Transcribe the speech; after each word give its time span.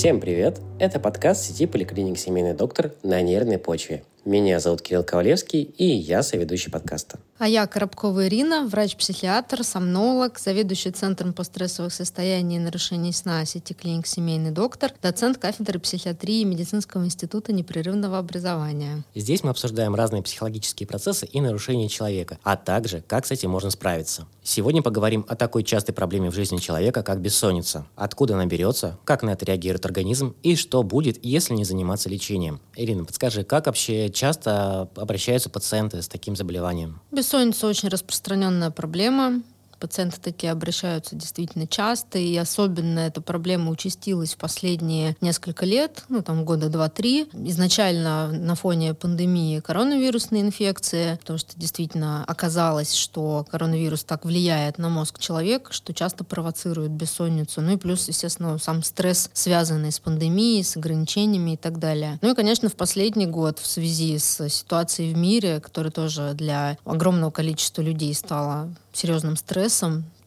Всем 0.00 0.18
привет! 0.18 0.62
Это 0.78 0.98
подкаст 0.98 1.44
сети 1.44 1.66
поликлиник 1.66 2.18
«Семейный 2.18 2.54
доктор» 2.54 2.94
на 3.02 3.20
нервной 3.20 3.58
почве. 3.58 4.02
Меня 4.24 4.58
зовут 4.58 4.80
Кирилл 4.80 5.04
Ковалевский, 5.04 5.60
и 5.60 5.84
я 5.84 6.22
соведущий 6.22 6.72
подкаста. 6.72 7.18
А 7.42 7.48
я 7.48 7.66
Коробкова 7.66 8.28
Ирина, 8.28 8.66
врач-психиатр, 8.66 9.64
сомнолог, 9.64 10.38
заведующий 10.38 10.90
Центром 10.90 11.32
по 11.32 11.42
стрессовых 11.42 11.90
состояний 11.90 12.56
и 12.56 12.58
нарушений 12.58 13.14
сна 13.14 13.46
сети 13.46 13.72
клиник 13.72 14.06
«Семейный 14.06 14.50
доктор», 14.50 14.92
доцент 15.00 15.38
кафедры 15.38 15.78
психиатрии 15.78 16.44
Медицинского 16.44 17.02
института 17.02 17.54
непрерывного 17.54 18.18
образования. 18.18 19.04
Здесь 19.14 19.42
мы 19.42 19.48
обсуждаем 19.48 19.94
разные 19.94 20.22
психологические 20.22 20.86
процессы 20.86 21.24
и 21.24 21.40
нарушения 21.40 21.88
человека, 21.88 22.38
а 22.42 22.58
также, 22.58 23.02
как 23.06 23.24
с 23.24 23.30
этим 23.30 23.48
можно 23.48 23.70
справиться. 23.70 24.26
Сегодня 24.42 24.82
поговорим 24.82 25.24
о 25.26 25.34
такой 25.34 25.64
частой 25.64 25.94
проблеме 25.94 26.30
в 26.30 26.34
жизни 26.34 26.58
человека, 26.58 27.02
как 27.02 27.22
бессонница. 27.22 27.86
Откуда 27.96 28.34
она 28.34 28.44
берется, 28.44 28.98
как 29.06 29.22
на 29.22 29.30
это 29.30 29.46
реагирует 29.46 29.86
организм 29.86 30.34
и 30.42 30.56
что 30.56 30.82
будет, 30.82 31.24
если 31.24 31.54
не 31.54 31.64
заниматься 31.64 32.10
лечением. 32.10 32.60
Ирина, 32.76 33.06
подскажи, 33.06 33.44
как 33.44 33.64
вообще 33.64 34.10
часто 34.10 34.90
обращаются 34.94 35.48
пациенты 35.48 36.02
с 36.02 36.08
таким 36.08 36.36
заболеванием? 36.36 37.00
Бессонница 37.10 37.29
очень 37.66 37.88
распространенная 37.88 38.70
проблема. 38.70 39.40
Пациенты 39.80 40.20
такие 40.20 40.52
обращаются 40.52 41.16
действительно 41.16 41.66
часто, 41.66 42.18
и 42.18 42.36
особенно 42.36 43.00
эта 43.00 43.22
проблема 43.22 43.70
участилась 43.70 44.34
в 44.34 44.36
последние 44.36 45.16
несколько 45.22 45.64
лет, 45.64 46.04
ну 46.10 46.22
там 46.22 46.44
года 46.44 46.68
два-три. 46.68 47.28
Изначально 47.32 48.30
на 48.30 48.54
фоне 48.54 48.92
пандемии 48.92 49.60
коронавирусной 49.60 50.42
инфекции, 50.42 51.16
потому 51.20 51.38
что 51.38 51.58
действительно 51.58 52.24
оказалось, 52.26 52.94
что 52.94 53.46
коронавирус 53.50 54.04
так 54.04 54.26
влияет 54.26 54.76
на 54.76 54.90
мозг 54.90 55.18
человека, 55.18 55.72
что 55.72 55.94
часто 55.94 56.24
провоцирует 56.24 56.90
бессонницу. 56.90 57.62
Ну 57.62 57.72
и 57.72 57.76
плюс, 57.76 58.06
естественно, 58.08 58.58
сам 58.58 58.82
стресс, 58.82 59.30
связанный 59.32 59.92
с 59.92 59.98
пандемией, 59.98 60.62
с 60.62 60.76
ограничениями 60.76 61.52
и 61.52 61.56
так 61.56 61.78
далее. 61.78 62.18
Ну 62.20 62.32
и, 62.32 62.34
конечно, 62.34 62.68
в 62.68 62.74
последний 62.74 63.26
год 63.26 63.58
в 63.58 63.66
связи 63.66 64.18
с 64.18 64.46
ситуацией 64.50 65.14
в 65.14 65.16
мире, 65.16 65.60
которая 65.60 65.90
тоже 65.90 66.34
для 66.34 66.76
огромного 66.84 67.30
количества 67.30 67.80
людей 67.80 68.12
стала 68.14 68.68
серьезным 68.92 69.36
стрессом, 69.36 69.69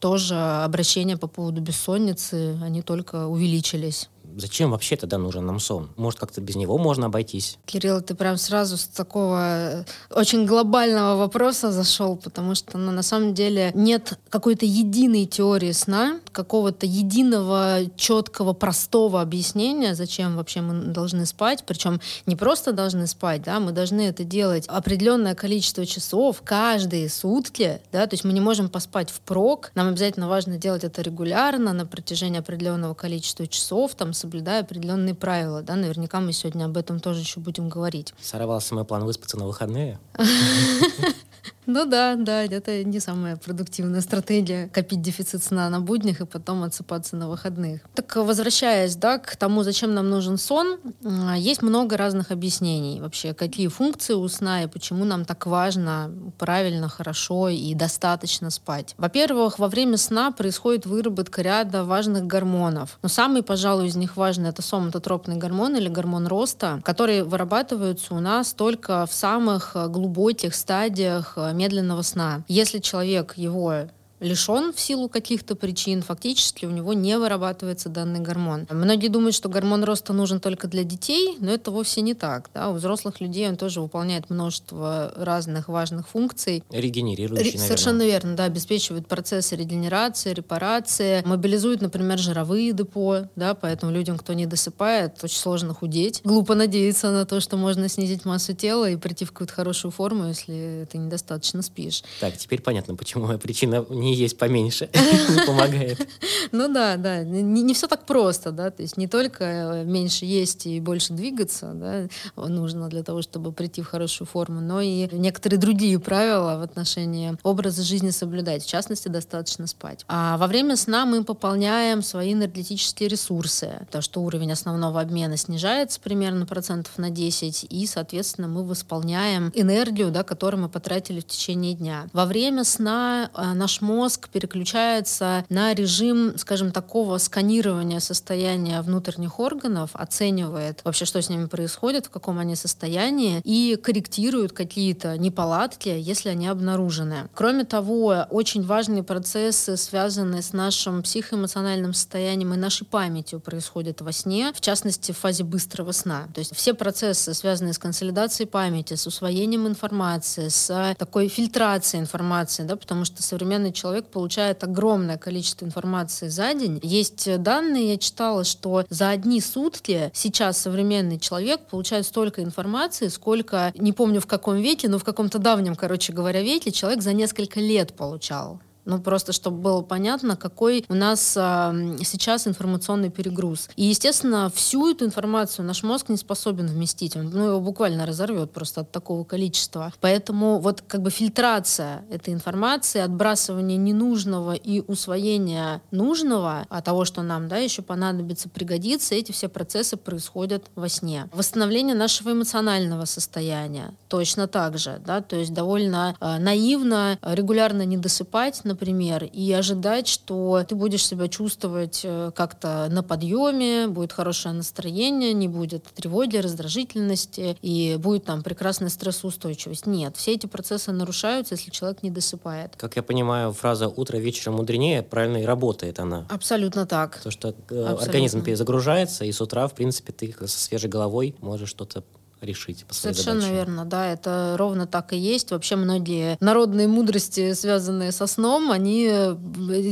тоже 0.00 0.34
обращения 0.34 1.16
по 1.16 1.26
поводу 1.26 1.60
бессонницы, 1.60 2.58
они 2.62 2.82
только 2.82 3.26
увеличились 3.26 4.08
зачем 4.36 4.70
вообще 4.70 4.96
тогда 4.96 5.18
нужен 5.18 5.46
нам 5.46 5.60
сон? 5.60 5.90
Может, 5.96 6.20
как-то 6.20 6.40
без 6.40 6.56
него 6.56 6.78
можно 6.78 7.06
обойтись? 7.06 7.58
Кирилл, 7.66 8.00
ты 8.00 8.14
прям 8.14 8.36
сразу 8.36 8.76
с 8.76 8.84
такого 8.84 9.40
э, 9.40 9.84
очень 10.10 10.46
глобального 10.46 11.16
вопроса 11.16 11.72
зашел, 11.72 12.16
потому 12.16 12.54
что 12.54 12.78
ну, 12.78 12.92
на 12.92 13.02
самом 13.02 13.34
деле 13.34 13.70
нет 13.74 14.18
какой-то 14.28 14.66
единой 14.66 15.26
теории 15.26 15.72
сна, 15.72 16.20
какого-то 16.32 16.86
единого, 16.86 17.80
четкого, 17.96 18.52
простого 18.52 19.20
объяснения, 19.20 19.94
зачем 19.94 20.36
вообще 20.36 20.60
мы 20.60 20.92
должны 20.92 21.26
спать. 21.26 21.64
Причем 21.66 22.00
не 22.26 22.36
просто 22.36 22.72
должны 22.72 23.06
спать, 23.06 23.42
да, 23.42 23.60
мы 23.60 23.72
должны 23.72 24.02
это 24.02 24.24
делать 24.24 24.66
определенное 24.68 25.34
количество 25.34 25.86
часов 25.86 26.42
каждые 26.44 27.08
сутки, 27.08 27.80
да, 27.92 28.06
то 28.06 28.14
есть 28.14 28.24
мы 28.24 28.32
не 28.32 28.40
можем 28.40 28.68
поспать 28.68 29.10
впрок, 29.10 29.70
нам 29.74 29.88
обязательно 29.88 30.28
важно 30.28 30.56
делать 30.58 30.84
это 30.84 31.02
регулярно 31.02 31.72
на 31.72 31.86
протяжении 31.86 32.38
определенного 32.38 32.94
количества 32.94 33.46
часов, 33.46 33.94
там, 33.94 34.12
соблюдая 34.24 34.62
определенные 34.62 35.14
правила. 35.14 35.60
Да? 35.60 35.76
Наверняка 35.76 36.18
мы 36.18 36.32
сегодня 36.32 36.64
об 36.64 36.78
этом 36.78 36.98
тоже 36.98 37.20
еще 37.20 37.40
будем 37.40 37.68
говорить. 37.68 38.14
Сорвался 38.22 38.74
мой 38.74 38.86
план 38.86 39.04
выспаться 39.04 39.38
на 39.38 39.46
выходные? 39.46 39.98
Ну 41.66 41.86
да, 41.86 42.16
да, 42.16 42.44
это 42.44 42.84
не 42.84 43.00
самая 43.00 43.36
продуктивная 43.36 44.00
стратегия 44.00 44.68
копить 44.68 45.00
дефицит 45.00 45.42
сна 45.42 45.68
на 45.70 45.80
буднях 45.80 46.20
и 46.20 46.26
потом 46.26 46.62
отсыпаться 46.62 47.16
на 47.16 47.28
выходных. 47.28 47.80
Так 47.94 48.16
возвращаясь 48.16 48.96
да, 48.96 49.18
к 49.18 49.36
тому, 49.36 49.62
зачем 49.62 49.94
нам 49.94 50.10
нужен 50.10 50.36
сон, 50.36 50.78
а, 51.04 51.36
есть 51.36 51.62
много 51.62 51.96
разных 51.96 52.30
объяснений 52.30 53.00
вообще, 53.00 53.34
какие 53.34 53.68
функции 53.68 54.14
у 54.14 54.28
сна 54.28 54.64
и 54.64 54.66
почему 54.66 55.04
нам 55.04 55.24
так 55.24 55.46
важно 55.46 56.10
правильно, 56.38 56.88
хорошо 56.88 57.48
и 57.48 57.74
достаточно 57.74 58.50
спать. 58.50 58.94
Во-первых, 58.98 59.58
во 59.58 59.68
время 59.68 59.96
сна 59.96 60.30
происходит 60.32 60.86
выработка 60.86 61.42
ряда 61.42 61.84
важных 61.84 62.26
гормонов. 62.26 62.98
Но 63.02 63.08
самый, 63.08 63.42
пожалуй, 63.42 63.86
из 63.86 63.96
них 63.96 64.16
важный 64.16 64.50
это 64.50 64.62
соматотропный 64.62 65.36
гормон 65.36 65.76
или 65.76 65.88
гормон 65.88 66.26
роста, 66.26 66.80
которые 66.84 67.24
вырабатываются 67.24 68.14
у 68.14 68.20
нас 68.20 68.52
только 68.52 69.06
в 69.06 69.14
самых 69.14 69.76
глубоких 69.88 70.54
стадиях 70.54 71.38
медленного 71.54 72.02
сна. 72.02 72.44
Если 72.48 72.78
человек 72.78 73.34
его 73.36 73.88
лишен 74.20 74.72
в 74.72 74.80
силу 74.80 75.08
каких-то 75.08 75.54
причин, 75.54 76.02
фактически 76.02 76.64
у 76.66 76.70
него 76.70 76.92
не 76.92 77.18
вырабатывается 77.18 77.88
данный 77.88 78.20
гормон. 78.20 78.66
Многие 78.70 79.08
думают, 79.08 79.34
что 79.34 79.48
гормон 79.48 79.84
роста 79.84 80.12
нужен 80.12 80.40
только 80.40 80.66
для 80.68 80.84
детей, 80.84 81.36
но 81.40 81.50
это 81.52 81.70
вовсе 81.70 82.00
не 82.00 82.14
так. 82.14 82.50
Да? 82.54 82.70
У 82.70 82.74
взрослых 82.74 83.20
людей 83.20 83.48
он 83.48 83.56
тоже 83.56 83.80
выполняет 83.80 84.30
множество 84.30 85.12
разных 85.16 85.68
важных 85.68 86.08
функций. 86.08 86.62
Регенерирующий, 86.70 87.52
Ре- 87.52 87.58
Совершенно 87.58 88.02
верно, 88.02 88.34
да, 88.36 88.44
обеспечивает 88.44 89.06
процессы 89.06 89.56
регенерации, 89.56 90.32
репарации, 90.32 91.22
мобилизует, 91.26 91.80
например, 91.82 92.18
жировые 92.18 92.72
депо, 92.72 93.28
да, 93.36 93.54
поэтому 93.54 93.92
людям, 93.92 94.16
кто 94.18 94.32
не 94.32 94.46
досыпает, 94.46 95.22
очень 95.22 95.38
сложно 95.38 95.74
худеть. 95.74 96.20
Глупо 96.24 96.54
надеяться 96.54 97.10
на 97.10 97.26
то, 97.26 97.40
что 97.40 97.56
можно 97.56 97.88
снизить 97.88 98.24
массу 98.24 98.54
тела 98.54 98.88
и 98.90 98.96
прийти 98.96 99.24
в 99.24 99.32
какую-то 99.32 99.52
хорошую 99.54 99.90
форму, 99.92 100.28
если 100.28 100.86
ты 100.90 100.98
недостаточно 100.98 101.62
спишь. 101.62 102.02
Так, 102.20 102.36
теперь 102.38 102.60
понятно, 102.62 102.94
почему 102.94 103.26
причина 103.38 103.84
не 103.90 104.03
есть 104.12 104.36
поменьше, 104.36 104.90
не 104.92 105.40
помогает. 105.46 106.06
Ну 106.52 106.68
да, 106.68 106.96
да, 106.96 107.22
не, 107.22 107.62
не 107.62 107.74
все 107.74 107.86
так 107.86 108.04
просто, 108.06 108.52
да, 108.52 108.70
то 108.70 108.82
есть 108.82 108.96
не 108.96 109.06
только 109.06 109.44
э, 109.44 109.84
меньше 109.84 110.24
есть 110.24 110.66
и 110.66 110.80
больше 110.80 111.12
двигаться, 111.12 111.72
да, 111.74 112.08
нужно 112.36 112.88
для 112.88 113.02
того, 113.02 113.22
чтобы 113.22 113.52
прийти 113.52 113.82
в 113.82 113.86
хорошую 113.86 114.26
форму, 114.26 114.60
но 114.60 114.80
и 114.80 115.08
некоторые 115.12 115.58
другие 115.58 115.98
правила 115.98 116.58
в 116.58 116.62
отношении 116.62 117.36
образа 117.42 117.82
жизни 117.82 118.10
соблюдать, 118.10 118.64
в 118.64 118.68
частности, 118.68 119.08
достаточно 119.08 119.66
спать. 119.66 120.04
А 120.08 120.36
во 120.36 120.46
время 120.46 120.76
сна 120.76 121.06
мы 121.06 121.24
пополняем 121.24 122.02
свои 122.02 122.32
энергетические 122.32 123.08
ресурсы, 123.08 123.86
то, 123.90 124.00
что 124.00 124.22
уровень 124.22 124.52
основного 124.52 125.00
обмена 125.00 125.36
снижается 125.36 126.00
примерно 126.00 126.46
процентов 126.46 126.98
на 126.98 127.10
10, 127.10 127.66
и, 127.68 127.86
соответственно, 127.86 128.48
мы 128.48 128.64
восполняем 128.64 129.52
энергию, 129.54 130.10
да, 130.10 130.22
которую 130.22 130.62
мы 130.62 130.68
потратили 130.68 131.20
в 131.20 131.26
течение 131.26 131.74
дня. 131.74 132.06
Во 132.12 132.26
время 132.26 132.64
сна 132.64 133.30
э, 133.34 133.52
наш 133.54 133.80
мозг 133.80 133.93
мозг 133.94 134.28
переключается 134.28 135.44
на 135.48 135.72
режим, 135.74 136.36
скажем, 136.36 136.72
такого 136.72 137.18
сканирования 137.18 138.00
состояния 138.00 138.82
внутренних 138.82 139.38
органов, 139.38 139.90
оценивает 139.92 140.80
вообще, 140.84 141.04
что 141.04 141.22
с 141.22 141.28
ними 141.28 141.46
происходит, 141.46 142.06
в 142.06 142.10
каком 142.10 142.38
они 142.38 142.56
состоянии, 142.56 143.40
и 143.44 143.76
корректирует 143.82 144.52
какие-то 144.52 145.16
неполадки, 145.16 145.88
если 145.88 146.28
они 146.30 146.48
обнаружены. 146.48 147.28
Кроме 147.34 147.64
того, 147.64 148.26
очень 148.30 148.64
важные 148.64 149.02
процессы, 149.02 149.76
связанные 149.76 150.42
с 150.42 150.52
нашим 150.52 151.02
психоэмоциональным 151.02 151.94
состоянием 151.94 152.52
и 152.54 152.56
нашей 152.56 152.86
памятью, 152.86 153.40
происходят 153.40 154.00
во 154.00 154.12
сне, 154.12 154.52
в 154.54 154.60
частности, 154.60 155.12
в 155.12 155.18
фазе 155.18 155.44
быстрого 155.44 155.92
сна. 155.92 156.28
То 156.34 156.40
есть 156.40 156.54
все 156.56 156.74
процессы, 156.74 157.32
связанные 157.34 157.74
с 157.74 157.78
консолидацией 157.78 158.48
памяти, 158.48 158.94
с 158.94 159.06
усвоением 159.06 159.68
информации, 159.68 160.48
с 160.48 160.94
такой 160.98 161.28
фильтрацией 161.28 162.00
информации, 162.00 162.64
да, 162.64 162.76
потому 162.76 163.04
что 163.04 163.22
современный 163.22 163.72
человек 163.72 163.83
человек 163.84 164.06
получает 164.06 164.64
огромное 164.64 165.18
количество 165.18 165.66
информации 165.66 166.28
за 166.28 166.54
день. 166.54 166.80
Есть 166.82 167.28
данные, 167.42 167.90
я 167.90 167.98
читала, 167.98 168.42
что 168.42 168.86
за 168.88 169.10
одни 169.10 169.42
сутки 169.42 170.10
сейчас 170.14 170.56
современный 170.56 171.18
человек 171.18 171.60
получает 171.66 172.06
столько 172.06 172.42
информации, 172.42 173.08
сколько, 173.08 173.74
не 173.76 173.92
помню 173.92 174.22
в 174.22 174.26
каком 174.26 174.56
веке, 174.56 174.88
но 174.88 174.98
в 174.98 175.04
каком-то 175.04 175.38
давнем, 175.38 175.76
короче 175.76 176.14
говоря, 176.14 176.40
веке 176.40 176.72
человек 176.72 177.02
за 177.02 177.12
несколько 177.12 177.60
лет 177.60 177.92
получал. 177.92 178.58
Ну, 178.84 179.00
просто 179.00 179.32
чтобы 179.32 179.58
было 179.58 179.82
понятно, 179.82 180.36
какой 180.36 180.84
у 180.88 180.94
нас 180.94 181.34
а, 181.36 181.74
сейчас 182.04 182.46
информационный 182.46 183.10
перегруз. 183.10 183.68
И, 183.76 183.84
естественно, 183.84 184.50
всю 184.54 184.90
эту 184.90 185.04
информацию 185.04 185.64
наш 185.64 185.82
мозг 185.82 186.08
не 186.08 186.16
способен 186.16 186.66
вместить. 186.66 187.16
Он 187.16 187.30
ну, 187.30 187.46
его 187.48 187.60
буквально 187.60 188.06
разорвет 188.06 188.52
просто 188.52 188.82
от 188.82 188.92
такого 188.92 189.24
количества. 189.24 189.92
Поэтому 190.00 190.58
вот 190.58 190.82
как 190.86 191.02
бы 191.02 191.10
фильтрация 191.10 192.04
этой 192.10 192.34
информации, 192.34 193.00
отбрасывание 193.00 193.78
ненужного 193.78 194.54
и 194.54 194.82
усвоение 194.86 195.80
нужного, 195.90 196.66
а 196.68 196.82
того, 196.82 197.04
что 197.04 197.22
нам 197.22 197.48
да, 197.48 197.58
еще 197.58 197.82
понадобится, 197.82 198.48
пригодится, 198.48 199.14
эти 199.14 199.32
все 199.32 199.48
процессы 199.48 199.96
происходят 199.96 200.64
во 200.74 200.88
сне. 200.88 201.28
Восстановление 201.32 201.94
нашего 201.94 202.32
эмоционального 202.32 203.04
состояния 203.04 203.94
точно 204.08 204.46
так 204.46 204.78
же. 204.78 205.00
Да? 205.04 205.20
То 205.20 205.36
есть 205.36 205.52
довольно 205.52 206.16
э, 206.20 206.38
наивно 206.38 207.18
регулярно 207.22 207.84
не 207.84 207.96
досыпать, 207.96 208.64
например, 208.74 209.24
и 209.24 209.52
ожидать, 209.52 210.08
что 210.08 210.64
ты 210.68 210.74
будешь 210.74 211.06
себя 211.06 211.28
чувствовать 211.28 212.00
э, 212.02 212.32
как-то 212.34 212.88
на 212.90 213.04
подъеме, 213.04 213.86
будет 213.86 214.12
хорошее 214.12 214.52
настроение, 214.54 215.32
не 215.32 215.46
будет 215.46 215.84
тревоги, 215.94 216.38
раздражительности, 216.38 217.56
и 217.62 217.96
будет 217.98 218.24
там 218.24 218.42
прекрасная 218.42 218.88
стрессоустойчивость. 218.88 219.86
Нет, 219.86 220.16
все 220.16 220.32
эти 220.32 220.46
процессы 220.46 220.90
нарушаются, 220.90 221.54
если 221.54 221.70
человек 221.70 222.02
не 222.02 222.10
досыпает. 222.10 222.74
Как 222.76 222.96
я 222.96 223.02
понимаю, 223.04 223.52
фраза 223.52 223.86
«утро 223.88 224.16
вечером 224.16 224.56
мудренее» 224.56 225.02
правильно 225.02 225.36
и 225.36 225.44
работает 225.44 226.00
она. 226.00 226.26
Абсолютно 226.28 226.84
так. 226.84 227.20
То, 227.22 227.30
что 227.30 227.48
э, 227.48 227.52
Абсолютно. 227.52 228.04
организм 228.04 228.42
перезагружается, 228.42 229.24
и 229.24 229.30
с 229.30 229.40
утра, 229.40 229.68
в 229.68 229.74
принципе, 229.74 230.12
ты 230.12 230.34
со 230.40 230.58
свежей 230.58 230.90
головой 230.90 231.36
можешь 231.40 231.68
что-то 231.68 232.02
решить 232.44 232.84
по 232.84 232.94
своей 232.94 233.14
Совершенно 233.14 233.40
задаче. 233.40 233.56
верно, 233.56 233.84
да, 233.84 234.06
это 234.06 234.54
ровно 234.58 234.86
так 234.86 235.12
и 235.12 235.16
есть. 235.16 235.50
Вообще 235.50 235.76
многие 235.76 236.36
народные 236.40 236.88
мудрости, 236.88 237.52
связанные 237.54 238.12
со 238.12 238.26
сном, 238.26 238.70
они 238.70 239.08
э, 239.10 239.36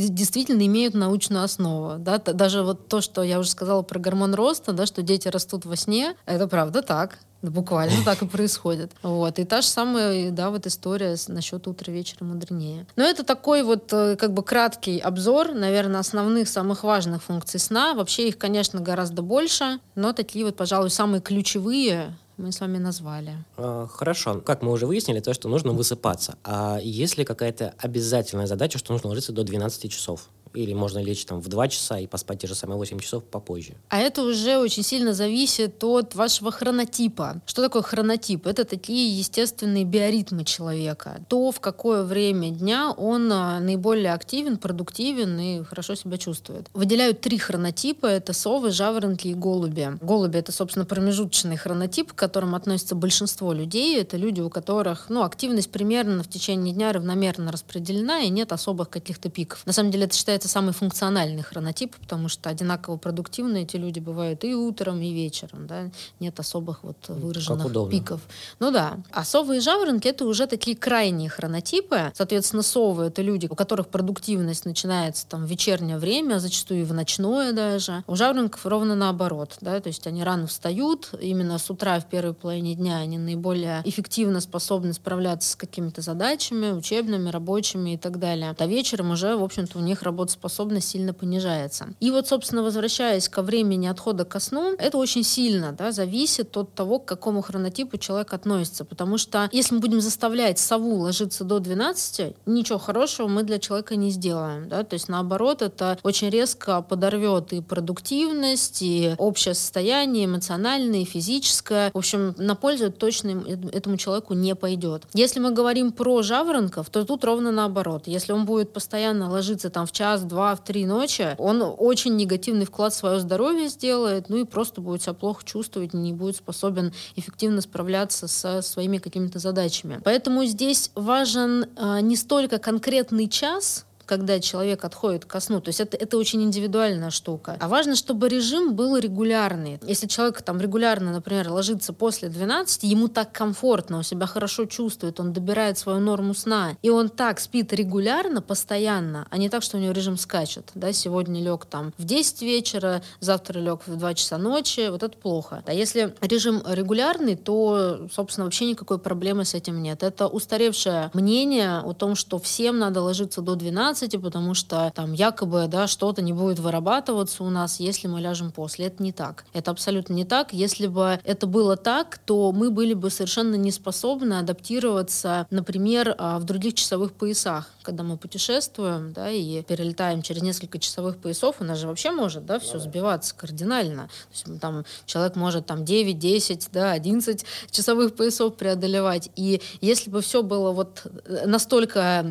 действительно 0.09 0.65
имеют 0.67 0.95
научную 0.95 1.45
основу. 1.45 1.99
Да? 1.99 2.19
Даже 2.19 2.63
вот 2.63 2.89
то, 2.89 3.01
что 3.01 3.23
я 3.23 3.39
уже 3.39 3.51
сказала 3.51 3.83
про 3.83 3.99
гормон 3.99 4.35
роста, 4.35 4.73
да, 4.73 4.87
что 4.87 5.03
дети 5.03 5.29
растут 5.29 5.65
во 5.65 5.77
сне, 5.77 6.15
это 6.27 6.47
правда 6.47 6.83
так. 6.83 7.19
Буквально 7.43 8.05
так 8.05 8.23
и 8.23 8.27
происходит. 8.27 8.93
Вот. 9.03 9.41
И 9.41 9.45
та 9.45 9.63
же 9.63 9.67
самая, 9.67 10.31
да, 10.31 10.51
вот 10.51 10.67
история 10.67 11.17
насчет 11.27 11.67
утра 11.67 11.93
вечера 11.93 12.25
мудренее. 12.25 12.87
Но 12.95 13.03
это 13.03 13.25
такой 13.25 13.65
вот 13.65 13.93
э, 13.93 14.15
как 14.15 14.33
бы 14.33 14.45
краткий 14.45 15.01
обзор, 15.01 15.53
наверное, 15.53 15.99
основных, 15.99 16.49
самых 16.49 16.85
важных 16.85 17.25
функций 17.25 17.59
сна. 17.59 17.95
Вообще 17.95 18.29
их, 18.29 18.39
конечно, 18.39 18.81
гораздо 18.81 19.23
больше, 19.23 19.81
но 19.97 20.13
такие 20.13 20.45
вот, 20.45 20.57
пожалуй, 20.57 20.91
самые 20.91 21.21
ключевые 21.21 22.17
мы 22.37 22.53
с 22.53 22.61
вами 22.61 22.79
назвали. 22.79 23.37
А, 23.57 23.87
хорошо. 23.87 24.41
Как 24.41 24.63
мы 24.63 24.73
уже 24.73 24.87
выяснили, 24.87 25.21
то, 25.21 25.35
что 25.35 25.49
нужно 25.49 25.73
высыпаться. 25.73 26.37
А 26.45 26.79
есть 26.83 27.19
ли 27.19 27.25
какая-то 27.25 27.75
обязательная 27.79 28.47
задача, 28.47 28.79
что 28.79 28.93
нужно 28.93 29.09
ложиться 29.09 29.33
до 29.33 29.45
12 29.45 29.91
часов? 29.91 30.29
Или 30.55 30.75
можно 30.75 30.99
лечь 30.99 31.25
там 31.25 31.41
в 31.41 31.49
2 31.49 31.69
часа 31.69 31.99
и 31.99 32.07
поспать 32.07 32.41
те 32.41 32.47
же 32.47 32.55
самые 32.55 32.77
8 32.79 32.99
часов 32.99 33.25
попозже. 33.25 33.75
А 33.89 33.99
это 33.99 34.23
уже 34.23 34.59
очень 34.59 34.83
сильно 34.83 35.15
зависит 35.15 35.83
от 35.85 36.15
вашего 36.15 36.51
хронотипа. 36.51 37.41
Что 37.47 37.63
такое 37.63 37.83
хронотип? 37.83 38.47
Это 38.47 38.65
такие 38.65 39.19
естественные 39.19 39.85
биоритмы 39.85 40.45
человека. 40.45 41.25
То, 41.29 41.51
в 41.51 41.61
какое 41.61 42.03
время 42.05 42.51
дня 42.51 42.91
он 42.91 43.33
а, 43.33 43.61
наиболее 43.61 44.13
активен, 44.13 44.57
продуктивен 44.57 45.39
и 45.39 45.65
хорошо 45.65 45.95
себя 45.95 46.19
чувствует. 46.19 46.69
Выделяют 46.75 47.21
три 47.21 47.39
хронотипа. 47.39 48.07
Это 48.07 48.33
совы, 48.33 48.71
жаворонки 48.71 49.29
и 49.29 49.35
голуби. 49.35 49.99
Голуби— 50.01 50.39
это, 50.39 50.53
собственно, 50.53 50.85
промежуточный 50.85 51.57
хронотип, 51.57 52.13
к 52.13 52.17
которому 52.17 52.57
относится 52.57 52.95
большинство 52.95 53.53
людей. 53.53 54.01
Это 54.01 54.17
люди, 54.17 54.41
у 54.41 54.51
которых 54.51 55.07
ну, 55.09 55.23
активность 55.23 55.71
примерно 55.71 56.23
в 56.23 56.29
течение 56.29 56.75
дня 56.75 56.93
равномерно 56.93 57.53
распределена 57.53 58.21
и 58.21 58.29
нет 58.29 58.53
особых 58.53 58.91
каких-то 58.91 59.29
пиков. 59.31 59.65
На 59.67 59.73
самом 59.73 59.91
деле 59.91 60.05
это 60.05 60.17
считается 60.17 60.42
является 60.43 60.49
самый 60.49 60.73
функциональный 60.73 61.43
хронотип, 61.43 61.97
потому 61.97 62.29
что 62.29 62.51
одинаково 62.51 62.97
продуктивные 62.97 63.63
эти 63.65 63.77
люди 63.77 64.01
бывают 64.01 64.45
и 64.45 64.55
утром, 64.55 65.01
и 65.01 65.13
вечером. 65.13 65.67
Да? 65.67 65.91
Нет 66.21 66.39
особых 66.41 66.83
вот 66.83 66.97
выраженных 67.09 67.91
пиков. 67.91 68.21
Ну 68.59 68.71
да. 68.71 68.99
А 69.13 69.25
совы 69.25 69.59
и 69.59 69.61
жаворонки— 69.61 70.09
это 70.09 70.25
уже 70.25 70.47
такие 70.47 70.77
крайние 70.77 71.29
хронотипы. 71.29 72.13
Соответственно, 72.15 72.63
совы— 72.63 73.05
это 73.07 73.23
люди, 73.23 73.47
у 73.51 73.55
которых 73.55 73.89
продуктивность 73.89 74.65
начинается 74.65 75.27
там 75.27 75.47
в 75.47 75.49
вечернее 75.49 75.99
время, 75.99 76.37
а 76.37 76.41
зачастую 76.41 76.81
и 76.81 76.85
в 76.85 76.93
ночное 76.93 77.53
даже. 77.53 78.03
У 78.07 78.17
жаворонков 78.17 78.67
ровно 78.67 78.95
наоборот. 78.95 79.57
Да? 79.61 79.81
То 79.81 79.89
есть 79.89 80.07
они 80.07 80.25
рано 80.25 80.47
встают, 80.47 81.11
именно 81.21 81.59
с 81.59 81.71
утра 81.71 82.01
в 82.01 82.07
первой 82.07 82.35
половине 82.35 82.75
дня 82.75 82.99
они 82.99 83.19
наиболее 83.19 83.83
эффективно 83.85 84.41
способны 84.41 84.93
справляться 84.93 85.51
с 85.51 85.57
какими-то 85.57 86.01
задачами, 86.01 86.73
учебными, 86.73 87.31
рабочими 87.31 87.95
и 87.95 87.97
так 87.97 88.19
далее. 88.19 88.55
А 88.59 88.67
вечером 88.67 89.11
уже, 89.11 89.37
в 89.37 89.43
общем-то, 89.43 89.79
у 89.79 89.83
них 89.83 90.03
работа 90.03 90.32
работоспособность 90.33 90.89
сильно 90.89 91.13
понижается. 91.13 91.89
И 92.01 92.11
вот, 92.11 92.29
собственно, 92.29 92.63
возвращаясь 92.63 93.29
ко 93.29 93.43
времени 93.43 93.87
отхода 93.87 94.25
ко 94.25 94.41
сну, 94.41 94.75
это 94.79 94.99
очень 94.99 95.25
сильно 95.25 95.73
да, 95.73 95.93
зависит 95.93 96.57
от 96.57 96.75
того, 96.75 96.99
к 96.99 97.05
какому 97.05 97.43
хронотипу 97.43 97.99
человек 97.99 98.33
относится. 98.33 98.85
Потому 98.85 99.19
что 99.19 99.49
если 99.53 99.75
мы 99.75 99.81
будем 99.81 100.01
заставлять 100.01 100.59
сову 100.59 100.97
ложиться 100.97 101.45
до 101.45 101.59
12, 101.59 102.35
ничего 102.47 102.79
хорошего 102.79 103.29
мы 103.29 103.43
для 103.43 103.59
человека 103.59 103.97
не 103.97 104.11
сделаем. 104.11 104.69
Да? 104.69 104.85
То 104.85 104.95
есть, 104.95 105.09
наоборот, 105.09 105.63
это 105.63 105.99
очень 106.03 106.31
резко 106.31 106.83
подорвет 106.83 107.53
и 107.53 107.61
продуктивность, 107.61 108.83
и 108.83 109.15
общее 109.19 109.55
состояние, 109.55 110.25
эмоциональное, 110.25 111.01
и 111.01 111.05
физическое. 111.05 111.91
В 111.93 111.99
общем, 111.99 112.35
на 112.39 112.55
пользу 112.55 112.91
точно 112.91 113.45
этому 113.73 113.97
человеку 113.97 114.35
не 114.35 114.55
пойдет. 114.55 115.05
Если 115.15 115.41
мы 115.41 115.51
говорим 115.51 115.93
про 115.93 116.23
жаворонков, 116.23 116.91
то 116.91 117.05
тут 117.05 117.25
ровно 117.25 117.53
наоборот. 117.53 118.03
Если 118.07 118.33
он 118.33 118.45
будет 118.45 118.73
постоянно 118.73 119.31
ложиться 119.31 119.71
там 119.71 119.87
в 119.87 119.93
час, 119.93 120.22
два, 120.25 120.55
в 120.55 120.65
три 120.65 120.87
ночи, 120.87 121.35
он 121.39 121.63
очень 121.63 122.17
негативный 122.17 122.67
вклад 122.67 122.93
в 122.93 122.97
свое 122.97 123.21
здоровье 123.21 123.69
сделает, 123.69 124.29
ну 124.29 124.37
и 124.39 124.45
просто 124.45 124.81
будет 124.81 125.03
себя 125.03 125.15
плохо 125.15 125.45
чувствовать, 125.45 125.95
не 125.95 126.13
будет 126.13 126.37
способен 126.37 126.93
эффективно 127.17 127.61
справляться 127.61 128.29
со 128.29 128.63
своими 128.63 128.99
какими-то 128.99 129.39
задачами. 129.39 130.01
Поэтому 130.05 130.45
здесь 130.45 130.91
важен 130.95 131.67
а, 131.77 132.01
не 132.01 132.17
столько 132.17 132.59
конкретный 132.59 133.29
час, 133.29 133.87
когда 134.07 134.41
человек 134.41 134.85
отходит 134.85 135.25
ко 135.25 135.41
сну. 135.41 135.61
То 135.61 135.69
есть 135.69 135.81
это, 135.81 135.97
это 135.97 136.17
очень 136.17 136.43
индивидуальная 136.43 137.11
штука. 137.11 137.57
А 137.61 137.69
важно, 137.69 137.97
чтобы 137.97 138.29
режим 138.29 138.75
был 138.75 138.97
регулярный. 138.97 139.79
Если 139.83 140.07
человек 140.07 140.43
там 140.43 140.61
регулярно, 140.61 141.13
например, 141.13 141.51
ложится 141.51 141.93
после 141.93 142.29
12, 142.29 142.83
ему 142.85 143.09
так 143.09 143.33
комфортно, 143.33 143.99
он 143.99 144.03
себя 144.05 144.27
хорошо 144.27 144.67
чувствует, 144.67 145.21
он 145.21 145.33
добирает 145.33 145.79
свою 145.79 146.01
норму 146.01 146.35
сна, 146.35 146.77
и 146.83 146.91
он 146.91 147.09
так 147.09 147.41
спит 147.41 147.73
регулярно, 147.73 148.43
постоянно, 148.43 149.27
а 149.31 149.39
не 149.39 149.49
так, 149.49 149.63
что 149.63 149.77
у 149.77 149.81
него 149.81 149.93
режим 149.93 150.17
скачет. 150.17 150.71
Да, 150.75 150.93
сегодня 150.93 151.43
лег 151.43 151.67
там 151.67 151.93
в 151.99 152.05
10 152.05 152.43
вечера, 152.43 153.03
завтра 153.21 153.59
лег 153.61 153.81
в 153.87 153.97
2 153.97 154.15
часа 154.15 154.39
ночи, 154.39 154.89
вот 154.91 155.03
это 155.03 155.17
плохо. 155.17 155.63
А 155.67 155.73
если 155.73 156.15
режим 156.21 156.63
регулярный, 156.67 157.37
то, 157.37 158.09
собственно, 158.13 158.45
вообще 158.45 158.67
никакой 158.67 158.99
проблемы 158.99 159.45
с 159.45 159.55
этим 159.55 159.83
нет. 159.83 160.03
Это 160.03 160.27
устаревшее 160.27 161.11
мнение 161.15 161.79
о 161.79 161.93
том, 161.93 162.15
что 162.15 162.39
всем 162.39 162.79
надо 162.79 163.01
ложиться 163.01 163.41
до 163.43 163.55
12, 163.55 163.92
12, 163.93 164.23
потому 164.23 164.55
что 164.55 164.91
там 164.95 165.13
якобы 165.13 165.67
да, 165.69 165.87
что-то 165.87 166.23
не 166.23 166.33
будет 166.33 166.59
вырабатываться 166.59 167.45
у 167.45 167.51
нас, 167.51 167.79
если 167.81 168.09
мы 168.09 168.21
ляжем 168.21 168.51
после. 168.51 168.87
Это 168.87 169.03
не 169.03 169.13
так. 169.13 169.45
Это 169.53 169.71
абсолютно 169.71 170.15
не 170.15 170.25
так. 170.25 170.53
Если 170.53 170.87
бы 170.87 171.21
это 171.25 171.47
было 171.47 171.77
так, 171.77 172.19
то 172.25 172.53
мы 172.53 172.71
были 172.71 172.95
бы 172.95 173.11
совершенно 173.11 173.57
не 173.57 173.71
способны 173.71 174.35
адаптироваться, 174.35 175.47
например, 175.51 176.15
а, 176.19 176.39
в 176.39 176.45
других 176.45 176.75
часовых 176.75 177.13
поясах. 177.13 177.71
Когда 177.83 178.03
мы 178.03 178.17
путешествуем 178.17 179.13
да, 179.13 179.31
и 179.31 179.63
перелетаем 179.63 180.23
через 180.23 180.43
несколько 180.43 180.79
часовых 180.79 181.19
поясов, 181.19 181.57
у 181.61 181.65
нас 181.65 181.79
же 181.79 181.87
вообще 181.87 182.11
может 182.13 182.47
да, 182.47 182.59
все 182.59 182.79
сбиваться 182.79 183.35
кардинально. 183.35 184.05
То 184.05 184.51
есть, 184.51 184.61
там, 184.61 184.85
человек 185.05 185.37
может 185.37 185.67
там 185.67 185.85
9, 185.85 186.19
10, 186.19 186.69
да, 186.73 186.93
11 186.93 187.45
часовых 187.71 188.15
поясов 188.15 188.57
преодолевать. 188.57 189.31
И 189.37 189.61
если 189.81 190.11
бы 190.11 190.23
все 190.23 190.43
было 190.43 190.71
вот 190.71 191.03
э, 191.05 191.47
настолько 191.47 192.25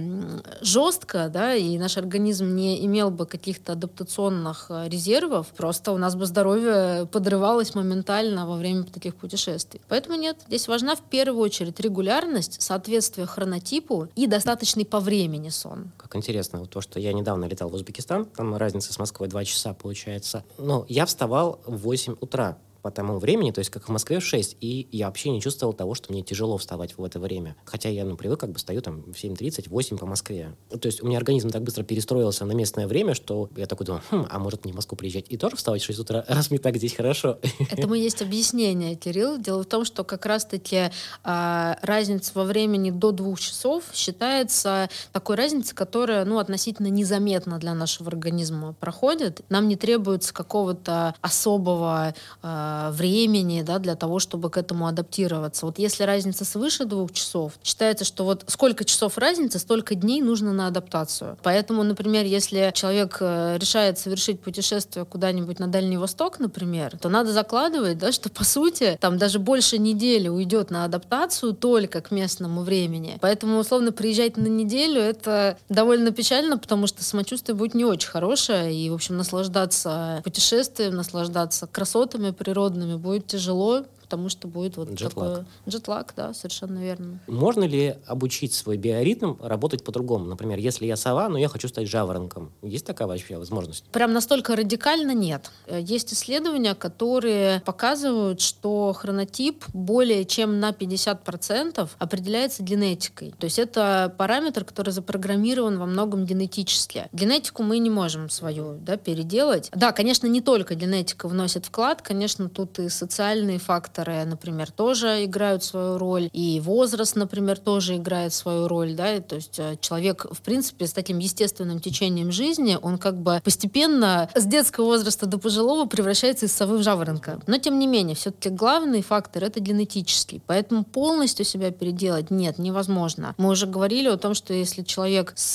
жестко, 0.61 1.29
да, 1.29 1.50
и 1.55 1.77
наш 1.77 1.97
организм 1.97 2.55
не 2.55 2.85
имел 2.85 3.11
бы 3.11 3.25
каких-то 3.25 3.73
адаптационных 3.73 4.67
э, 4.69 4.89
резервов, 4.89 5.47
просто 5.55 5.91
у 5.91 5.97
нас 5.97 6.15
бы 6.15 6.25
здоровье 6.25 7.07
подрывалось 7.11 7.75
моментально 7.75 8.47
во 8.47 8.57
время 8.57 8.83
таких 8.83 9.15
путешествий. 9.15 9.81
Поэтому 9.87 10.17
нет, 10.17 10.37
здесь 10.47 10.67
важна 10.67 10.95
в 10.95 11.01
первую 11.01 11.43
очередь 11.43 11.79
регулярность, 11.79 12.61
соответствие 12.61 13.27
хронотипу 13.27 14.07
и 14.15 14.27
достаточный 14.27 14.85
по 14.85 14.99
времени 14.99 15.49
сон. 15.49 15.91
Как 15.97 16.15
интересно, 16.15 16.59
вот 16.59 16.69
то, 16.69 16.81
что 16.81 16.99
я 16.99 17.13
недавно 17.13 17.45
летал 17.45 17.69
в 17.69 17.73
Узбекистан, 17.73 18.25
там 18.25 18.55
разница 18.55 18.93
с 18.93 18.99
Москвой 18.99 19.29
2 19.29 19.45
часа 19.45 19.73
получается. 19.73 20.43
Но 20.57 20.85
я 20.89 21.05
вставал 21.05 21.59
в 21.65 21.77
8 21.77 22.15
утра 22.19 22.57
по 22.81 22.91
тому 22.91 23.17
времени, 23.19 23.51
то 23.51 23.59
есть 23.59 23.69
как 23.69 23.87
в 23.87 23.91
Москве 23.91 24.19
в 24.19 24.25
6, 24.25 24.57
и 24.61 24.87
я 24.91 25.07
вообще 25.07 25.29
не 25.29 25.41
чувствовал 25.41 25.73
того, 25.73 25.93
что 25.93 26.11
мне 26.11 26.23
тяжело 26.23 26.57
вставать 26.57 26.97
в 26.97 27.03
это 27.03 27.19
время. 27.19 27.55
Хотя 27.65 27.89
я, 27.89 28.05
ну, 28.05 28.17
привык, 28.17 28.39
как 28.39 28.51
бы 28.51 28.59
стою 28.59 28.81
там 28.81 29.03
в 29.03 29.15
7.30, 29.15 29.69
8 29.69 29.97
по 29.97 30.05
Москве. 30.05 30.55
То 30.69 30.87
есть 30.87 31.01
у 31.01 31.07
меня 31.07 31.17
организм 31.17 31.49
так 31.49 31.63
быстро 31.63 31.83
перестроился 31.83 32.45
на 32.45 32.53
местное 32.53 32.87
время, 32.87 33.13
что 33.13 33.49
я 33.55 33.65
такой 33.65 33.85
думаю, 33.85 34.01
хм, 34.09 34.27
а 34.29 34.39
может 34.39 34.63
мне 34.63 34.73
в 34.73 34.75
Москву 34.75 34.97
приезжать 34.97 35.25
и 35.29 35.37
тоже 35.37 35.55
вставать 35.55 35.81
в 35.81 35.85
6 35.85 35.99
утра, 35.99 36.25
раз 36.27 36.49
мне 36.49 36.59
так 36.59 36.77
здесь 36.77 36.95
хорошо. 36.95 37.39
Этому 37.71 37.93
есть 37.93 38.21
объяснение, 38.21 38.95
Кирилл. 38.95 39.37
Дело 39.37 39.63
в 39.63 39.65
том, 39.65 39.85
что 39.85 40.03
как 40.03 40.25
раз-таки 40.25 40.91
а, 41.23 41.77
разница 41.81 42.31
во 42.35 42.43
времени 42.43 42.89
до 42.89 43.11
двух 43.11 43.39
часов 43.39 43.83
считается 43.93 44.89
такой 45.11 45.35
разницей, 45.35 45.75
которая, 45.75 46.25
ну, 46.25 46.39
относительно 46.39 46.87
незаметно 46.87 47.59
для 47.59 47.73
нашего 47.73 48.09
организма 48.09 48.73
проходит. 48.79 49.41
Нам 49.49 49.67
не 49.67 49.75
требуется 49.75 50.33
какого-то 50.33 51.15
особого 51.21 52.13
а, 52.41 52.70
времени 52.93 53.61
да, 53.61 53.79
для 53.79 53.95
того, 53.95 54.19
чтобы 54.19 54.49
к 54.49 54.57
этому 54.57 54.87
адаптироваться. 54.87 55.65
Вот 55.65 55.79
если 55.79 56.03
разница 56.03 56.45
свыше 56.45 56.85
двух 56.85 57.11
часов, 57.13 57.53
считается, 57.63 58.05
что 58.05 58.25
вот 58.25 58.43
сколько 58.47 58.83
часов 58.85 59.17
разницы, 59.17 59.59
столько 59.59 59.95
дней 59.95 60.21
нужно 60.21 60.53
на 60.53 60.67
адаптацию. 60.67 61.37
Поэтому, 61.43 61.83
например, 61.83 62.25
если 62.25 62.71
человек 62.73 63.17
э, 63.19 63.57
решает 63.59 63.99
совершить 63.99 64.39
путешествие 64.41 65.05
куда-нибудь 65.05 65.59
на 65.59 65.67
Дальний 65.67 65.97
Восток, 65.97 66.39
например, 66.39 66.97
то 66.97 67.09
надо 67.09 67.31
закладывать, 67.31 67.97
да, 67.97 68.11
что 68.11 68.29
по 68.29 68.43
сути 68.43 68.97
там 68.99 69.17
даже 69.17 69.39
больше 69.39 69.77
недели 69.77 70.27
уйдет 70.27 70.71
на 70.71 70.85
адаптацию 70.85 71.53
только 71.53 72.01
к 72.01 72.11
местному 72.11 72.61
времени. 72.61 73.17
Поэтому, 73.21 73.59
условно, 73.59 73.91
приезжать 73.91 74.37
на 74.37 74.47
неделю— 74.47 75.01
это 75.01 75.57
довольно 75.69 76.11
печально, 76.11 76.57
потому 76.57 76.87
что 76.87 77.03
самочувствие 77.03 77.55
будет 77.55 77.73
не 77.73 77.85
очень 77.85 78.09
хорошее, 78.09 78.73
и, 78.73 78.89
в 78.89 78.93
общем, 78.93 79.17
наслаждаться 79.17 80.21
путешествием, 80.23 80.95
наслаждаться 80.95 81.67
красотами 81.67 82.31
природными 82.61 82.95
будет 82.95 83.25
тяжело, 83.27 83.85
потому 84.11 84.27
что 84.27 84.49
будет 84.49 84.75
вот 84.75 84.91
Джетлаг. 84.91 85.29
такой 85.29 85.45
джетлаг, 85.69 86.13
да, 86.17 86.33
совершенно 86.33 86.79
верно. 86.79 87.21
Можно 87.27 87.63
ли 87.63 87.95
обучить 88.05 88.53
свой 88.53 88.75
биоритм 88.75 89.35
работать 89.41 89.85
по-другому? 89.85 90.25
Например, 90.25 90.59
если 90.59 90.85
я 90.85 90.97
сова, 90.97 91.29
но 91.29 91.37
я 91.37 91.47
хочу 91.47 91.69
стать 91.69 91.87
жаворонком. 91.87 92.51
Есть 92.61 92.85
такая 92.85 93.07
вообще 93.07 93.37
возможность? 93.37 93.85
Прям 93.85 94.11
настолько 94.11 94.57
радикально 94.57 95.13
нет. 95.13 95.49
Э, 95.65 95.79
Есть 95.79 96.11
исследования, 96.11 96.75
которые 96.75 97.61
показывают, 97.61 98.41
что 98.41 98.91
хронотип 98.91 99.63
более 99.73 100.25
чем 100.25 100.59
на 100.59 100.71
50% 100.71 101.89
определяется 101.97 102.63
генетикой. 102.63 103.33
То 103.39 103.45
есть 103.45 103.59
это 103.59 104.13
параметр, 104.17 104.65
который 104.65 104.89
запрограммирован 104.89 105.79
во 105.79 105.85
многом 105.85 106.25
генетически. 106.25 107.07
Генетику 107.13 107.63
мы 107.63 107.77
не 107.79 107.89
можем 107.89 108.29
свою 108.29 108.73
да, 108.81 108.97
переделать. 108.97 109.69
Да, 109.73 109.93
конечно, 109.93 110.27
не 110.27 110.41
только 110.41 110.75
генетика 110.75 111.29
вносит 111.29 111.65
вклад, 111.65 112.01
конечно, 112.01 112.49
тут 112.49 112.77
и 112.79 112.89
социальные 112.89 113.59
факторы, 113.61 114.00
например, 114.05 114.71
тоже 114.71 115.25
играют 115.25 115.63
свою 115.63 115.97
роль, 115.97 116.29
и 116.33 116.59
возраст, 116.59 117.15
например, 117.15 117.57
тоже 117.59 117.97
играет 117.97 118.33
свою 118.33 118.67
роль. 118.67 118.93
Да? 118.93 119.19
То 119.19 119.35
есть 119.35 119.59
э, 119.59 119.77
человек, 119.81 120.25
в 120.31 120.41
принципе, 120.41 120.87
с 120.87 120.93
таким 120.93 121.19
естественным 121.19 121.79
течением 121.79 122.31
жизни, 122.31 122.77
он 122.81 122.97
как 122.97 123.21
бы 123.21 123.41
постепенно 123.43 124.29
с 124.35 124.45
детского 124.45 124.85
возраста 124.85 125.25
до 125.25 125.37
пожилого 125.37 125.85
превращается 125.85 126.45
из 126.45 126.53
совы 126.53 126.77
в 126.77 126.83
жаворонка. 126.83 127.39
Но, 127.47 127.57
тем 127.57 127.79
не 127.79 127.87
менее, 127.87 128.15
все-таки 128.15 128.49
главный 128.49 129.01
фактор— 129.01 129.43
это 129.45 129.59
генетический. 129.59 130.41
Поэтому 130.45 130.83
полностью 130.83 131.45
себя 131.45 131.71
переделать 131.71 132.31
нет, 132.31 132.57
невозможно. 132.57 133.35
Мы 133.37 133.49
уже 133.49 133.67
говорили 133.67 134.07
о 134.07 134.17
том, 134.17 134.33
что 134.33 134.53
если 134.53 134.83
человек 134.83 135.33
с 135.35 135.53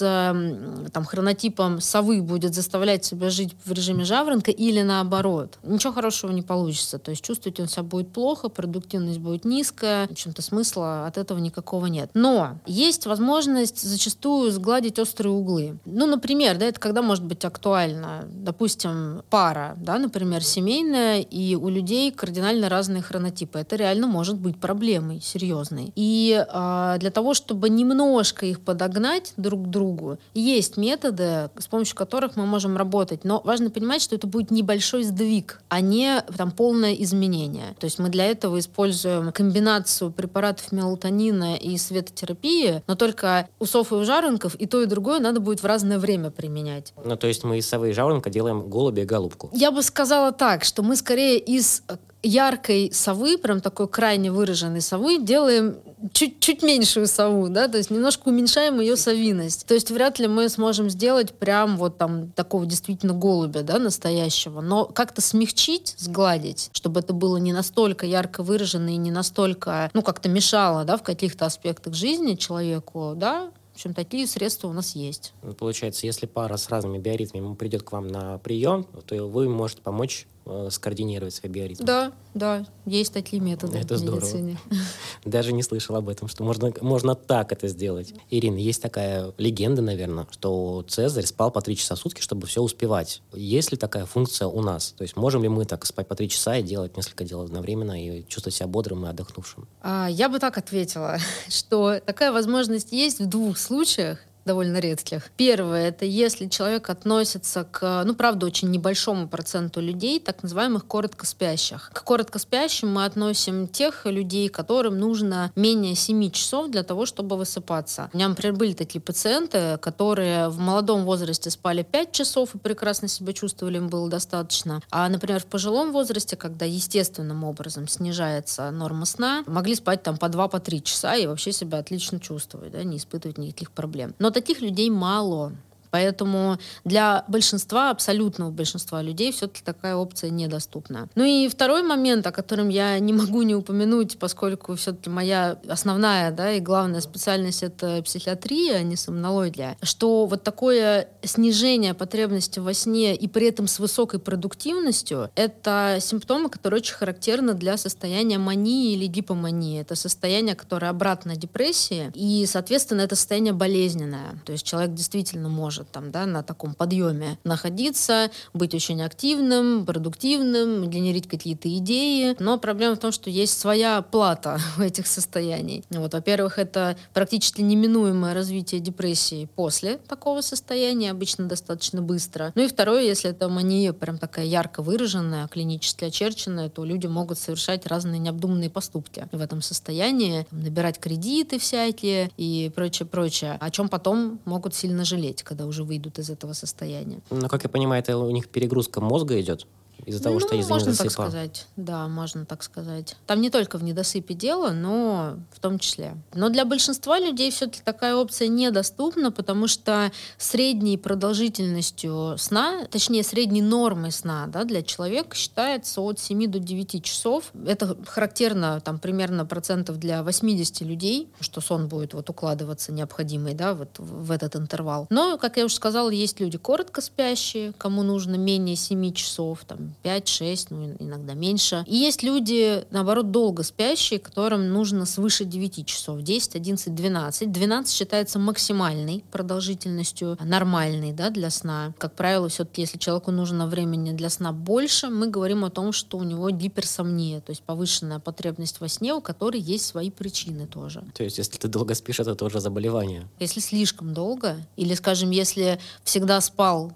там, 0.93 1.05
хронотипом 1.05 1.81
совы 1.81 2.23
будет 2.23 2.55
заставлять 2.55 3.05
себя 3.05 3.31
жить 3.31 3.55
в 3.65 3.73
режиме 3.73 4.05
жаворонка 4.05 4.51
или 4.51 4.83
наоборот, 4.83 5.59
ничего 5.63 5.93
хорошего 5.93 6.33
не 6.33 6.43
получится. 6.43 6.99
То 6.99 7.11
есть 7.11 7.25
чувствовать 7.25 7.61
он 7.61 7.69
себя 7.69 7.83
будет 7.83 8.13
плохо, 8.13 8.36
продуктивность 8.49 9.19
будет 9.19 9.45
низкая, 9.45 10.07
в 10.07 10.13
общем-то 10.13 10.43
смысла 10.43 11.07
от 11.07 11.19
этого 11.19 11.39
никакого 11.39 11.87
нет. 11.87 12.11
Но 12.15 12.59
есть 12.67 13.07
возможность 13.07 13.83
зачастую 13.83 14.51
сгладить 14.51 14.99
острые 14.99 15.33
углы. 15.33 15.79
Ну, 15.85 16.07
например, 16.07 16.59
да, 16.59 16.67
это 16.67 16.81
когда 16.81 17.03
может 17.03 17.25
быть 17.25 17.45
актуально. 17.45 18.27
Допустим, 18.29 19.23
пара, 19.31 19.75
да, 19.77 19.99
например, 19.99 20.43
семейная, 20.43 21.21
и 21.21 21.55
у 21.55 21.69
людей 21.69 22.11
кардинально 22.11 22.69
разные 22.69 23.03
хронотипы. 23.03 23.59
Это 23.59 23.77
реально 23.77 24.07
может 24.07 24.37
быть 24.37 24.59
проблемой 24.59 25.21
серьезной. 25.21 25.93
И 25.97 26.45
а, 26.49 26.99
для 26.99 27.11
того, 27.11 27.35
чтобы 27.35 27.69
немножко 27.69 28.47
их 28.47 28.61
подогнать 28.61 29.33
друг 29.37 29.65
к 29.65 29.67
другу, 29.69 30.19
есть 30.35 30.77
методы, 30.77 31.51
с 31.59 31.67
помощью 31.67 31.97
которых 31.97 32.37
мы 32.37 32.47
можем 32.47 32.77
работать. 32.77 33.25
Но 33.25 33.41
важно 33.45 33.71
понимать, 33.71 34.03
что 34.03 34.15
это 34.15 34.27
будет 34.27 34.51
небольшой 34.51 35.03
сдвиг, 35.03 35.61
а 35.69 35.81
не 35.81 36.23
там 36.37 36.51
полное 36.51 36.95
изменение. 36.95 37.75
То 37.79 37.85
есть 37.85 37.99
мы 37.99 38.09
для 38.09 38.26
этого 38.31 38.59
используем 38.59 39.33
комбинацию 39.33 40.11
препаратов 40.13 40.73
мелатонина 40.73 41.57
и 41.57 41.77
светотерапии, 41.77 42.83
но 42.87 42.95
только 42.95 43.49
у 43.59 43.67
сов 43.67 43.93
и 43.93 43.95
у 43.95 44.05
жаронков 44.05 44.55
и 44.57 44.67
то, 44.67 44.83
и 44.83 44.87
другое 44.87 45.21
надо 45.21 45.41
будет 45.41 45.63
в 45.63 45.67
разное 45.67 45.99
время 45.99 46.31
применять. 46.31 46.93
Ну, 47.05 47.17
то 47.17 47.27
есть 47.27 47.45
мы 47.45 47.59
из 47.59 47.69
совы 47.69 47.91
и 47.91 47.93
жаворонка 47.93 48.31
делаем 48.31 48.69
голубя 48.69 49.03
и 49.03 49.07
голубку. 49.07 49.51
Я 49.53 49.71
бы 49.71 49.83
сказала 49.83 50.33
так, 50.33 50.65
что 50.65 50.83
мы 50.83 50.97
скорее 50.97 51.39
из 51.39 51.83
яркой 52.27 52.91
совы, 52.93 53.39
прям 53.39 53.61
такой 53.61 53.89
крайне 53.89 54.31
выраженной 54.31 54.81
совы, 54.81 55.19
делаем 55.19 55.77
чуть, 56.13 56.41
чуть 56.41 56.63
меньшую 56.63 57.07
сову, 57.07 57.49
да, 57.49 57.69
то 57.69 57.79
есть 57.79 57.91
немножко 57.91 58.29
уменьшаем 58.29 58.81
ее 58.81 58.97
совиность. 58.97 59.67
То 59.67 59.75
есть 59.75 59.91
вряд 59.91 60.19
ли 60.19 60.29
мы 60.29 60.49
сможем 60.49 60.91
сделать 60.91 61.33
прям 61.33 61.77
вот 61.77 61.99
там 61.99 62.31
такого 62.33 62.67
действительно 62.67 63.15
голубя, 63.15 63.63
да, 63.63 63.79
настоящего, 63.79 64.61
но 64.61 64.85
как-то 64.87 65.21
смягчить, 65.21 65.95
сгладить, 65.99 66.71
чтобы 66.73 67.01
это 67.01 67.13
было 67.13 67.37
не 67.37 67.53
настолько 67.53 68.07
ярко 68.07 68.43
выражено 68.43 68.91
и 68.91 68.97
не 68.97 69.11
настолько, 69.11 69.91
ну, 69.95 70.03
как-то 70.03 70.29
мешало, 70.29 70.85
да, 70.85 70.97
в 70.97 71.03
каких-то 71.03 71.47
аспектах 71.47 71.95
жизни 71.95 72.35
человеку, 72.35 73.15
да, 73.17 73.51
в 73.73 73.79
общем, 73.79 73.93
такие 73.93 74.27
средства 74.27 74.69
у 74.69 74.73
нас 74.73 74.97
есть. 74.97 75.35
Получается, 75.59 76.07
если 76.07 76.25
пара 76.25 76.57
с 76.57 76.71
разными 76.71 76.97
биоритмами 76.97 77.55
придет 77.55 77.83
к 77.83 77.93
вам 77.93 78.09
на 78.09 78.39
прием, 78.39 78.87
то 79.05 79.27
вы 79.27 79.51
можете 79.51 79.83
помочь 79.83 80.27
скоординировать 80.71 81.35
свои 81.35 81.51
биоритмы. 81.51 81.87
Да, 81.87 82.13
да, 82.35 82.67
есть 82.85 83.13
такие 83.13 83.41
методы 83.43 83.79
Это 83.79 83.95
в 83.95 83.99
здорово. 83.99 84.21
медицине. 84.21 84.59
Даже 85.25 85.53
не 85.53 85.63
слышал 85.63 85.97
об 85.97 86.09
этом, 86.09 86.29
что 86.29 86.45
можно, 86.45 86.73
можно 86.81 87.15
так 87.15 87.53
это 87.53 87.69
сделать. 87.69 88.15
Ирина, 88.31 88.57
есть 88.59 88.81
такая 88.83 89.33
легенда, 89.39 89.83
наверное, 89.83 90.27
что 90.31 90.85
Цезарь 90.89 91.27
спал 91.27 91.51
по 91.51 91.61
три 91.61 91.77
часа 91.77 91.95
в 91.95 91.99
сутки, 91.99 92.21
чтобы 92.21 92.47
все 92.47 92.63
успевать. 92.63 93.23
Есть 93.33 93.73
ли 93.73 93.79
такая 93.79 94.07
функция 94.07 94.49
у 94.49 94.63
нас? 94.63 94.95
То 94.97 95.03
есть 95.03 95.17
можем 95.17 95.43
ли 95.43 95.49
мы 95.49 95.65
так 95.65 95.85
спать 95.87 96.07
по 96.07 96.15
три 96.15 96.29
часа 96.29 96.57
и 96.57 96.63
делать 96.63 96.97
несколько 96.97 97.25
дел 97.25 97.41
одновременно 97.43 98.01
и 98.01 98.27
чувствовать 98.29 98.55
себя 98.55 98.67
бодрым 98.69 99.05
и 99.07 99.09
отдохнувшим? 99.09 99.67
А, 99.83 100.09
Я 100.09 100.29
бы 100.29 100.39
так 100.39 100.59
ответила, 100.59 101.19
что 101.49 102.01
такая 102.05 102.33
возможность 102.33 102.93
есть 102.93 103.21
в 103.21 103.27
двух 103.29 103.59
случаях 103.59 104.21
довольно 104.47 104.79
редких. 104.79 105.31
Первое, 105.37 105.89
это 105.89 106.05
если 106.05 106.47
человек 106.47 106.89
относится 106.89 107.65
к, 107.65 108.03
ну, 108.05 108.15
правда, 108.15 108.47
очень 108.47 108.71
небольшому 108.71 109.29
проценту 109.29 109.81
людей, 109.81 110.21
так 110.21 110.43
называемых 110.43 110.87
короткоспящих. 110.87 111.91
К 111.93 112.05
короткоспящим 112.05 112.89
мы 112.89 113.05
относим 113.05 113.69
тех 113.69 114.07
людей, 114.07 114.49
которым 114.49 114.99
нужно 114.99 115.53
менее 115.57 115.95
7 115.95 116.31
часов 116.31 116.71
для 116.71 116.83
того, 116.83 117.07
чтобы 117.07 117.37
высыпаться. 117.37 118.09
У 118.13 118.17
меня, 118.17 118.29
например, 118.29 118.55
были 118.55 118.73
такие 118.73 119.01
пациенты, 119.01 119.79
которые 119.79 120.49
в 120.49 120.59
молодом 120.59 121.05
возрасте 121.05 121.51
спали 121.51 121.83
5 121.83 122.13
часов 122.13 122.55
и 122.55 122.59
прекрасно 122.59 123.09
себя 123.09 123.33
чувствовали, 123.33 123.77
им 123.77 123.89
было 123.89 124.09
достаточно. 124.09 124.81
А, 124.91 125.09
например, 125.09 125.41
в 125.41 125.47
пожилом 125.47 125.93
возрасте, 125.93 126.37
когда 126.37 126.65
естественным 126.65 127.45
образом 127.45 127.89
снижается 127.89 128.71
норма 128.71 129.07
сна, 129.07 129.43
могли 129.47 129.75
спать 129.75 130.03
там 130.03 130.17
по 130.17 130.29
2 130.29 130.49
по 130.49 130.61
3 130.61 130.83
часа 130.83 131.17
и 131.17 131.27
вообще 131.27 131.53
себя 131.53 131.79
отлично 131.79 132.21
чувствовать, 132.21 132.73
да, 132.73 132.85
не 132.85 132.99
испытывать 132.99 133.39
никаких 133.39 133.73
проблем. 133.73 134.15
Но 134.19 134.31
таких 134.37 134.61
людей 134.61 134.91
мало. 134.91 135.53
Поэтому 135.91 136.59
для 136.85 137.25
большинства, 137.29 137.91
абсолютного 137.91 138.51
большинства 138.51 139.03
людей 139.03 139.33
все-таки 139.33 139.63
такая 139.65 139.97
опция 139.97 140.31
недоступна. 140.31 141.09
Ну 141.15 141.25
и 141.25 141.49
второй 141.49 141.83
момент, 141.83 142.27
о 142.27 142.33
котором 142.33 142.69
я 142.69 142.99
не 142.99 143.13
могу 143.13 143.43
не 143.43 143.55
упомянуть, 143.55 144.19
поскольку 144.19 144.75
все-таки 144.77 145.11
моя 145.11 145.59
основная 145.69 146.31
да, 146.31 146.53
и 146.53 146.61
главная 146.61 147.01
специальность— 147.01 147.63
это 147.65 148.03
психиатрия, 148.03 148.77
а 148.77 148.83
не 148.83 148.97
сомнология, 148.97 149.77
что 149.83 150.27
вот 150.27 150.43
такое 150.43 151.09
снижение 151.23 151.95
потребности 151.95 152.59
во 152.59 152.75
сне 152.75 153.15
и 153.15 153.29
при 153.29 153.49
этом 153.49 153.67
с 153.67 153.79
высокой 153.79 154.21
продуктивностью— 154.21 155.31
это 155.35 155.99
симптомы, 156.01 156.49
которые 156.49 156.79
очень 156.79 156.95
характерны 156.95 157.55
для 157.55 157.77
состояния 157.77 158.39
мании 158.39 158.95
или 158.95 159.07
гипомании. 159.07 159.81
Это 159.81 159.95
состояние, 159.95 160.55
которое 160.55 160.89
обратно 160.89 161.37
депрессии, 161.37 162.11
и, 162.15 162.47
соответственно, 162.47 163.03
это 163.03 163.17
состояние 163.17 163.53
болезненное. 163.53 164.41
То 164.45 164.53
есть 164.53 164.65
человек 164.67 164.95
действительно 164.95 165.49
может 165.49 165.76
там, 165.85 166.11
да, 166.11 166.27
на 166.27 166.43
таком 166.43 166.75
подъеме 166.75 167.39
находиться, 167.45 168.31
быть 168.55 168.75
очень 168.75 169.03
активным, 169.03 169.87
продуктивным, 169.87 170.89
генерить 170.89 171.29
какие-то 171.29 171.69
идеи. 171.79 172.37
Но 172.39 172.59
проблема 172.59 172.97
в 172.97 172.99
том, 172.99 173.13
что 173.13 173.31
есть 173.31 173.59
своя 173.59 174.03
плата 174.03 174.59
у 174.79 174.83
этих 174.83 175.07
состояний. 175.07 175.85
Вот, 175.91 176.15
во-первых, 176.15 176.59
это 176.59 176.97
практически 177.13 177.61
неминуемое 177.61 178.35
развитие 178.35 178.81
депрессии 178.81 179.49
после 179.55 179.99
такого 179.99 180.41
состояния, 180.41 181.11
обычно 181.11 181.47
достаточно 181.47 182.03
быстро. 182.03 182.53
Ну 182.55 182.63
и 182.63 182.69
второе, 182.69 183.03
если 183.03 183.31
это 183.31 183.49
мания 183.49 183.93
прям 183.93 184.19
такая 184.19 184.47
ярко 184.47 184.83
выраженная, 184.83 185.49
клинически 185.49 186.05
очерченная, 186.05 186.69
то 186.69 186.85
люди 186.85 187.07
могут 187.07 187.39
совершать 187.39 187.87
разные 187.87 188.19
необдуманные 188.19 188.71
поступки 188.71 189.29
в 189.33 189.41
этом 189.41 189.63
состоянии, 189.63 190.47
там, 190.51 190.63
набирать 190.63 190.99
кредиты 190.99 191.59
всякие 191.59 192.31
и 192.37 192.71
прочее, 192.75 193.07
прочее, 193.07 193.57
о 193.61 193.71
чем 193.71 193.89
потом 193.89 194.41
могут 194.45 194.75
сильно 194.75 195.05
жалеть, 195.05 195.43
когда 195.43 195.66
уже 195.67 195.85
выйдут 195.85 196.19
из 196.19 196.31
этого 196.31 196.53
состояния. 196.53 197.21
Но, 197.31 197.49
как 197.49 197.65
я 197.65 197.69
понимаю, 197.69 198.03
это 198.03 198.17
у 198.17 198.31
них 198.31 198.49
перегрузка 198.49 199.01
мозга 199.01 199.41
идет. 199.41 199.67
Из-за 200.05 200.23
того, 200.23 200.35
ну, 200.35 200.41
что 200.41 200.57
из-за 200.57 200.69
можно 200.69 200.91
недосыпа? 200.91 201.09
так 201.09 201.13
сказать. 201.13 201.67
Да, 201.77 202.09
можно 202.09 202.45
так 202.45 202.63
сказать. 202.63 203.17
Там 203.27 203.41
не 203.41 203.51
только 203.51 203.79
в 203.79 203.85
недосыпе 203.85 204.35
дело, 204.35 204.71
но 204.71 205.37
в 205.53 205.61
том 205.61 205.79
числе. 205.79 206.17
Но 206.35 206.49
для 206.49 206.65
большинства 206.65 207.19
людей 207.19 207.51
все-таки 207.51 207.81
такая 207.83 208.15
опция 208.15 208.49
недоступна, 208.49 209.33
потому 209.33 209.67
что 209.67 210.13
средней 210.39 210.99
продолжительностью 210.99 212.37
сна, 212.39 212.87
точнее, 212.91 213.23
средней 213.23 213.63
нормой 213.63 214.13
сна 214.13 214.47
да, 214.47 214.65
для 214.65 214.83
человека 214.83 215.35
считается 215.35 216.01
от 216.01 216.21
7 216.21 216.51
до 216.51 216.59
9 216.59 217.03
часов. 217.03 217.51
Это 217.67 217.97
характерно 218.07 218.81
там, 218.81 218.99
примерно 218.99 219.47
процентов 219.47 219.99
для 219.99 220.23
80 220.23 220.83
людей, 220.83 221.29
что 221.41 221.61
сон 221.61 221.89
будет 221.89 222.15
вот 222.15 222.29
укладываться 222.31 222.93
необходимый 222.93 223.55
да, 223.55 223.75
вот 223.75 223.99
в 223.99 224.31
этот 224.31 224.57
интервал. 224.57 225.07
Но, 225.11 225.39
как 225.39 225.57
я 225.57 225.65
уже 225.65 225.75
сказала, 225.75 226.11
есть 226.11 226.41
люди 226.41 226.59
коротко 226.59 227.01
спящие, 227.01 227.73
кому 227.79 228.03
нужно 228.03 228.37
менее 228.37 228.77
7 228.77 229.13
часов, 229.13 229.65
там, 229.67 229.86
5-6, 230.03 230.67
ну, 230.71 230.97
иногда 230.99 231.35
меньше. 231.35 231.85
И 231.87 231.97
есть 231.97 232.23
люди, 232.23 232.85
наоборот, 232.91 233.31
долго 233.31 233.63
спящие, 233.63 234.19
которым 234.19 234.73
нужно 234.73 235.07
свыше 235.07 235.45
9 235.45 235.87
часов, 235.87 236.23
10, 236.23 236.57
11, 236.57 236.95
12. 236.95 237.53
12 237.53 237.95
считается 237.95 238.39
максимальной 238.39 239.25
продолжительностью, 239.31 240.39
нормальной 240.43 241.13
да, 241.13 241.31
для 241.31 241.51
сна. 241.51 241.95
Как 241.99 242.15
правило, 242.15 242.49
все-таки, 242.49 242.83
если 242.83 242.99
человеку 242.99 243.31
нужно 243.31 243.67
времени 243.67 244.13
для 244.13 244.31
сна 244.31 244.53
больше, 244.53 245.09
мы 245.09 245.29
говорим 245.29 245.65
о 245.65 245.71
том, 245.71 245.93
что 245.93 246.19
у 246.19 246.23
него 246.23 246.51
гиперсомния, 246.51 247.41
то 247.41 247.51
есть 247.51 247.63
повышенная 247.63 248.19
потребность 248.19 248.81
во 248.81 248.89
сне, 248.89 249.15
у 249.15 249.21
которой 249.21 249.61
есть 249.61 249.87
свои 249.87 250.11
причины 250.11 250.67
тоже. 250.67 251.03
То 251.15 251.25
есть, 251.25 251.39
если 251.39 251.59
ты 251.59 251.69
долго 251.69 251.95
спишь, 251.95 252.21
это 252.21 252.35
тоже 252.35 252.61
заболевание. 252.61 253.29
Если 253.41 253.61
слишком 253.61 254.15
долго, 254.15 254.57
или, 254.77 254.95
скажем, 254.95 255.31
если 255.31 255.79
всегда 256.05 256.41
спал 256.41 256.93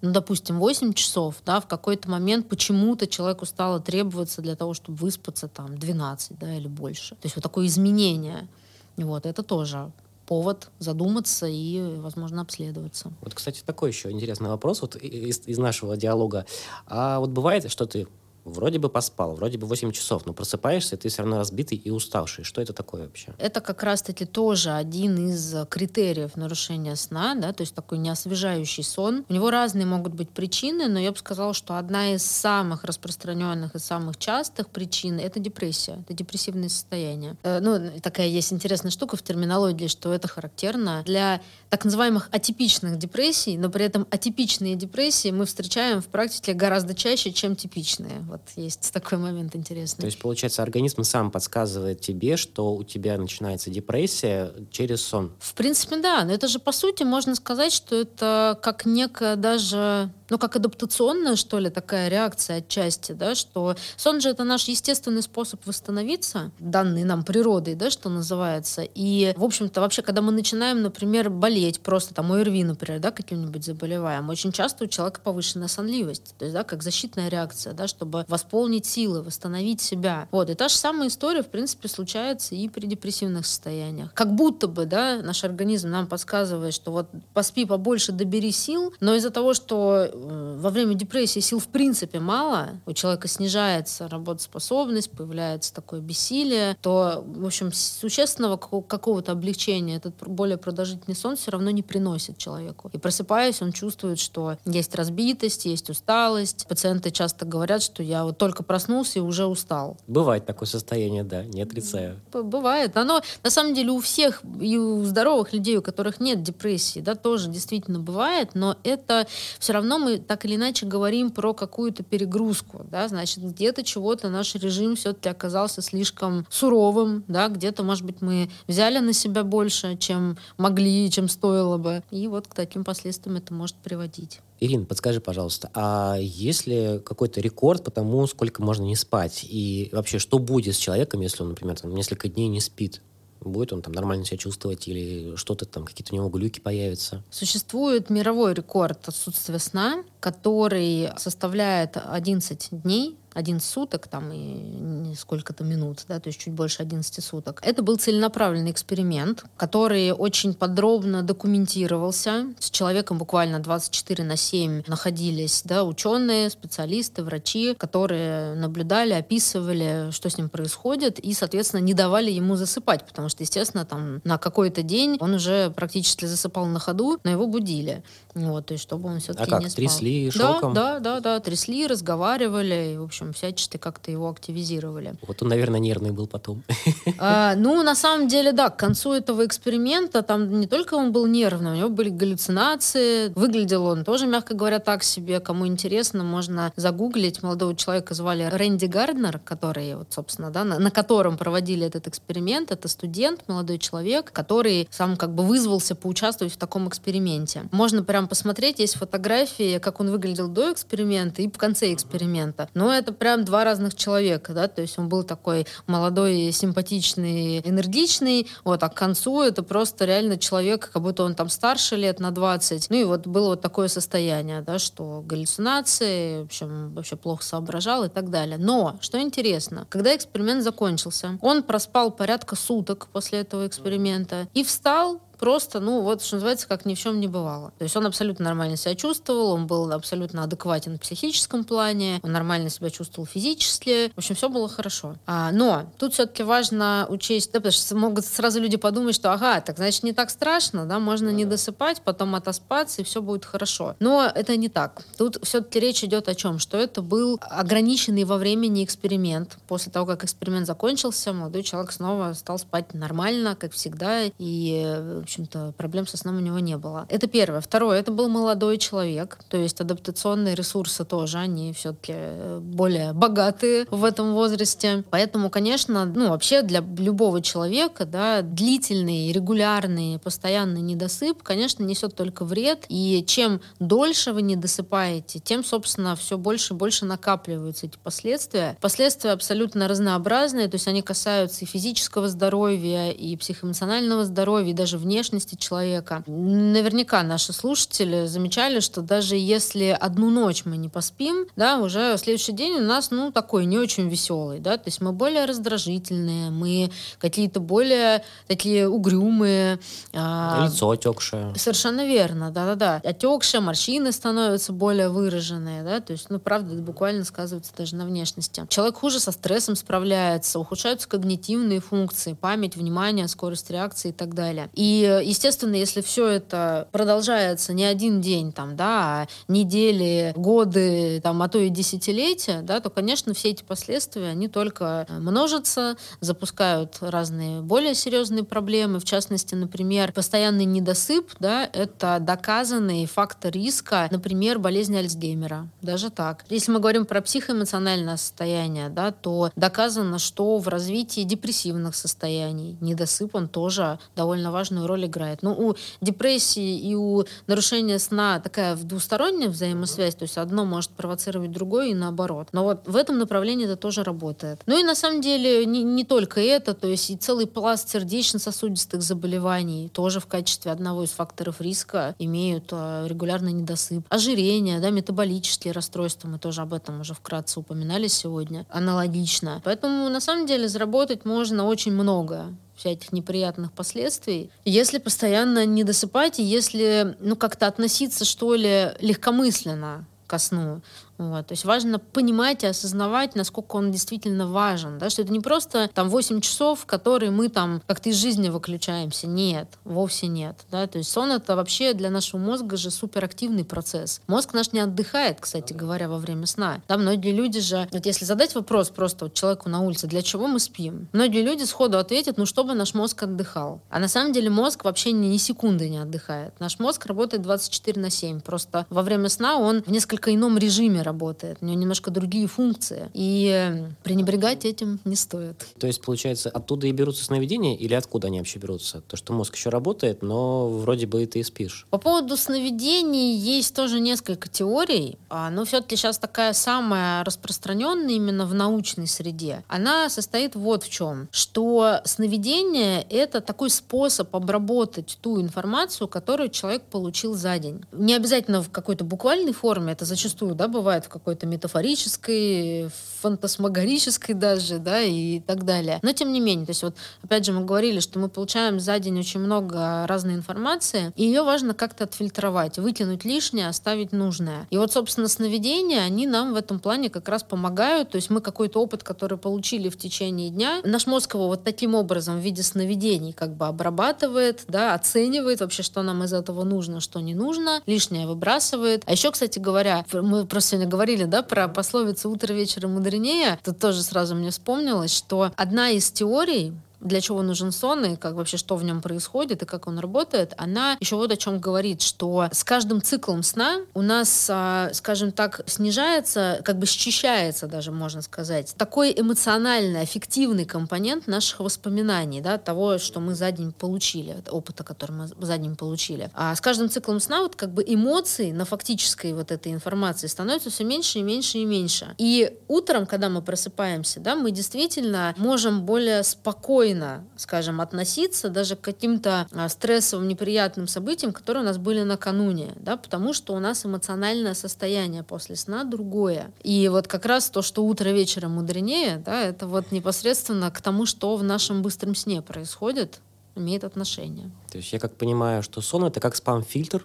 ну, 0.00 0.12
допустим, 0.12 0.58
8 0.58 0.92
часов, 0.92 1.36
да, 1.44 1.60
в 1.60 1.66
какой-то 1.66 2.08
момент 2.08 2.48
почему-то 2.48 3.06
человеку 3.06 3.46
стало 3.46 3.80
требоваться 3.80 4.42
для 4.42 4.54
того, 4.54 4.74
чтобы 4.74 4.98
выспаться 4.98 5.48
там 5.48 5.76
12, 5.76 6.38
да, 6.38 6.54
или 6.54 6.68
больше. 6.68 7.16
То 7.16 7.26
есть 7.26 7.36
вот 7.36 7.42
такое 7.42 7.66
изменение. 7.66 8.48
Вот, 8.96 9.26
это 9.26 9.42
тоже 9.42 9.90
повод 10.26 10.70
задуматься 10.78 11.46
и, 11.46 11.96
возможно, 11.98 12.42
обследоваться. 12.42 13.10
Вот, 13.22 13.34
кстати, 13.34 13.62
такой 13.64 13.90
еще 13.90 14.10
интересный 14.10 14.50
вопрос 14.50 14.82
вот 14.82 14.94
из, 14.96 15.40
из 15.46 15.58
нашего 15.58 15.96
диалога. 15.96 16.44
А 16.86 17.18
вот 17.18 17.30
бывает, 17.30 17.70
что 17.70 17.86
ты 17.86 18.06
вроде 18.48 18.78
бы 18.78 18.88
поспал, 18.88 19.34
вроде 19.34 19.58
бы 19.58 19.66
8 19.66 19.92
часов, 19.92 20.26
но 20.26 20.32
просыпаешься, 20.32 20.96
и 20.96 20.98
ты 20.98 21.08
все 21.08 21.22
равно 21.22 21.38
разбитый 21.38 21.78
и 21.78 21.90
уставший. 21.90 22.44
Что 22.44 22.60
это 22.60 22.72
такое 22.72 23.02
вообще? 23.02 23.34
Это 23.38 23.60
как 23.60 23.82
раз-таки 23.82 24.24
тоже 24.24 24.70
один 24.70 25.28
из 25.28 25.54
критериев 25.68 26.36
нарушения 26.36 26.96
сна, 26.96 27.34
да, 27.34 27.52
то 27.52 27.62
есть 27.62 27.74
такой 27.74 27.98
неосвежающий 27.98 28.84
сон. 28.84 29.24
У 29.28 29.32
него 29.32 29.50
разные 29.50 29.86
могут 29.86 30.14
быть 30.14 30.30
причины, 30.30 30.88
но 30.88 30.98
я 30.98 31.12
бы 31.12 31.18
сказала, 31.18 31.54
что 31.54 31.76
одна 31.76 32.14
из 32.14 32.24
самых 32.24 32.84
распространенных 32.84 33.74
и 33.74 33.78
самых 33.78 34.16
частых 34.16 34.68
причин— 34.68 35.18
это 35.20 35.40
депрессия, 35.40 35.98
это 36.04 36.14
депрессивное 36.14 36.68
состояние. 36.68 37.36
Э, 37.42 37.60
ну, 37.60 38.00
такая 38.00 38.28
есть 38.28 38.52
интересная 38.52 38.90
штука 38.90 39.16
в 39.16 39.22
терминологии, 39.22 39.86
что 39.86 40.12
это 40.12 40.28
характерно 40.28 41.02
для 41.04 41.40
так 41.68 41.84
называемых 41.84 42.28
атипичных 42.32 42.98
депрессий, 42.98 43.58
но 43.58 43.70
при 43.70 43.84
этом 43.84 44.06
атипичные 44.10 44.74
депрессии 44.74 45.30
мы 45.30 45.44
встречаем 45.44 46.00
в 46.00 46.06
практике 46.06 46.54
гораздо 46.54 46.94
чаще, 46.94 47.32
чем 47.32 47.56
типичные. 47.56 48.24
Вот 48.38 48.62
есть 48.62 48.90
такой 48.92 49.18
момент 49.18 49.54
интересный. 49.56 50.02
То 50.02 50.06
есть, 50.06 50.18
получается, 50.18 50.62
организм 50.62 51.02
сам 51.02 51.30
подсказывает 51.30 52.00
тебе, 52.00 52.36
что 52.36 52.74
у 52.74 52.84
тебя 52.84 53.18
начинается 53.18 53.70
депрессия 53.70 54.52
через 54.70 55.02
сон. 55.02 55.32
В 55.38 55.54
принципе, 55.54 55.96
да. 55.96 56.24
Но 56.24 56.32
это 56.32 56.48
же, 56.48 56.58
по 56.58 56.72
сути, 56.72 57.02
можно 57.02 57.34
сказать, 57.34 57.72
что 57.72 57.96
это 57.96 58.58
как 58.62 58.86
некая 58.86 59.36
даже 59.36 60.10
ну, 60.30 60.38
как 60.38 60.56
адаптационная, 60.56 61.36
что 61.36 61.58
ли, 61.58 61.70
такая 61.70 62.08
реакция 62.08 62.58
отчасти, 62.58 63.12
да, 63.12 63.34
что 63.34 63.76
сон 63.96 64.20
же 64.20 64.28
это 64.28 64.44
наш 64.44 64.68
естественный 64.68 65.22
способ 65.22 65.64
восстановиться, 65.66 66.50
данный 66.58 67.04
нам 67.04 67.24
природой, 67.24 67.74
да, 67.74 67.90
что 67.90 68.08
называется. 68.08 68.82
И, 68.94 69.32
в 69.36 69.44
общем-то, 69.44 69.80
вообще, 69.80 70.02
когда 70.02 70.20
мы 70.20 70.32
начинаем, 70.32 70.82
например, 70.82 71.30
болеть, 71.30 71.80
просто 71.80 72.14
там 72.14 72.32
ОРВИ, 72.32 72.64
например, 72.64 73.00
да, 73.00 73.10
каким-нибудь 73.10 73.64
заболеваем, 73.64 74.28
очень 74.28 74.52
часто 74.52 74.84
у 74.84 74.86
человека 74.86 75.20
повышенная 75.22 75.68
сонливость, 75.68 76.34
то 76.38 76.44
есть, 76.44 76.54
да, 76.54 76.64
как 76.64 76.82
защитная 76.82 77.28
реакция, 77.28 77.72
да, 77.72 77.88
чтобы 77.88 78.24
восполнить 78.28 78.86
силы, 78.86 79.22
восстановить 79.22 79.80
себя. 79.80 80.28
Вот, 80.30 80.50
и 80.50 80.54
та 80.54 80.68
же 80.68 80.76
самая 80.76 81.08
история, 81.08 81.42
в 81.42 81.48
принципе, 81.48 81.88
случается 81.88 82.54
и 82.54 82.68
при 82.68 82.86
депрессивных 82.86 83.46
состояниях. 83.46 84.12
Как 84.14 84.34
будто 84.34 84.68
бы, 84.68 84.86
да, 84.86 85.20
наш 85.22 85.44
организм 85.44 85.90
нам 85.90 86.06
подсказывает, 86.06 86.74
что 86.74 86.92
вот 86.92 87.08
поспи 87.34 87.64
побольше, 87.64 88.12
добери 88.12 88.52
сил, 88.52 88.94
но 89.00 89.14
из-за 89.14 89.30
того, 89.30 89.54
что 89.54 89.88
Э, 89.88 90.56
во 90.58 90.70
время 90.70 90.94
депрессии 90.94 91.40
сил 91.40 91.58
в 91.58 91.68
принципе 91.68 92.20
мало, 92.20 92.80
у 92.86 92.92
человека 92.92 93.28
снижается 93.28 94.08
работоспособность, 94.08 95.10
появляется 95.10 95.72
такое 95.74 96.00
бессилие, 96.00 96.76
то, 96.80 97.24
в 97.26 97.46
общем, 97.46 97.72
существенного 97.72 98.56
какого-то 98.56 99.32
облегчения 99.32 99.96
этот 99.96 100.14
более 100.26 100.58
продолжительный 100.58 101.16
сон 101.16 101.36
все 101.36 101.50
равно 101.50 101.70
не 101.70 101.82
приносит 101.82 102.38
человеку. 102.38 102.90
И 102.92 102.98
просыпаясь, 102.98 103.62
он 103.62 103.72
чувствует, 103.72 104.18
что 104.18 104.58
есть 104.64 104.94
разбитость, 104.94 105.66
есть 105.66 105.90
усталость. 105.90 106.66
Пациенты 106.68 107.10
часто 107.10 107.44
говорят, 107.44 107.82
что 107.82 108.02
я 108.02 108.17
вот 108.24 108.38
только 108.38 108.62
проснулся 108.62 109.18
и 109.18 109.22
уже 109.22 109.46
устал. 109.46 109.96
Bывает 110.06 110.46
такое 110.46 110.66
состояние, 110.68 111.24
да, 111.24 111.44
не 111.44 111.62
отрицаю. 111.62 112.20
Бывает. 112.32 112.96
Оно, 112.96 113.22
на 113.42 113.50
самом 113.50 113.74
деле, 113.74 113.90
у 113.90 114.00
всех, 114.00 114.42
и 114.60 114.76
у 114.78 115.04
здоровых 115.04 115.52
людей, 115.52 115.76
у 115.76 115.82
которых 115.82 116.20
нет 116.20 116.42
депрессии, 116.42 117.00
да, 117.00 117.14
тоже 117.14 117.48
действительно 117.48 117.98
бывает, 117.98 118.50
но 118.54 118.76
это 118.84 119.26
все 119.58 119.72
равно 119.72 119.98
мы 119.98 120.18
так 120.18 120.44
или 120.44 120.56
иначе 120.56 120.86
говорим 120.86 121.30
про 121.30 121.54
какую-то 121.54 122.02
перегрузку, 122.02 122.84
да, 122.90 123.08
значит, 123.08 123.42
где-то 123.44 123.82
чего-то 123.82 124.28
наш 124.28 124.54
режим 124.54 124.96
все-таки 124.96 125.28
оказался 125.28 125.82
слишком 125.82 126.46
суровым, 126.50 127.24
да, 127.28 127.48
где-то, 127.48 127.82
может 127.82 128.04
быть, 128.04 128.20
мы 128.20 128.50
взяли 128.66 128.98
на 128.98 129.12
себя 129.12 129.44
больше, 129.44 129.96
чем 129.96 130.36
могли, 130.56 131.10
чем 131.10 131.28
стоило 131.28 131.78
бы, 131.78 132.02
и 132.10 132.28
вот 132.28 132.48
к 132.48 132.54
таким 132.54 132.84
последствиям 132.84 133.36
это 133.36 133.54
может 133.54 133.76
приводить. 133.76 134.40
Ирина, 134.60 134.84
подскажи, 134.84 135.20
пожалуйста, 135.20 135.70
а 135.74 136.16
есть 136.18 136.66
ли 136.66 137.00
какой-то 137.04 137.40
рекорд 137.40 137.84
по 137.84 137.90
тому, 137.90 138.26
сколько 138.26 138.62
можно 138.62 138.84
не 138.84 138.96
спать? 138.96 139.44
И 139.48 139.88
вообще, 139.92 140.18
что 140.18 140.38
будет 140.38 140.74
с 140.74 140.78
человеком, 140.78 141.20
если 141.20 141.42
он, 141.42 141.50
например, 141.50 141.78
там, 141.78 141.94
несколько 141.94 142.28
дней 142.28 142.48
не 142.48 142.60
спит? 142.60 143.00
будет 143.40 143.72
он 143.72 143.82
там 143.82 143.92
нормально 143.92 144.24
себя 144.24 144.36
чувствовать 144.36 144.88
или 144.88 145.36
что-то 145.36 145.64
там, 145.64 145.84
какие-то 145.84 146.12
у 146.12 146.16
него 146.16 146.28
глюки 146.28 146.60
появятся. 146.60 147.22
Существует 147.30 148.10
мировой 148.10 148.54
рекорд 148.54 149.08
отсутствия 149.08 149.58
сна, 149.58 150.04
который 150.20 151.10
составляет 151.16 151.96
11 151.96 152.68
дней 152.82 153.16
11 153.38 153.66
суток 153.66 154.08
там 154.08 154.32
и 154.32 155.14
сколько-то 155.14 155.64
минут, 155.64 156.04
да, 156.08 156.18
то 156.18 156.28
есть 156.28 156.40
чуть 156.40 156.52
больше 156.52 156.82
11 156.82 157.24
суток. 157.24 157.60
Это 157.64 157.82
был 157.82 157.96
целенаправленный 157.96 158.70
эксперимент, 158.70 159.44
который 159.56 160.12
очень 160.12 160.54
подробно 160.54 161.22
документировался. 161.22 162.46
С 162.58 162.70
человеком 162.70 163.18
буквально 163.18 163.60
24 163.60 164.24
на 164.24 164.36
7 164.36 164.82
находились 164.86 165.62
да, 165.64 165.84
ученые, 165.84 166.50
специалисты, 166.50 167.22
врачи, 167.22 167.74
которые 167.74 168.54
наблюдали, 168.54 169.12
описывали, 169.12 170.10
что 170.10 170.28
с 170.28 170.36
ним 170.36 170.48
происходит, 170.48 171.18
и, 171.18 171.32
соответственно, 171.32 171.80
не 171.80 171.94
давали 171.94 172.30
ему 172.30 172.56
засыпать, 172.56 173.06
потому 173.06 173.28
что, 173.28 173.44
естественно, 173.44 173.84
там 173.84 174.20
на 174.24 174.38
какой-то 174.38 174.82
день 174.82 175.16
он 175.20 175.34
уже 175.34 175.70
практически 175.70 176.24
засыпал 176.24 176.66
на 176.66 176.80
ходу, 176.80 177.18
но 177.22 177.30
его 177.30 177.46
будили. 177.46 178.02
Вот, 178.34 178.70
есть, 178.70 178.82
чтобы 178.82 179.08
он 179.08 179.20
все-таки 179.20 179.50
а 179.50 179.54
как, 179.54 179.62
не 179.62 179.70
спал. 179.70 179.76
трясли 179.76 180.30
шоком? 180.30 180.74
Да, 180.74 180.98
да, 180.98 181.20
да, 181.20 181.20
да, 181.20 181.40
трясли, 181.40 181.86
разговаривали, 181.86 182.92
и, 182.94 182.96
в 182.96 183.04
общем, 183.04 183.27
всячески 183.32 183.76
как-то 183.76 184.10
его 184.10 184.28
активизировали. 184.28 185.14
Вот 185.26 185.42
он, 185.42 185.48
наверное, 185.48 185.80
нервный 185.80 186.10
был 186.10 186.26
потом. 186.26 186.62
А, 187.20 187.56
ну, 187.56 187.82
на 187.82 187.96
самом 187.96 188.28
деле, 188.28 188.52
да, 188.52 188.68
к 188.70 188.76
концу 188.76 189.12
этого 189.12 189.44
эксперимента 189.44 190.22
там 190.22 190.60
не 190.60 190.66
только 190.66 190.94
он 190.94 191.10
был 191.10 191.26
нервный, 191.26 191.72
у 191.72 191.74
него 191.74 191.88
были 191.88 192.10
галлюцинации, 192.10 193.32
выглядел 193.34 193.86
он 193.86 194.04
тоже, 194.04 194.26
мягко 194.26 194.54
говоря, 194.54 194.78
так 194.78 195.02
себе. 195.02 195.40
Кому 195.40 195.66
интересно, 195.66 196.22
можно 196.22 196.72
загуглить. 196.76 197.42
Молодого 197.42 197.74
человека 197.74 198.14
звали 198.14 198.44
Рэнди 198.44 198.86
Гарднер, 198.86 199.38
который, 199.38 199.96
вот, 199.96 200.12
собственно, 200.12 200.50
да, 200.50 200.64
на, 200.64 200.78
на 200.78 200.90
котором 200.90 201.36
проводили 201.36 201.86
этот 201.86 202.06
эксперимент. 202.06 202.70
Это 202.70 202.88
студент, 202.88 203.42
молодой 203.48 203.78
человек, 203.78 204.32
который 204.32 204.88
сам 204.90 205.16
как 205.16 205.34
бы 205.34 205.42
вызвался 205.42 205.94
поучаствовать 205.94 206.52
в 206.54 206.56
таком 206.56 206.88
эксперименте. 206.88 207.64
Можно 207.72 208.02
прям 208.04 208.28
посмотреть, 208.28 208.78
есть 208.78 208.96
фотографии, 208.96 209.78
как 209.78 210.00
он 210.00 210.10
выглядел 210.10 210.48
до 210.48 210.72
эксперимента 210.72 211.42
и 211.42 211.48
в 211.48 211.58
конце 211.58 211.92
эксперимента. 211.92 212.68
Но 212.74 212.92
это 212.92 213.07
прям 213.12 213.44
два 213.44 213.64
разных 213.64 213.94
человека, 213.94 214.52
да, 214.52 214.68
то 214.68 214.82
есть 214.82 214.98
он 214.98 215.08
был 215.08 215.22
такой 215.22 215.66
молодой, 215.86 216.50
симпатичный, 216.52 217.60
энергичный, 217.60 218.48
вот, 218.64 218.82
а 218.82 218.88
к 218.88 218.94
концу 218.94 219.42
это 219.42 219.62
просто 219.62 220.04
реально 220.04 220.38
человек, 220.38 220.90
как 220.92 221.02
будто 221.02 221.24
он 221.24 221.34
там 221.34 221.48
старше 221.48 221.96
лет 221.96 222.20
на 222.20 222.30
20. 222.30 222.90
Ну 222.90 222.96
и 222.96 223.04
вот 223.04 223.26
было 223.26 223.48
вот 223.48 223.60
такое 223.60 223.88
состояние, 223.88 224.62
да, 224.62 224.78
что 224.78 225.22
галлюцинации, 225.26 226.42
в 226.42 226.46
общем, 226.46 226.94
вообще 226.94 227.16
плохо 227.16 227.44
соображал 227.44 228.04
и 228.04 228.08
так 228.08 228.30
далее. 228.30 228.58
Но, 228.58 228.96
что 229.00 229.20
интересно, 229.20 229.86
когда 229.88 230.14
эксперимент 230.14 230.62
закончился, 230.62 231.38
он 231.40 231.62
проспал 231.62 232.10
порядка 232.10 232.56
суток 232.56 233.08
после 233.12 233.40
этого 233.40 233.66
эксперимента 233.66 234.48
и 234.54 234.64
встал 234.64 235.20
просто, 235.38 235.80
ну, 235.80 236.02
вот, 236.02 236.22
что 236.22 236.36
называется, 236.36 236.68
как 236.68 236.84
ни 236.84 236.94
в 236.94 236.98
чем 236.98 237.20
не 237.20 237.28
бывало. 237.28 237.72
То 237.78 237.84
есть 237.84 237.96
он 237.96 238.06
абсолютно 238.06 238.44
нормально 238.44 238.76
себя 238.76 238.94
чувствовал, 238.94 239.52
он 239.52 239.66
был 239.66 239.90
абсолютно 239.92 240.44
адекватен 240.44 240.96
в 240.96 241.00
психическом 241.00 241.64
плане, 241.64 242.20
он 242.22 242.32
нормально 242.32 242.70
себя 242.70 242.90
чувствовал 242.90 243.26
физически. 243.26 244.10
В 244.14 244.18
общем, 244.18 244.34
все 244.34 244.48
было 244.48 244.68
хорошо. 244.68 245.16
А, 245.26 245.50
но 245.52 245.86
тут 245.98 246.14
все-таки 246.14 246.42
важно 246.42 247.06
учесть, 247.08 247.52
да, 247.52 247.60
потому 247.60 247.72
что 247.72 247.96
могут 247.96 248.24
сразу 248.24 248.60
люди 248.60 248.76
подумать, 248.76 249.14
что, 249.14 249.32
ага, 249.32 249.60
так 249.60 249.76
значит, 249.76 250.02
не 250.02 250.12
так 250.12 250.30
страшно, 250.30 250.86
да, 250.86 250.98
можно 250.98 251.30
не 251.30 251.44
досыпать, 251.44 252.02
потом 252.02 252.34
отоспаться, 252.34 253.02
и 253.02 253.04
все 253.04 253.22
будет 253.22 253.44
хорошо. 253.44 253.96
Но 254.00 254.30
это 254.34 254.56
не 254.56 254.68
так. 254.68 255.02
Тут 255.16 255.38
все-таки 255.42 255.80
речь 255.80 256.02
идет 256.04 256.28
о 256.28 256.34
чем? 256.34 256.58
Что 256.58 256.78
это 256.78 257.02
был 257.02 257.38
ограниченный 257.40 258.24
во 258.24 258.36
времени 258.36 258.84
эксперимент. 258.84 259.58
После 259.68 259.92
того, 259.92 260.06
как 260.06 260.24
эксперимент 260.24 260.66
закончился, 260.66 261.32
молодой 261.32 261.62
человек 261.62 261.92
снова 261.92 262.32
стал 262.32 262.58
спать 262.58 262.94
нормально, 262.94 263.56
как 263.56 263.72
всегда, 263.72 264.24
и, 264.38 264.96
в 265.22 265.27
общем-то, 265.28 265.74
проблем 265.76 266.06
со 266.06 266.16
сном 266.16 266.38
у 266.38 266.40
него 266.40 266.58
не 266.58 266.78
было. 266.78 267.06
Это 267.10 267.26
первое. 267.26 267.60
Второе, 267.60 268.00
это 268.00 268.10
был 268.10 268.28
молодой 268.28 268.78
человек, 268.78 269.38
то 269.48 269.58
есть 269.58 269.80
адаптационные 269.80 270.54
ресурсы 270.54 271.04
тоже, 271.04 271.38
они 271.38 271.72
все-таки 271.74 272.14
э, 272.14 272.60
более 272.62 273.12
богатые 273.12 273.86
в 273.90 274.04
этом 274.04 274.32
возрасте. 274.32 275.04
Поэтому, 275.10 275.50
конечно, 275.50 276.06
ну, 276.06 276.30
вообще 276.30 276.62
для 276.62 276.80
любого 276.80 277.42
человека, 277.42 278.06
да, 278.06 278.40
длительный, 278.40 279.30
регулярный, 279.32 280.18
постоянный 280.18 280.80
недосып, 280.80 281.42
конечно, 281.42 281.82
несет 281.82 282.16
только 282.16 282.44
вред. 282.46 282.86
И 282.88 283.22
чем 283.26 283.60
дольше 283.78 284.32
вы 284.32 284.40
не 284.40 284.56
досыпаете, 284.56 285.40
тем, 285.40 285.62
собственно, 285.62 286.16
все 286.16 286.38
больше 286.38 286.72
и 286.72 286.76
больше 286.76 287.04
накапливаются 287.04 287.86
эти 287.86 287.98
последствия. 288.02 288.78
Последствия 288.80 289.32
абсолютно 289.32 289.88
разнообразные, 289.88 290.68
то 290.68 290.76
есть 290.76 290.88
они 290.88 291.02
касаются 291.02 291.64
и 291.64 291.68
физического 291.68 292.28
здоровья, 292.28 293.10
и 293.10 293.36
психоэмоционального 293.36 294.24
здоровья, 294.24 294.70
и 294.70 294.74
даже 294.74 294.96
внешности 295.18 295.56
человека. 295.56 296.22
Наверняка 296.26 297.24
наши 297.24 297.52
слушатели 297.52 298.26
замечали, 298.26 298.78
что 298.78 299.02
даже 299.02 299.34
если 299.34 299.86
одну 299.86 300.30
ночь 300.30 300.62
мы 300.64 300.76
не 300.76 300.88
поспим, 300.88 301.46
да, 301.56 301.78
уже 301.78 302.16
следующий 302.18 302.52
день 302.52 302.74
у 302.74 302.82
нас, 302.82 303.10
ну, 303.10 303.32
такой 303.32 303.66
не 303.66 303.78
очень 303.78 304.08
веселый, 304.08 304.60
да, 304.60 304.76
то 304.76 304.84
есть 304.86 305.00
мы 305.00 305.12
более 305.12 305.44
раздражительные, 305.44 306.50
мы 306.50 306.92
какие-то 307.18 307.58
более 307.58 308.22
такие 308.46 308.88
угрюмые. 308.88 309.80
А... 310.14 310.64
Лицо 310.64 310.88
отекшее. 310.88 311.52
Совершенно 311.56 312.06
верно, 312.06 312.52
да-да-да. 312.52 313.00
Отекшие, 313.02 313.60
морщины 313.60 314.12
становятся 314.12 314.72
более 314.72 315.08
выраженные, 315.08 315.82
да, 315.82 315.98
то 315.98 316.12
есть, 316.12 316.30
ну, 316.30 316.38
правда, 316.38 316.74
это 316.74 316.82
буквально 316.82 317.24
сказывается 317.24 317.72
даже 317.76 317.96
на 317.96 318.04
внешности. 318.04 318.64
Человек 318.68 318.98
хуже 318.98 319.18
со 319.18 319.32
стрессом 319.32 319.74
справляется, 319.74 320.60
ухудшаются 320.60 321.08
когнитивные 321.08 321.80
функции, 321.80 322.34
память, 322.34 322.76
внимание, 322.76 323.26
скорость 323.26 323.68
реакции 323.70 324.10
и 324.10 324.12
так 324.12 324.34
далее. 324.34 324.70
И, 324.74 325.07
естественно, 325.08 325.74
если 325.74 326.00
все 326.00 326.26
это 326.28 326.88
продолжается 326.92 327.72
не 327.72 327.84
один 327.84 328.20
день, 328.20 328.52
там, 328.52 328.76
да, 328.76 328.88
а 328.88 329.26
недели, 329.48 330.32
годы, 330.36 331.20
там, 331.22 331.42
а 331.42 331.48
то 331.48 331.58
и 331.58 331.68
десятилетия, 331.68 332.62
да, 332.62 332.80
то, 332.80 332.90
конечно, 332.90 333.34
все 333.34 333.50
эти 333.50 333.62
последствия, 333.62 334.28
они 334.28 334.48
только 334.48 335.06
множатся, 335.08 335.96
запускают 336.20 336.98
разные 337.00 337.60
более 337.60 337.94
серьезные 337.94 338.44
проблемы. 338.44 339.00
В 339.00 339.04
частности, 339.04 339.54
например, 339.54 340.12
постоянный 340.12 340.64
недосып, 340.64 341.30
да, 341.40 341.68
это 341.72 342.18
доказанный 342.20 343.06
фактор 343.06 343.52
риска, 343.52 344.08
например, 344.10 344.58
болезни 344.58 344.96
Альцгеймера. 344.96 345.68
Даже 345.82 346.10
так. 346.10 346.44
Если 346.48 346.70
мы 346.70 346.80
говорим 346.80 347.06
про 347.06 347.20
психоэмоциональное 347.20 348.16
состояние, 348.16 348.88
да, 348.88 349.12
то 349.12 349.50
доказано, 349.56 350.18
что 350.18 350.58
в 350.58 350.68
развитии 350.68 351.22
депрессивных 351.22 351.94
состояний 351.94 352.76
недосып, 352.80 353.34
он 353.34 353.48
тоже 353.48 353.98
довольно 354.16 354.52
важную 354.52 354.86
роль 354.86 354.97
играет. 355.06 355.42
Но 355.42 355.54
у 355.54 355.74
депрессии 356.00 356.78
и 356.78 356.94
у 356.94 357.24
нарушения 357.46 357.98
сна 357.98 358.40
такая 358.40 358.76
двусторонняя 358.76 359.48
взаимосвязь, 359.48 360.14
то 360.14 360.24
есть 360.24 360.38
одно 360.38 360.64
может 360.64 360.90
провоцировать 360.90 361.52
другое 361.52 361.88
и 361.88 361.94
наоборот. 361.94 362.48
Но 362.52 362.64
вот 362.64 362.86
в 362.86 362.96
этом 362.96 363.18
направлении 363.18 363.66
это 363.66 363.76
тоже 363.76 364.02
работает. 364.02 364.62
Ну 364.66 364.78
и 364.78 364.82
на 364.82 364.94
самом 364.94 365.20
деле 365.20 365.64
не, 365.66 365.82
не 365.82 366.04
только 366.04 366.40
это, 366.40 366.74
то 366.74 366.88
есть 366.88 367.10
и 367.10 367.16
целый 367.16 367.46
пласт 367.46 367.88
сердечно-сосудистых 367.88 369.02
заболеваний 369.02 369.88
тоже 369.92 370.20
в 370.20 370.26
качестве 370.26 370.72
одного 370.72 371.04
из 371.04 371.10
факторов 371.10 371.60
риска 371.60 372.14
имеют 372.18 372.68
э, 372.72 373.06
регулярный 373.08 373.52
недосып. 373.52 374.04
Ожирение, 374.08 374.80
да, 374.80 374.90
метаболические 374.90 375.72
расстройства, 375.72 376.28
мы 376.28 376.38
тоже 376.38 376.62
об 376.62 376.72
этом 376.72 377.00
уже 377.00 377.14
вкратце 377.14 377.60
упоминали 377.60 378.06
сегодня, 378.08 378.66
аналогично. 378.70 379.60
Поэтому 379.64 380.08
на 380.08 380.20
самом 380.20 380.46
деле 380.46 380.68
заработать 380.68 381.24
можно 381.24 381.66
очень 381.66 381.92
много 381.92 382.46
всяких 382.78 383.12
неприятных 383.12 383.72
последствий. 383.72 384.50
Если 384.64 384.98
постоянно 384.98 385.66
не 385.66 385.84
досыпать, 385.84 386.38
если 386.38 387.16
ну, 387.18 387.36
как-то 387.36 387.66
относиться, 387.66 388.24
что 388.24 388.54
ли, 388.54 388.92
легкомысленно 389.00 390.06
ко 390.26 390.38
сну. 390.38 390.80
Вот. 391.18 391.48
То 391.48 391.52
есть 391.52 391.64
важно 391.64 391.98
понимать 391.98 392.62
и 392.62 392.66
осознавать, 392.66 393.34
насколько 393.34 393.76
он 393.76 393.90
действительно 393.90 394.46
важен. 394.46 394.98
Да? 394.98 395.10
Что 395.10 395.22
это 395.22 395.32
не 395.32 395.40
просто 395.40 395.90
там 395.92 396.08
8 396.08 396.40
часов, 396.40 396.86
которые 396.86 397.30
мы 397.30 397.48
там 397.48 397.82
как-то 397.86 398.08
из 398.08 398.16
жизни 398.16 398.48
выключаемся. 398.48 399.26
Нет, 399.26 399.68
вовсе 399.84 400.28
нет. 400.28 400.56
Да? 400.70 400.86
То 400.86 400.98
есть 400.98 401.10
сон 401.10 401.32
это 401.32 401.56
вообще 401.56 401.92
для 401.92 402.10
нашего 402.10 402.40
мозга 402.40 402.76
же 402.76 402.90
суперактивный 402.90 403.64
процесс. 403.64 404.20
Мозг 404.28 404.54
наш 404.54 404.72
не 404.72 404.80
отдыхает, 404.80 405.38
кстати 405.40 405.72
говоря, 405.72 406.08
во 406.08 406.18
время 406.18 406.46
сна. 406.46 406.80
Да, 406.88 406.96
многие 406.96 407.32
люди 407.32 407.60
же, 407.60 407.88
вот 407.90 408.06
если 408.06 408.24
задать 408.24 408.54
вопрос 408.54 408.90
просто 408.90 409.26
вот 409.26 409.34
человеку 409.34 409.68
на 409.68 409.80
улице, 409.80 410.06
для 410.06 410.22
чего 410.22 410.46
мы 410.46 410.60
спим? 410.60 411.08
Многие 411.12 411.42
люди 411.42 411.64
сходу 411.64 411.98
ответят, 411.98 412.38
ну 412.38 412.46
чтобы 412.46 412.74
наш 412.74 412.94
мозг 412.94 413.22
отдыхал. 413.22 413.80
А 413.90 413.98
на 413.98 414.08
самом 414.08 414.32
деле 414.32 414.50
мозг 414.50 414.84
вообще 414.84 415.12
ни, 415.12 415.26
ни 415.26 415.36
секунды 415.36 415.88
не 415.88 415.98
отдыхает. 415.98 416.58
Наш 416.60 416.78
мозг 416.78 417.06
работает 417.06 417.42
24 417.42 418.00
на 418.00 418.10
7. 418.10 418.40
Просто 418.40 418.86
во 418.90 419.02
время 419.02 419.28
сна 419.28 419.58
он 419.58 419.82
в 419.82 419.90
несколько 419.90 420.34
ином 420.34 420.58
режиме 420.58 421.02
работает, 421.08 421.58
у 421.60 421.66
него 421.66 421.78
немножко 421.78 422.10
другие 422.10 422.46
функции. 422.46 423.10
И 423.14 423.84
пренебрегать 424.02 424.64
этим 424.64 425.00
не 425.04 425.16
стоит. 425.16 425.66
То 425.78 425.86
есть, 425.86 426.00
получается, 426.02 426.50
оттуда 426.50 426.86
и 426.86 426.92
берутся 426.92 427.24
сновидения 427.24 427.76
или 427.76 427.94
откуда 427.94 428.28
они 428.28 428.38
вообще 428.38 428.58
берутся? 428.58 429.00
То, 429.00 429.16
что 429.16 429.32
мозг 429.32 429.56
еще 429.56 429.70
работает, 429.70 430.22
но 430.22 430.68
вроде 430.68 431.06
бы 431.06 431.22
и 431.22 431.26
ты 431.26 431.42
спишь. 431.42 431.86
По 431.90 431.98
поводу 431.98 432.36
сновидений 432.36 433.34
есть 433.34 433.74
тоже 433.74 434.00
несколько 434.00 434.48
теорий, 434.48 435.18
а, 435.30 435.50
но 435.50 435.64
все-таки 435.64 435.96
сейчас 435.96 436.18
такая 436.18 436.52
самая 436.52 437.24
распространенная 437.24 438.14
именно 438.14 438.46
в 438.46 438.54
научной 438.54 439.06
среде. 439.06 439.64
Она 439.68 440.10
состоит 440.10 440.54
вот 440.54 440.84
в 440.84 440.90
чем, 440.90 441.28
что 441.30 442.00
сновидение— 442.04 443.02
это 443.10 443.40
такой 443.40 443.70
способ 443.70 444.34
обработать 444.34 445.18
ту 445.20 445.40
информацию, 445.40 446.08
которую 446.08 446.50
человек 446.50 446.82
получил 446.82 447.34
за 447.34 447.58
день. 447.58 447.84
Не 447.92 448.14
обязательно 448.14 448.62
в 448.62 448.70
какой-то 448.70 449.04
буквальной 449.04 449.52
форме, 449.52 449.92
это 449.92 450.04
зачастую 450.04 450.54
да, 450.54 450.68
бывает 450.68 450.97
бывает 450.98 451.04
в 451.04 451.08
какой-то 451.08 451.46
метафорической, 451.46 452.90
фантасмагорической 453.20 454.34
даже, 454.34 454.78
да, 454.78 455.00
и 455.02 455.40
так 455.40 455.64
далее. 455.64 455.98
Но 456.02 456.12
тем 456.12 456.32
не 456.32 456.40
менее, 456.40 456.66
то 456.66 456.70
есть 456.70 456.82
вот, 456.82 456.94
опять 457.22 457.44
же, 457.44 457.52
мы 457.52 457.64
говорили, 457.64 458.00
что 458.00 458.18
мы 458.18 458.28
получаем 458.28 458.80
за 458.80 458.98
день 458.98 459.18
очень 459.18 459.40
много 459.40 460.06
разной 460.06 460.34
информации, 460.34 461.12
и 461.16 461.24
ее 461.24 461.42
важно 461.42 461.74
как-то 461.74 462.04
отфильтровать, 462.04 462.78
выкинуть 462.78 463.24
лишнее, 463.24 463.68
оставить 463.68 464.12
нужное. 464.12 464.66
И 464.70 464.78
вот, 464.78 464.92
собственно, 464.92 465.28
сновидения, 465.28 466.00
они 466.00 466.26
нам 466.26 466.52
в 466.52 466.56
этом 466.56 466.78
плане 466.78 467.10
как 467.10 467.28
раз 467.28 467.42
помогают, 467.42 468.10
то 468.10 468.16
есть 468.16 468.30
мы 468.30 468.40
какой-то 468.40 468.80
опыт, 468.80 469.02
который 469.02 469.38
получили 469.38 469.88
в 469.88 469.96
течение 469.96 470.50
дня, 470.50 470.80
наш 470.84 471.06
мозг 471.06 471.34
его 471.34 471.48
вот 471.48 471.64
таким 471.64 471.94
образом 471.94 472.38
в 472.38 472.42
виде 472.42 472.62
сновидений 472.62 473.32
как 473.32 473.54
бы 473.54 473.66
обрабатывает, 473.66 474.64
да, 474.68 474.94
оценивает 474.94 475.60
вообще, 475.60 475.82
что 475.82 476.02
нам 476.02 476.24
из 476.24 476.32
этого 476.32 476.64
нужно, 476.64 477.00
что 477.00 477.20
не 477.20 477.34
нужно, 477.34 477.82
лишнее 477.86 478.26
выбрасывает. 478.26 479.02
А 479.06 479.12
еще, 479.12 479.30
кстати 479.30 479.58
говоря, 479.58 480.04
мы 480.12 480.46
просто 480.46 480.70
сегодня 480.70 480.87
говорили, 480.88 481.24
да, 481.24 481.42
про 481.42 481.68
пословицу 481.68 482.30
«утро 482.30 482.52
вечера 482.52 482.88
мудренее», 482.88 483.58
тут 483.62 483.78
тоже 483.78 484.02
сразу 484.02 484.34
мне 484.34 484.50
вспомнилось, 484.50 485.14
что 485.14 485.52
одна 485.56 485.90
из 485.90 486.10
теорий, 486.10 486.72
для 487.00 487.20
чего 487.20 487.42
нужен 487.42 487.72
сон 487.72 488.04
и 488.04 488.16
как 488.16 488.34
вообще 488.34 488.56
что 488.56 488.76
в 488.76 488.84
нем 488.84 489.00
происходит 489.00 489.62
и 489.62 489.66
как 489.66 489.86
он 489.86 489.98
работает, 489.98 490.54
она 490.56 490.96
еще 491.00 491.16
вот 491.16 491.32
о 491.32 491.36
чем 491.36 491.60
говорит, 491.60 492.02
что 492.02 492.48
с 492.52 492.64
каждым 492.64 493.02
циклом 493.02 493.42
сна 493.42 493.80
у 493.94 494.02
нас, 494.02 494.48
а, 494.50 494.90
скажем 494.92 495.32
так, 495.32 495.60
снижается, 495.66 496.60
как 496.64 496.78
бы 496.78 496.86
счищается 496.86 497.66
даже, 497.66 497.92
можно 497.92 498.22
сказать, 498.22 498.74
такой 498.76 499.14
эмоциональный, 499.16 500.02
аффективный 500.02 500.64
компонент 500.64 501.26
наших 501.26 501.60
воспоминаний, 501.60 502.40
да, 502.40 502.58
того, 502.58 502.98
что 502.98 503.20
мы 503.20 503.34
за 503.34 503.50
день 503.52 503.72
получили, 503.72 504.36
опыта, 504.50 504.84
который 504.84 505.12
мы 505.12 505.28
за 505.28 505.58
день 505.58 505.76
получили. 505.76 506.30
А 506.34 506.54
с 506.54 506.60
каждым 506.60 506.90
циклом 506.90 507.20
сна 507.20 507.42
вот 507.42 507.56
как 507.56 507.70
бы 507.70 507.84
эмоции 507.86 508.50
на 508.50 508.64
фактической 508.64 509.32
вот 509.32 509.52
этой 509.52 509.72
информации 509.72 510.26
становятся 510.26 510.70
все 510.70 510.84
меньше 510.84 511.20
и 511.20 511.22
меньше 511.22 511.58
и 511.58 511.64
меньше. 511.64 512.14
И 512.18 512.56
утром, 512.66 513.06
когда 513.06 513.28
мы 513.28 513.42
просыпаемся, 513.42 514.20
да, 514.20 514.34
мы 514.34 514.50
действительно 514.50 515.34
можем 515.36 515.84
более 515.84 516.22
спокойно 516.22 516.87
спокойно, 516.88 517.24
скажем, 517.36 517.80
относиться 517.80 518.48
даже 518.48 518.76
к 518.76 518.80
каким-то 518.80 519.46
а, 519.52 519.68
стрессовым, 519.68 520.28
неприятным 520.28 520.88
событиям, 520.88 521.32
которые 521.32 521.62
у 521.62 521.66
нас 521.66 521.78
были 521.78 522.02
накануне, 522.02 522.72
да, 522.76 522.96
потому 522.96 523.32
что 523.32 523.54
у 523.54 523.58
нас 523.58 523.84
эмоциональное 523.84 524.54
состояние 524.54 525.22
после 525.22 525.56
сна 525.56 525.84
другое. 525.84 526.50
И 526.62 526.88
вот 526.88 527.06
как 527.06 527.26
раз 527.26 527.50
то, 527.50 527.62
что 527.62 527.84
утро 527.84 528.08
вечером 528.10 528.52
мудренее, 528.52 529.22
да, 529.24 529.42
это 529.42 529.66
вот 529.66 529.92
непосредственно 529.92 530.70
к 530.70 530.80
тому, 530.80 531.06
что 531.06 531.36
в 531.36 531.42
нашем 531.42 531.82
быстром 531.82 532.14
сне 532.14 532.42
происходит, 532.42 533.20
имеет 533.54 533.84
отношение. 533.84 534.50
То 534.70 534.78
есть 534.78 534.92
я 534.92 534.98
как 534.98 535.14
понимаю, 535.14 535.62
что 535.62 535.80
сон 535.80 536.04
это 536.04 536.20
как 536.20 536.36
спам-фильтр, 536.36 537.04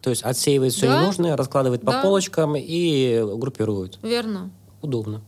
то 0.00 0.10
есть 0.10 0.22
отсеивает 0.22 0.72
все 0.72 0.86
да? 0.86 1.00
ненужное, 1.00 1.36
раскладывает 1.36 1.82
да. 1.82 1.92
по 1.92 2.02
полочкам 2.02 2.54
и 2.56 3.22
группирует. 3.36 3.98
Верно. 4.02 4.50
Удобно. 4.82 5.22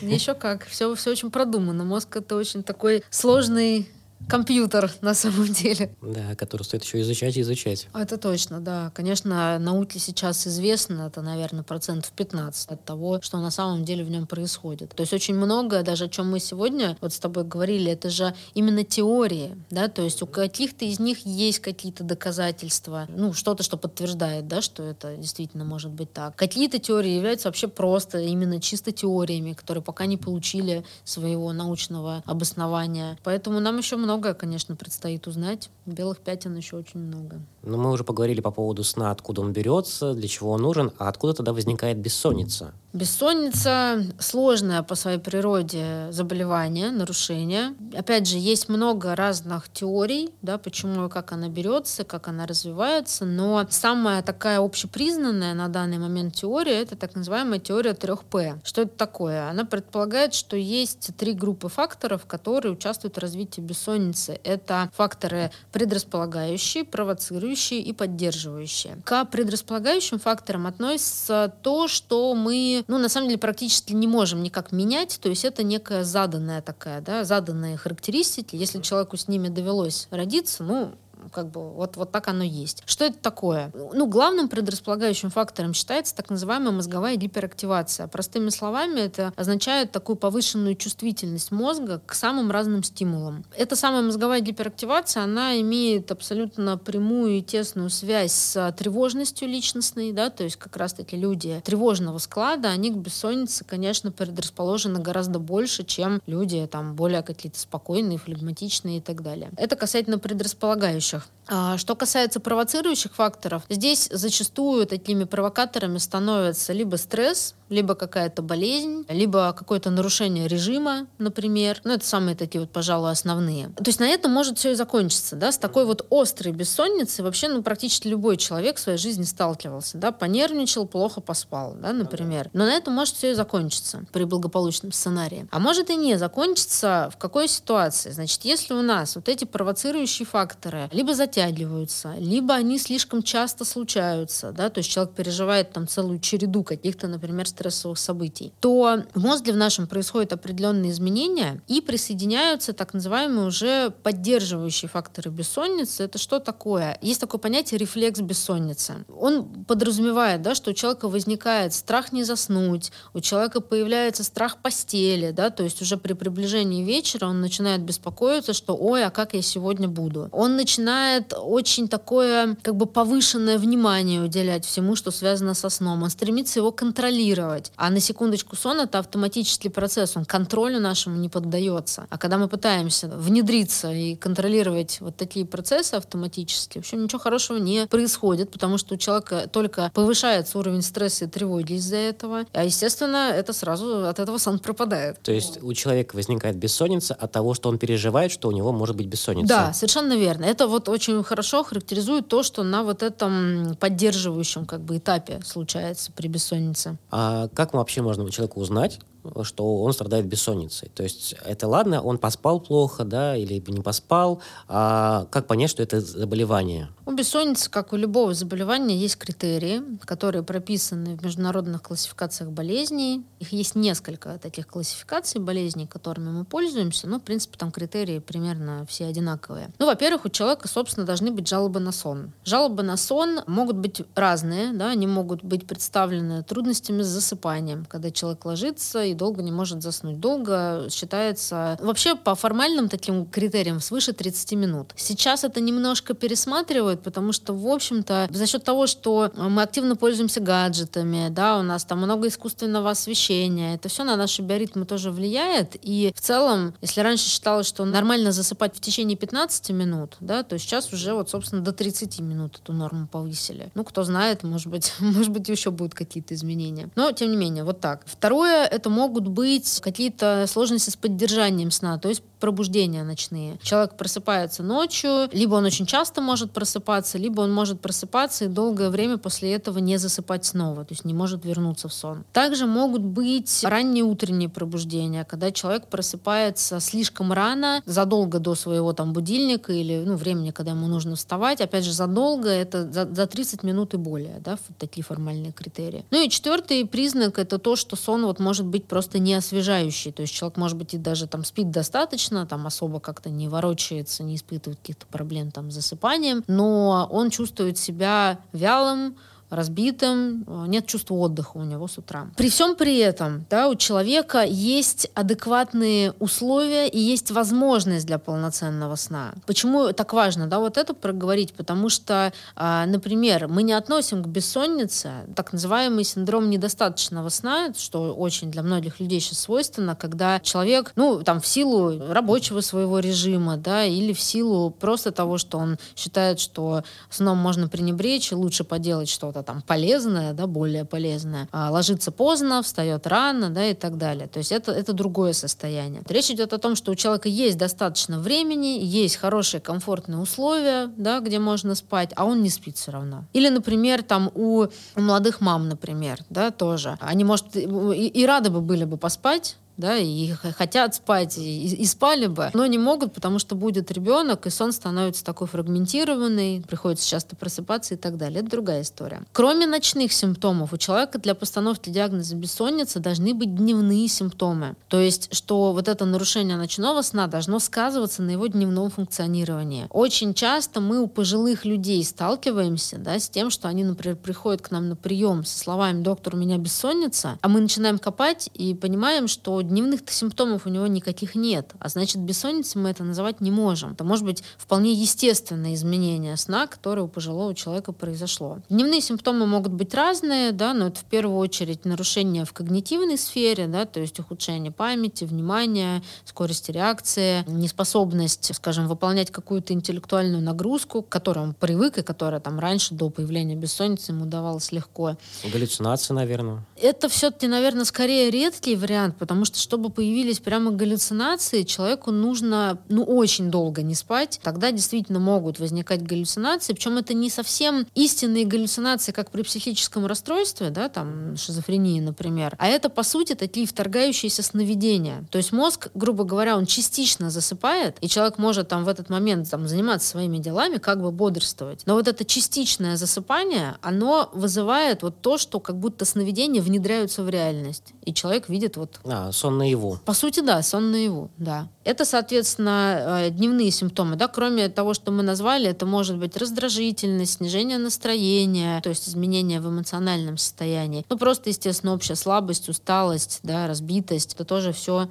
Еще 0.00 0.34
как. 0.34 0.66
Все, 0.66 0.94
все 0.94 1.10
очень 1.10 1.30
продумано. 1.30 1.84
Мозг 1.84 2.16
это 2.16 2.36
очень 2.36 2.62
такой 2.62 3.02
сложный 3.10 3.88
компьютер 4.28 4.92
на 5.00 5.14
самом 5.14 5.52
деле. 5.52 5.94
Да, 6.02 6.34
который 6.34 6.62
стоит 6.62 6.84
еще 6.84 7.00
изучать 7.00 7.36
и 7.36 7.42
изучать. 7.42 7.88
Это 7.94 8.18
точно, 8.18 8.60
да. 8.60 8.90
Конечно, 8.94 9.58
науке 9.58 9.98
сейчас 9.98 10.46
известно, 10.46 11.08
это, 11.08 11.22
наверное, 11.22 11.62
процентов 11.62 12.12
15 12.12 12.70
от 12.70 12.84
того, 12.84 13.20
что 13.22 13.38
на 13.38 13.50
самом 13.50 13.84
деле 13.84 14.04
в 14.04 14.10
нем 14.10 14.26
происходит. 14.26 14.94
То 14.94 15.02
есть 15.02 15.12
очень 15.12 15.34
многое, 15.34 15.82
даже 15.82 16.04
о 16.04 16.08
чем 16.08 16.30
мы 16.30 16.40
сегодня 16.40 16.96
вот 17.00 17.12
с 17.12 17.18
тобой 17.18 17.44
говорили, 17.44 17.92
это 17.92 18.10
же 18.10 18.34
именно 18.54 18.84
теории, 18.84 19.56
да, 19.70 19.88
то 19.88 20.02
есть 20.02 20.22
у 20.22 20.26
каких-то 20.26 20.84
из 20.84 20.98
них 20.98 21.24
есть 21.24 21.60
какие-то 21.60 22.04
доказательства, 22.04 23.06
ну, 23.08 23.32
что-то, 23.32 23.62
что 23.62 23.76
подтверждает, 23.76 24.48
да, 24.48 24.62
что 24.62 24.82
это 24.82 25.16
действительно 25.16 25.64
может 25.64 25.90
быть 25.90 26.12
так. 26.12 26.36
Какие-то 26.36 26.78
теории 26.78 27.10
являются 27.10 27.48
вообще 27.48 27.68
просто 27.68 28.18
именно 28.18 28.60
чисто 28.60 28.92
теориями, 28.92 29.52
которые 29.52 29.82
пока 29.82 30.06
не 30.06 30.16
получили 30.16 30.84
своего 31.04 31.52
научного 31.52 32.22
обоснования. 32.26 33.18
Поэтому 33.22 33.60
нам 33.60 33.78
еще 33.78 33.96
много 33.96 34.07
многое, 34.08 34.32
конечно, 34.32 34.74
предстоит 34.74 35.26
узнать. 35.26 35.68
Белых 35.84 36.20
пятен 36.20 36.56
еще 36.56 36.76
очень 36.76 36.98
много. 36.98 37.42
Но 37.62 37.76
мы 37.76 37.92
уже 37.92 38.04
поговорили 38.04 38.40
по 38.40 38.50
поводу 38.50 38.82
сна, 38.82 39.10
откуда 39.10 39.42
он 39.42 39.52
берется, 39.52 40.14
для 40.14 40.26
чего 40.26 40.52
он 40.52 40.62
нужен, 40.62 40.92
а 40.96 41.08
откуда 41.08 41.34
тогда 41.34 41.52
возникает 41.52 41.98
бессонница? 41.98 42.72
Бессонница 42.94 44.02
сложное 44.18 44.82
по 44.82 44.94
своей 44.94 45.18
природе 45.18 46.08
заболевание, 46.10 46.90
нарушение. 46.90 47.74
Опять 47.94 48.26
же, 48.26 48.38
есть 48.38 48.70
много 48.70 49.14
разных 49.14 49.68
теорий, 49.70 50.30
да, 50.40 50.56
почему 50.56 51.06
и 51.06 51.10
как 51.10 51.32
она 51.32 51.48
берется, 51.48 52.04
как 52.04 52.28
она 52.28 52.46
развивается, 52.46 53.26
но 53.26 53.66
самая 53.68 54.22
такая 54.22 54.60
общепризнанная 54.60 55.52
на 55.52 55.68
данный 55.68 55.98
момент 55.98 56.34
теория— 56.34 56.80
это 56.82 56.96
так 56.96 57.14
называемая 57.14 57.58
теория 57.58 57.92
3П. 57.92 58.60
Что 58.64 58.82
это 58.82 58.96
такое? 58.96 59.50
Она 59.50 59.66
предполагает, 59.66 60.32
что 60.32 60.56
есть 60.56 61.10
три 61.18 61.34
группы 61.34 61.68
факторов, 61.68 62.24
которые 62.24 62.72
участвуют 62.72 63.16
в 63.16 63.20
развитии 63.20 63.60
бессонницы. 63.60 64.40
Это 64.44 64.90
факторы 64.94 65.50
предрасполагающие, 65.72 66.84
провоцирующие 66.84 67.80
и 67.80 67.92
поддерживающие. 67.92 68.96
К 69.04 69.26
предрасполагающим 69.26 70.18
факторам 70.18 70.66
относится 70.66 71.52
то, 71.62 71.86
что 71.86 72.34
мы 72.34 72.77
ну, 72.86 72.98
на 72.98 73.08
самом 73.08 73.28
деле, 73.28 73.38
практически 73.38 73.92
не 73.92 74.06
можем 74.06 74.42
никак 74.42 74.72
менять, 74.72 75.18
то 75.20 75.28
есть 75.28 75.44
это 75.44 75.62
некая 75.62 76.04
заданная 76.04 76.62
такая, 76.62 77.00
да, 77.00 77.24
заданные 77.24 77.76
характеристики. 77.76 78.56
Если 78.56 78.80
человеку 78.80 79.16
с 79.16 79.28
ними 79.28 79.48
довелось 79.48 80.08
родиться, 80.10 80.62
ну, 80.62 80.92
как 81.32 81.50
бы 81.50 81.72
вот, 81.72 81.96
вот 81.96 82.12
так 82.12 82.28
оно 82.28 82.44
есть. 82.44 82.82
Что 82.86 83.04
это 83.04 83.18
такое? 83.18 83.72
Ну, 83.74 84.06
главным 84.06 84.48
предрасполагающим 84.48 85.30
фактором 85.30 85.74
считается 85.74 86.14
так 86.14 86.30
называемая 86.30 86.72
мозговая 86.72 87.16
гиперактивация. 87.16 88.06
Простыми 88.08 88.50
словами, 88.50 89.00
это 89.00 89.32
означает 89.36 89.92
такую 89.92 90.16
повышенную 90.16 90.76
чувствительность 90.76 91.50
мозга 91.50 92.00
к 92.04 92.14
самым 92.14 92.50
разным 92.50 92.82
стимулам. 92.82 93.44
Эта 93.56 93.76
самая 93.76 94.02
мозговая 94.02 94.40
гиперактивация, 94.40 95.22
она 95.22 95.60
имеет 95.60 96.10
абсолютно 96.10 96.78
прямую 96.78 97.38
и 97.38 97.42
тесную 97.42 97.90
связь 97.90 98.32
с 98.32 98.72
тревожностью 98.76 99.48
личностной, 99.48 100.12
да, 100.12 100.30
то 100.30 100.44
есть 100.44 100.56
как 100.56 100.76
раз-таки 100.76 101.16
люди 101.16 101.60
тревожного 101.64 102.18
склада, 102.18 102.68
они 102.68 102.90
к 102.90 102.96
бессоннице, 102.96 103.64
конечно, 103.64 104.12
предрасположены 104.12 105.00
гораздо 105.00 105.38
больше, 105.38 105.84
чем 105.84 106.20
люди 106.26 106.66
там 106.70 106.94
более 106.94 107.22
какие-то 107.22 107.58
спокойные, 107.58 108.18
флегматичные 108.18 108.98
и 108.98 109.00
так 109.00 109.22
далее. 109.22 109.50
Это 109.56 109.76
касательно 109.76 110.18
предрасполагающих 110.18 111.17
ça. 111.20 111.37
А, 111.48 111.78
что 111.78 111.96
касается 111.96 112.40
провоцирующих 112.40 113.14
факторов, 113.14 113.62
здесь 113.68 114.08
зачастую 114.12 114.86
такими 114.86 115.24
провокаторами 115.24 115.98
становятся 115.98 116.72
либо 116.72 116.96
стресс, 116.96 117.54
либо 117.68 117.94
какая-то 117.94 118.42
болезнь, 118.42 119.04
либо 119.08 119.52
какое-то 119.52 119.90
нарушение 119.90 120.48
режима, 120.48 121.06
например. 121.18 121.80
Ну, 121.84 121.92
это 121.92 122.06
самые 122.06 122.36
такие 122.36 122.60
вот, 122.60 122.70
пожалуй, 122.70 123.10
основные. 123.10 123.68
То 123.70 123.86
есть 123.86 124.00
на 124.00 124.08
этом 124.08 124.32
может 124.32 124.58
все 124.58 124.72
и 124.72 124.74
закончиться, 124.74 125.36
да, 125.36 125.52
с 125.52 125.58
такой 125.58 125.84
вот 125.84 126.06
острой 126.10 126.52
бессонницей 126.52 127.24
вообще, 127.24 127.48
ну, 127.48 127.62
практически 127.62 128.08
любой 128.08 128.36
человек 128.36 128.76
в 128.76 128.80
своей 128.80 128.98
жизни 128.98 129.24
сталкивался, 129.24 129.98
да, 129.98 130.12
понервничал, 130.12 130.86
плохо 130.86 131.20
поспал, 131.20 131.74
да, 131.74 131.92
например. 131.92 132.50
Но 132.52 132.64
на 132.64 132.72
этом 132.72 132.94
может 132.94 133.16
все 133.16 133.32
и 133.32 133.34
закончиться 133.34 134.04
при 134.12 134.24
благополучном 134.24 134.92
сценарии. 134.92 135.46
А 135.50 135.58
может 135.58 135.90
и 135.90 135.96
не 135.96 136.16
закончиться 136.18 137.10
в 137.12 137.18
какой 137.18 137.48
ситуации? 137.48 138.10
Значит, 138.10 138.44
если 138.44 138.74
у 138.74 138.82
нас 138.82 139.16
вот 139.16 139.28
эти 139.28 139.44
провоцирующие 139.44 140.26
факторы 140.26 140.88
либо 140.92 141.14
затягиваются, 141.38 142.14
либо 142.18 142.54
они 142.54 142.78
слишком 142.78 143.22
часто 143.22 143.64
случаются, 143.64 144.52
да, 144.52 144.70
то 144.70 144.78
есть 144.78 144.90
человек 144.90 145.14
переживает 145.14 145.72
там 145.72 145.86
целую 145.86 146.18
череду 146.18 146.64
каких-то, 146.64 147.06
например, 147.06 147.46
стрессовых 147.46 147.98
событий, 147.98 148.52
то 148.60 149.02
в 149.14 149.20
мозге 149.20 149.52
в 149.52 149.56
нашем 149.56 149.86
происходят 149.86 150.32
определенные 150.32 150.90
изменения 150.90 151.62
и 151.68 151.80
присоединяются 151.80 152.72
так 152.72 152.94
называемые 152.94 153.46
уже 153.46 153.90
поддерживающие 153.90 154.88
факторы 154.88 155.30
бессонницы. 155.30 156.04
Это 156.04 156.18
что 156.18 156.40
такое? 156.40 156.98
Есть 157.02 157.20
такое 157.20 157.40
понятие 157.40 157.78
рефлекс 157.78 158.20
бессонницы. 158.20 159.04
Он 159.08 159.64
подразумевает, 159.64 160.42
да, 160.42 160.54
что 160.54 160.70
у 160.70 160.74
человека 160.74 161.08
возникает 161.08 161.72
страх 161.72 162.12
не 162.12 162.24
заснуть, 162.24 162.92
у 163.14 163.20
человека 163.20 163.60
появляется 163.60 164.24
страх 164.24 164.58
постели, 164.58 165.30
да, 165.30 165.50
то 165.50 165.62
есть 165.62 165.82
уже 165.82 165.96
при 165.96 166.14
приближении 166.14 166.82
вечера 166.82 167.26
он 167.26 167.40
начинает 167.40 167.82
беспокоиться, 167.82 168.52
что 168.52 168.76
ой, 168.76 169.04
а 169.04 169.10
как 169.10 169.34
я 169.34 169.42
сегодня 169.42 169.88
буду? 169.88 170.28
Он 170.32 170.56
начинает 170.56 171.27
очень 171.34 171.88
такое 171.88 172.56
как 172.62 172.76
бы 172.76 172.86
повышенное 172.86 173.58
внимание 173.58 174.22
уделять 174.22 174.64
всему, 174.64 174.96
что 174.96 175.10
связано 175.10 175.54
со 175.54 175.68
сном. 175.68 176.02
Он 176.02 176.10
стремится 176.10 176.58
его 176.58 176.72
контролировать 176.72 176.98
контролировать. 176.98 177.72
А 177.76 177.90
на 177.90 178.00
секундочку 178.00 178.56
сон— 178.56 178.80
это 178.80 178.98
автоматический 178.98 179.68
процесс, 179.68 180.16
он 180.16 180.24
контролю 180.24 180.80
нашему 180.80 181.16
не 181.16 181.28
поддается. 181.28 182.06
А 182.10 182.18
когда 182.18 182.38
мы 182.38 182.48
пытаемся 182.48 183.08
внедриться 183.08 183.92
и 183.92 184.16
контролировать 184.16 184.98
вот 185.00 185.16
такие 185.16 185.46
процессы 185.46 185.94
автоматически, 185.94 186.78
в 186.78 186.80
общем, 186.80 187.02
ничего 187.02 187.18
хорошего 187.18 187.58
не 187.58 187.86
происходит, 187.86 188.50
потому 188.50 188.78
что 188.78 188.94
у 188.94 188.96
человека 188.98 189.48
только 189.52 189.90
повышается 189.94 190.58
уровень 190.58 190.82
стресса 190.82 191.24
и 191.24 191.28
тревоги 191.28 191.74
из-за 191.74 191.96
этого. 191.96 192.44
А, 192.52 192.64
естественно, 192.64 193.30
это 193.34 193.52
сразу 193.52 194.06
от 194.06 194.18
этого 194.18 194.38
сон 194.38 194.58
пропадает. 194.58 195.20
То 195.22 195.32
есть 195.32 195.62
у 195.62 195.72
человека 195.74 196.16
возникает 196.16 196.56
бессонница 196.56 197.14
от 197.14 197.32
того, 197.32 197.54
что 197.54 197.68
он 197.68 197.78
переживает, 197.78 198.32
что 198.32 198.48
у 198.48 198.52
него 198.52 198.72
может 198.72 198.96
быть 198.96 199.06
бессонница. 199.06 199.48
Да, 199.48 199.72
совершенно 199.72 200.14
верно. 200.14 200.44
Это 200.44 200.66
вот 200.66 200.88
очень 200.88 201.17
хорошо 201.22 201.64
характеризует 201.64 202.28
то, 202.28 202.42
что 202.42 202.62
на 202.62 202.82
вот 202.82 203.02
этом 203.02 203.76
поддерживающем 203.78 204.66
как 204.66 204.80
бы 204.80 204.98
этапе 204.98 205.40
случается 205.44 206.12
при 206.12 206.28
бессоннице. 206.28 206.96
А 207.10 207.48
как 207.48 207.74
вообще 207.74 208.02
можно 208.02 208.30
человеку 208.30 208.60
узнать, 208.60 209.00
что 209.42 209.82
он 209.82 209.92
страдает 209.92 210.26
бессонницей. 210.26 210.90
То 210.94 211.02
есть 211.02 211.34
это 211.44 211.68
ладно, 211.68 212.02
он 212.02 212.18
поспал 212.18 212.60
плохо, 212.60 213.04
да, 213.04 213.36
или 213.36 213.62
не 213.68 213.80
поспал, 213.80 214.40
а 214.68 215.26
как 215.30 215.46
понять, 215.46 215.70
что 215.70 215.82
это 215.82 216.00
заболевание? 216.00 216.88
У 217.06 217.12
бессонницы, 217.12 217.70
как 217.70 217.92
у 217.92 217.96
любого 217.96 218.34
заболевания, 218.34 218.96
есть 218.96 219.16
критерии, 219.16 219.82
которые 220.04 220.42
прописаны 220.42 221.16
в 221.16 221.24
международных 221.24 221.82
классификациях 221.82 222.50
болезней. 222.50 223.24
Их 223.40 223.52
есть 223.52 223.74
несколько 223.74 224.38
таких 224.38 224.66
классификаций 224.66 225.40
болезней, 225.40 225.86
которыми 225.86 226.30
мы 226.30 226.44
пользуемся, 226.44 227.06
но, 227.06 227.18
в 227.18 227.22
принципе, 227.22 227.56
там 227.56 227.70
критерии 227.70 228.18
примерно 228.18 228.84
все 228.88 229.06
одинаковые. 229.06 229.70
Ну, 229.78 229.86
во-первых, 229.86 230.26
у 230.26 230.28
человека, 230.28 230.68
собственно, 230.68 231.06
должны 231.06 231.30
быть 231.30 231.48
жалобы 231.48 231.80
на 231.80 231.92
сон. 231.92 232.32
Жалобы 232.44 232.82
на 232.82 232.96
сон 232.96 233.40
могут 233.46 233.76
быть 233.76 234.02
разные, 234.14 234.72
да, 234.72 234.90
они 234.90 235.06
могут 235.06 235.42
быть 235.42 235.66
представлены 235.66 236.42
трудностями 236.42 237.02
с 237.02 237.06
засыпанием, 237.06 237.84
когда 237.86 238.10
человек 238.10 238.44
ложится 238.44 239.04
и 239.04 239.14
долго 239.18 239.42
не 239.42 239.52
может 239.52 239.82
заснуть. 239.82 240.20
Долго 240.20 240.86
считается 240.90 241.76
вообще 241.82 242.14
по 242.14 242.34
формальным 242.34 242.88
таким 242.88 243.26
критериям 243.26 243.80
свыше 243.80 244.14
30 244.14 244.52
минут. 244.52 244.92
Сейчас 244.96 245.44
это 245.44 245.60
немножко 245.60 246.14
пересматривают, 246.14 247.02
потому 247.02 247.32
что, 247.32 247.52
в 247.52 247.66
общем-то, 247.66 248.28
за 248.30 248.46
счет 248.46 248.64
того, 248.64 248.86
что 248.86 249.30
мы 249.36 249.62
активно 249.62 249.96
пользуемся 249.96 250.40
гаджетами, 250.40 251.28
да, 251.28 251.58
у 251.58 251.62
нас 251.62 251.84
там 251.84 251.98
много 251.98 252.28
искусственного 252.28 252.90
освещения, 252.90 253.74
это 253.74 253.88
все 253.88 254.04
на 254.04 254.16
наши 254.16 254.40
биоритмы 254.40 254.86
тоже 254.86 255.10
влияет. 255.10 255.76
И 255.82 256.12
в 256.14 256.20
целом, 256.20 256.74
если 256.80 257.00
раньше 257.00 257.28
считалось, 257.28 257.66
что 257.66 257.84
нормально 257.84 258.32
засыпать 258.32 258.76
в 258.76 258.80
течение 258.80 259.16
15 259.16 259.70
минут, 259.70 260.16
да, 260.20 260.42
то 260.42 260.58
сейчас 260.58 260.92
уже 260.92 261.14
вот, 261.14 261.28
собственно, 261.28 261.62
до 261.62 261.72
30 261.72 262.20
минут 262.20 262.60
эту 262.62 262.72
норму 262.72 263.06
повысили. 263.06 263.70
Ну, 263.74 263.84
кто 263.84 264.04
знает, 264.04 264.42
может 264.42 264.68
быть, 264.68 264.92
может 265.00 265.30
быть, 265.30 265.48
еще 265.48 265.70
будут 265.70 265.94
какие-то 265.94 266.34
изменения. 266.34 266.90
Но, 266.96 267.12
тем 267.12 267.30
не 267.30 267.36
менее, 267.36 267.64
вот 267.64 267.80
так. 267.80 268.02
Второе, 268.06 268.64
это 268.64 268.90
могут 268.98 269.28
быть 269.28 269.80
какие-то 269.80 270.46
сложности 270.48 270.90
с 270.90 270.96
поддержанием 270.96 271.70
сна. 271.70 271.98
То 271.98 272.08
есть 272.08 272.22
пробуждения 272.38 273.04
ночные. 273.04 273.58
Человек 273.62 273.96
просыпается 273.96 274.62
ночью, 274.62 275.28
либо 275.32 275.54
он 275.54 275.64
очень 275.64 275.86
часто 275.86 276.20
может 276.20 276.52
просыпаться, 276.52 277.18
либо 277.18 277.42
он 277.42 277.52
может 277.52 277.80
просыпаться 277.80 278.44
и 278.44 278.48
долгое 278.48 278.90
время 278.90 279.18
после 279.18 279.52
этого 279.52 279.78
не 279.78 279.96
засыпать 279.96 280.44
снова, 280.44 280.84
то 280.84 280.92
есть 280.92 281.04
не 281.04 281.14
может 281.14 281.44
вернуться 281.44 281.88
в 281.88 281.92
сон. 281.92 282.24
Также 282.32 282.66
могут 282.66 283.02
быть 283.02 283.64
ранние 283.64 284.04
утренние 284.04 284.48
пробуждения, 284.48 285.24
когда 285.24 285.50
человек 285.50 285.86
просыпается 285.88 286.80
слишком 286.80 287.32
рано, 287.32 287.82
задолго 287.86 288.38
до 288.38 288.54
своего 288.54 288.92
там 288.92 289.12
будильника 289.12 289.72
или 289.72 290.02
ну, 290.04 290.16
времени, 290.16 290.50
когда 290.50 290.72
ему 290.72 290.86
нужно 290.86 291.16
вставать. 291.16 291.60
Опять 291.60 291.84
же, 291.84 291.92
задолго 291.92 292.48
это 292.48 292.90
за, 292.90 293.06
за 293.06 293.26
30 293.26 293.62
минут 293.62 293.94
и 293.94 293.96
более, 293.96 294.40
да, 294.40 294.58
такие 294.78 295.04
формальные 295.04 295.52
критерии. 295.52 296.04
Ну 296.10 296.24
и 296.24 296.28
четвертый 296.28 296.86
признак 296.86 297.38
это 297.38 297.58
то, 297.58 297.76
что 297.76 297.96
сон 297.96 298.24
вот 298.26 298.38
может 298.38 298.66
быть 298.66 298.84
просто 298.86 299.18
не 299.18 299.34
освежающий, 299.34 300.12
то 300.12 300.22
есть 300.22 300.34
человек 300.34 300.56
может 300.56 300.76
быть 300.76 300.94
и 300.94 300.98
даже 300.98 301.26
там 301.26 301.44
спит 301.44 301.70
достаточно, 301.70 302.27
там 302.46 302.66
особо 302.66 303.00
как-то 303.00 303.30
не 303.30 303.48
ворочается, 303.48 304.22
не 304.22 304.36
испытывает 304.36 304.78
каких-то 304.78 305.06
проблем 305.06 305.50
там 305.50 305.70
с 305.70 305.74
засыпанием, 305.74 306.44
но 306.46 307.08
он 307.10 307.30
чувствует 307.30 307.78
себя 307.78 308.38
вялым, 308.52 309.16
разбитым, 309.50 310.44
э, 310.46 310.64
нет 310.68 310.86
чувства 310.86 311.14
отдыха 311.14 311.56
у 311.56 311.64
него 311.64 311.88
с 311.88 311.98
утра. 311.98 312.30
При 312.36 312.50
всем 312.50 312.76
при 312.76 312.98
этом 312.98 313.46
да, 313.50 313.68
у 313.68 313.74
человека 313.74 314.44
есть 314.44 315.10
адекватные 315.14 316.12
условия 316.18 316.88
и 316.88 316.98
есть 316.98 317.30
возможность 317.30 318.06
для 318.06 318.18
полноценного 318.18 318.96
сна. 318.96 319.34
Почему 319.46 319.92
так 319.92 320.12
важно 320.12 320.46
да, 320.46 320.58
вот 320.58 320.76
это 320.76 320.94
проговорить? 320.94 321.54
Потому 321.54 321.88
что, 321.88 322.32
а, 322.56 322.86
например, 322.86 323.48
мы 323.48 323.62
не 323.62 323.72
относим 323.72 324.22
к 324.22 324.26
бессоннице 324.26 325.12
так 325.34 325.52
называемый 325.52 326.04
синдром 326.04 326.50
недостаточного 326.50 327.28
сна, 327.28 327.72
что 327.76 328.14
очень 328.14 328.50
для 328.50 328.62
многих 328.62 329.00
людей 329.00 329.20
сейчас 329.20 329.40
свойственно, 329.40 329.96
когда 329.96 330.40
человек, 330.40 330.92
ну, 330.96 331.22
там, 331.22 331.40
в 331.40 331.46
силу 331.46 332.12
рабочего 332.12 332.60
своего 332.60 332.98
режима, 332.98 333.56
да, 333.56 333.84
или 333.84 334.12
в 334.12 334.20
силу 334.20 334.70
просто 334.70 335.12
того, 335.12 335.38
что 335.38 335.58
он 335.58 335.78
считает, 335.96 336.40
что 336.40 336.82
сном 337.10 337.38
можно 337.38 337.68
пренебречь 337.68 338.32
и 338.32 338.34
лучше 338.34 338.64
поделать 338.64 339.08
что-то 339.08 339.37
что-то 339.38 339.52
там 339.52 339.62
полезное, 339.62 340.32
да, 340.32 340.46
более 340.46 340.84
полезное, 340.84 341.48
а 341.52 341.70
ложится 341.70 342.10
поздно, 342.10 342.62
встает 342.62 343.06
рано, 343.06 343.50
да, 343.50 343.66
и 343.66 343.74
так 343.74 343.96
далее. 343.96 344.26
То 344.26 344.38
есть 344.38 344.52
это, 344.52 344.72
это 344.72 344.92
другое 344.92 345.32
состояние. 345.32 346.02
Речь 346.08 346.30
идет 346.30 346.52
о 346.52 346.58
том, 346.58 346.76
что 346.76 346.92
у 346.92 346.94
человека 346.94 347.28
есть 347.28 347.58
достаточно 347.58 348.18
времени, 348.18 348.78
есть 348.82 349.16
хорошие 349.16 349.60
комфортные 349.60 350.18
условия, 350.18 350.90
да, 350.96 351.20
где 351.20 351.38
можно 351.38 351.74
спать, 351.74 352.10
а 352.16 352.24
он 352.24 352.42
не 352.42 352.50
спит 352.50 352.76
все 352.76 352.92
равно. 352.92 353.24
Или, 353.32 353.48
например, 353.48 354.02
там 354.02 354.30
у, 354.34 354.66
у 354.96 355.00
молодых 355.00 355.40
мам, 355.40 355.68
например, 355.68 356.18
да, 356.30 356.50
тоже. 356.50 356.96
Они, 357.00 357.24
может, 357.24 357.56
и, 357.56 357.60
и 357.60 358.26
рады 358.26 358.50
бы 358.50 358.60
были 358.60 358.84
бы 358.84 358.96
поспать, 358.96 359.56
да, 359.78 359.96
и 359.96 360.30
хотят 360.30 360.96
спать, 360.96 361.38
и, 361.38 361.74
и 361.74 361.86
спали 361.86 362.26
бы, 362.26 362.50
но 362.52 362.66
не 362.66 362.78
могут, 362.78 363.14
потому 363.14 363.38
что 363.38 363.54
будет 363.54 363.90
ребенок, 363.90 364.46
и 364.46 364.50
сон 364.50 364.72
становится 364.72 365.24
такой 365.24 365.46
фрагментированный, 365.46 366.62
приходится 366.68 367.08
часто 367.08 367.36
просыпаться 367.36 367.94
и 367.94 367.96
так 367.96 368.16
далее. 368.16 368.40
Это 368.40 368.50
другая 368.50 368.82
история. 368.82 369.22
Кроме 369.32 369.66
ночных 369.66 370.12
симптомов, 370.12 370.72
у 370.72 370.76
человека 370.76 371.18
для 371.18 371.34
постановки 371.34 371.90
диагноза 371.90 372.34
бессонница 372.34 372.98
должны 373.00 373.34
быть 373.34 373.54
дневные 373.54 374.08
симптомы. 374.08 374.74
То 374.88 375.00
есть, 375.00 375.34
что 375.34 375.72
вот 375.72 375.88
это 375.88 376.04
нарушение 376.04 376.56
ночного 376.56 377.02
сна 377.02 377.28
должно 377.28 377.60
сказываться 377.60 378.22
на 378.22 378.32
его 378.32 378.48
дневном 378.48 378.90
функционировании. 378.90 379.86
Очень 379.90 380.34
часто 380.34 380.80
мы 380.80 381.00
у 381.00 381.06
пожилых 381.06 381.64
людей 381.64 382.02
сталкиваемся 382.04 382.98
да, 382.98 383.18
с 383.18 383.28
тем, 383.28 383.50
что 383.50 383.68
они, 383.68 383.84
например, 383.84 384.16
приходят 384.16 384.60
к 384.60 384.70
нам 384.72 384.88
на 384.88 384.96
прием 384.96 385.44
со 385.44 385.56
словами 385.56 386.02
«доктор, 386.02 386.34
у 386.34 386.38
меня 386.38 386.58
бессонница», 386.58 387.38
а 387.40 387.48
мы 387.48 387.60
начинаем 387.60 387.98
копать 387.98 388.50
и 388.54 388.74
понимаем, 388.74 389.28
что 389.28 389.62
дневных 389.68 390.00
симптомов 390.10 390.66
у 390.66 390.70
него 390.70 390.86
никаких 390.86 391.34
нет, 391.34 391.72
а 391.78 391.88
значит 391.88 392.18
бессонницей 392.18 392.80
мы 392.80 392.90
это 392.90 393.04
называть 393.04 393.40
не 393.40 393.50
можем. 393.50 393.92
Это 393.92 394.04
может 394.04 394.24
быть 394.24 394.42
вполне 394.56 394.92
естественное 394.92 395.74
изменение 395.74 396.36
сна, 396.36 396.66
которое 396.66 397.02
у 397.02 397.08
пожилого 397.08 397.54
человека 397.54 397.92
произошло. 397.92 398.58
Дневные 398.68 399.00
симптомы 399.00 399.46
могут 399.46 399.72
быть 399.72 399.94
разные, 399.94 400.52
да, 400.52 400.74
но 400.74 400.88
это 400.88 401.00
в 401.00 401.04
первую 401.04 401.38
очередь 401.38 401.84
нарушение 401.84 402.44
в 402.44 402.52
когнитивной 402.52 403.18
сфере, 403.18 403.66
да, 403.66 403.84
то 403.84 404.00
есть 404.00 404.18
ухудшение 404.18 404.72
памяти, 404.72 405.24
внимания, 405.24 406.02
скорости 406.24 406.70
реакции, 406.70 407.44
неспособность, 407.46 408.54
скажем, 408.54 408.88
выполнять 408.88 409.30
какую-то 409.30 409.72
интеллектуальную 409.72 410.42
нагрузку, 410.42 411.02
к 411.02 411.08
которой 411.08 411.40
он 411.40 411.54
привык 411.54 411.98
и 411.98 412.02
которая 412.02 412.40
там 412.40 412.58
раньше 412.58 412.94
до 412.94 413.10
появления 413.10 413.54
бессонницы 413.54 414.12
ему 414.12 414.24
давалось 414.24 414.72
легко. 414.72 415.16
Галлюцинации, 415.44 416.14
наверное. 416.14 416.64
Это 416.76 417.08
все-таки, 417.08 417.46
наверное, 417.46 417.84
скорее 417.84 418.30
редкий 418.30 418.76
вариант, 418.76 419.16
потому 419.16 419.44
что 419.44 419.57
чтобы 419.58 419.90
появились 419.90 420.38
прямо 420.38 420.70
галлюцинации, 420.70 421.62
человеку 421.62 422.10
нужно 422.10 422.78
ну, 422.88 423.02
очень 423.02 423.50
долго 423.50 423.82
не 423.82 423.94
спать. 423.94 424.40
Тогда 424.42 424.70
действительно 424.70 425.18
могут 425.18 425.58
возникать 425.58 426.02
галлюцинации. 426.02 426.72
Причем 426.72 426.96
это 426.96 427.14
не 427.14 427.30
совсем 427.30 427.86
истинные 427.94 428.44
галлюцинации, 428.44 429.12
как 429.12 429.30
при 429.30 429.42
психическом 429.42 430.06
расстройстве, 430.06 430.70
да, 430.70 430.88
там 430.88 431.36
шизофрении, 431.36 432.00
например. 432.00 432.54
А 432.58 432.68
это, 432.68 432.88
по 432.88 433.02
сути, 433.02 433.34
такие 433.34 433.66
вторгающиеся 433.66 434.42
сновидения. 434.42 435.24
То 435.30 435.38
есть 435.38 435.52
мозг, 435.52 435.88
грубо 435.94 436.24
говоря, 436.24 436.56
он 436.56 436.66
частично 436.66 437.30
засыпает, 437.30 437.96
и 438.00 438.08
человек 438.08 438.38
может 438.38 438.68
там 438.68 438.84
в 438.84 438.88
этот 438.88 439.10
момент 439.10 439.50
там, 439.50 439.68
заниматься 439.68 440.08
своими 440.08 440.38
делами, 440.38 440.78
как 440.78 441.02
бы 441.02 441.10
бодрствовать. 441.10 441.82
Но 441.86 441.94
вот 441.94 442.08
это 442.08 442.24
частичное 442.24 442.96
засыпание, 442.96 443.76
оно 443.82 444.30
вызывает 444.32 445.02
вот 445.02 445.20
то, 445.20 445.38
что 445.38 445.60
как 445.60 445.78
будто 445.78 446.04
сновидения 446.04 446.62
внедряются 446.62 447.22
в 447.22 447.28
реальность. 447.28 447.94
И 448.04 448.14
человек 448.14 448.48
видит 448.48 448.76
вот... 448.76 449.00
А, 449.04 449.32
сон 449.48 449.58
наяву. 449.58 449.98
По 450.04 450.12
сути, 450.12 450.40
да, 450.40 450.62
сон 450.62 450.90
наяву, 450.90 451.30
да. 451.38 451.68
Это, 451.84 452.04
соответственно, 452.04 453.22
э, 453.24 453.30
дневные 453.30 453.70
симптомы, 453.70 454.16
да, 454.16 454.28
кроме 454.28 454.68
того, 454.68 454.92
что 454.92 455.10
мы 455.10 455.22
назвали, 455.22 455.70
это 455.70 455.86
может 455.86 456.18
быть 456.18 456.36
раздражительность, 456.36 457.38
снижение 457.38 457.78
настроения, 457.78 458.82
то 458.82 458.90
есть 458.90 459.08
изменение 459.08 459.60
в 459.60 459.68
эмоциональном 459.68 460.36
состоянии. 460.36 461.06
Ну, 461.08 461.16
просто, 461.16 461.48
естественно, 461.48 461.94
общая 461.94 462.14
слабость, 462.14 462.68
усталость, 462.68 463.40
да, 463.42 463.66
разбитость. 463.66 464.34
Это 464.34 464.44
тоже 464.44 464.72
все 464.72 465.08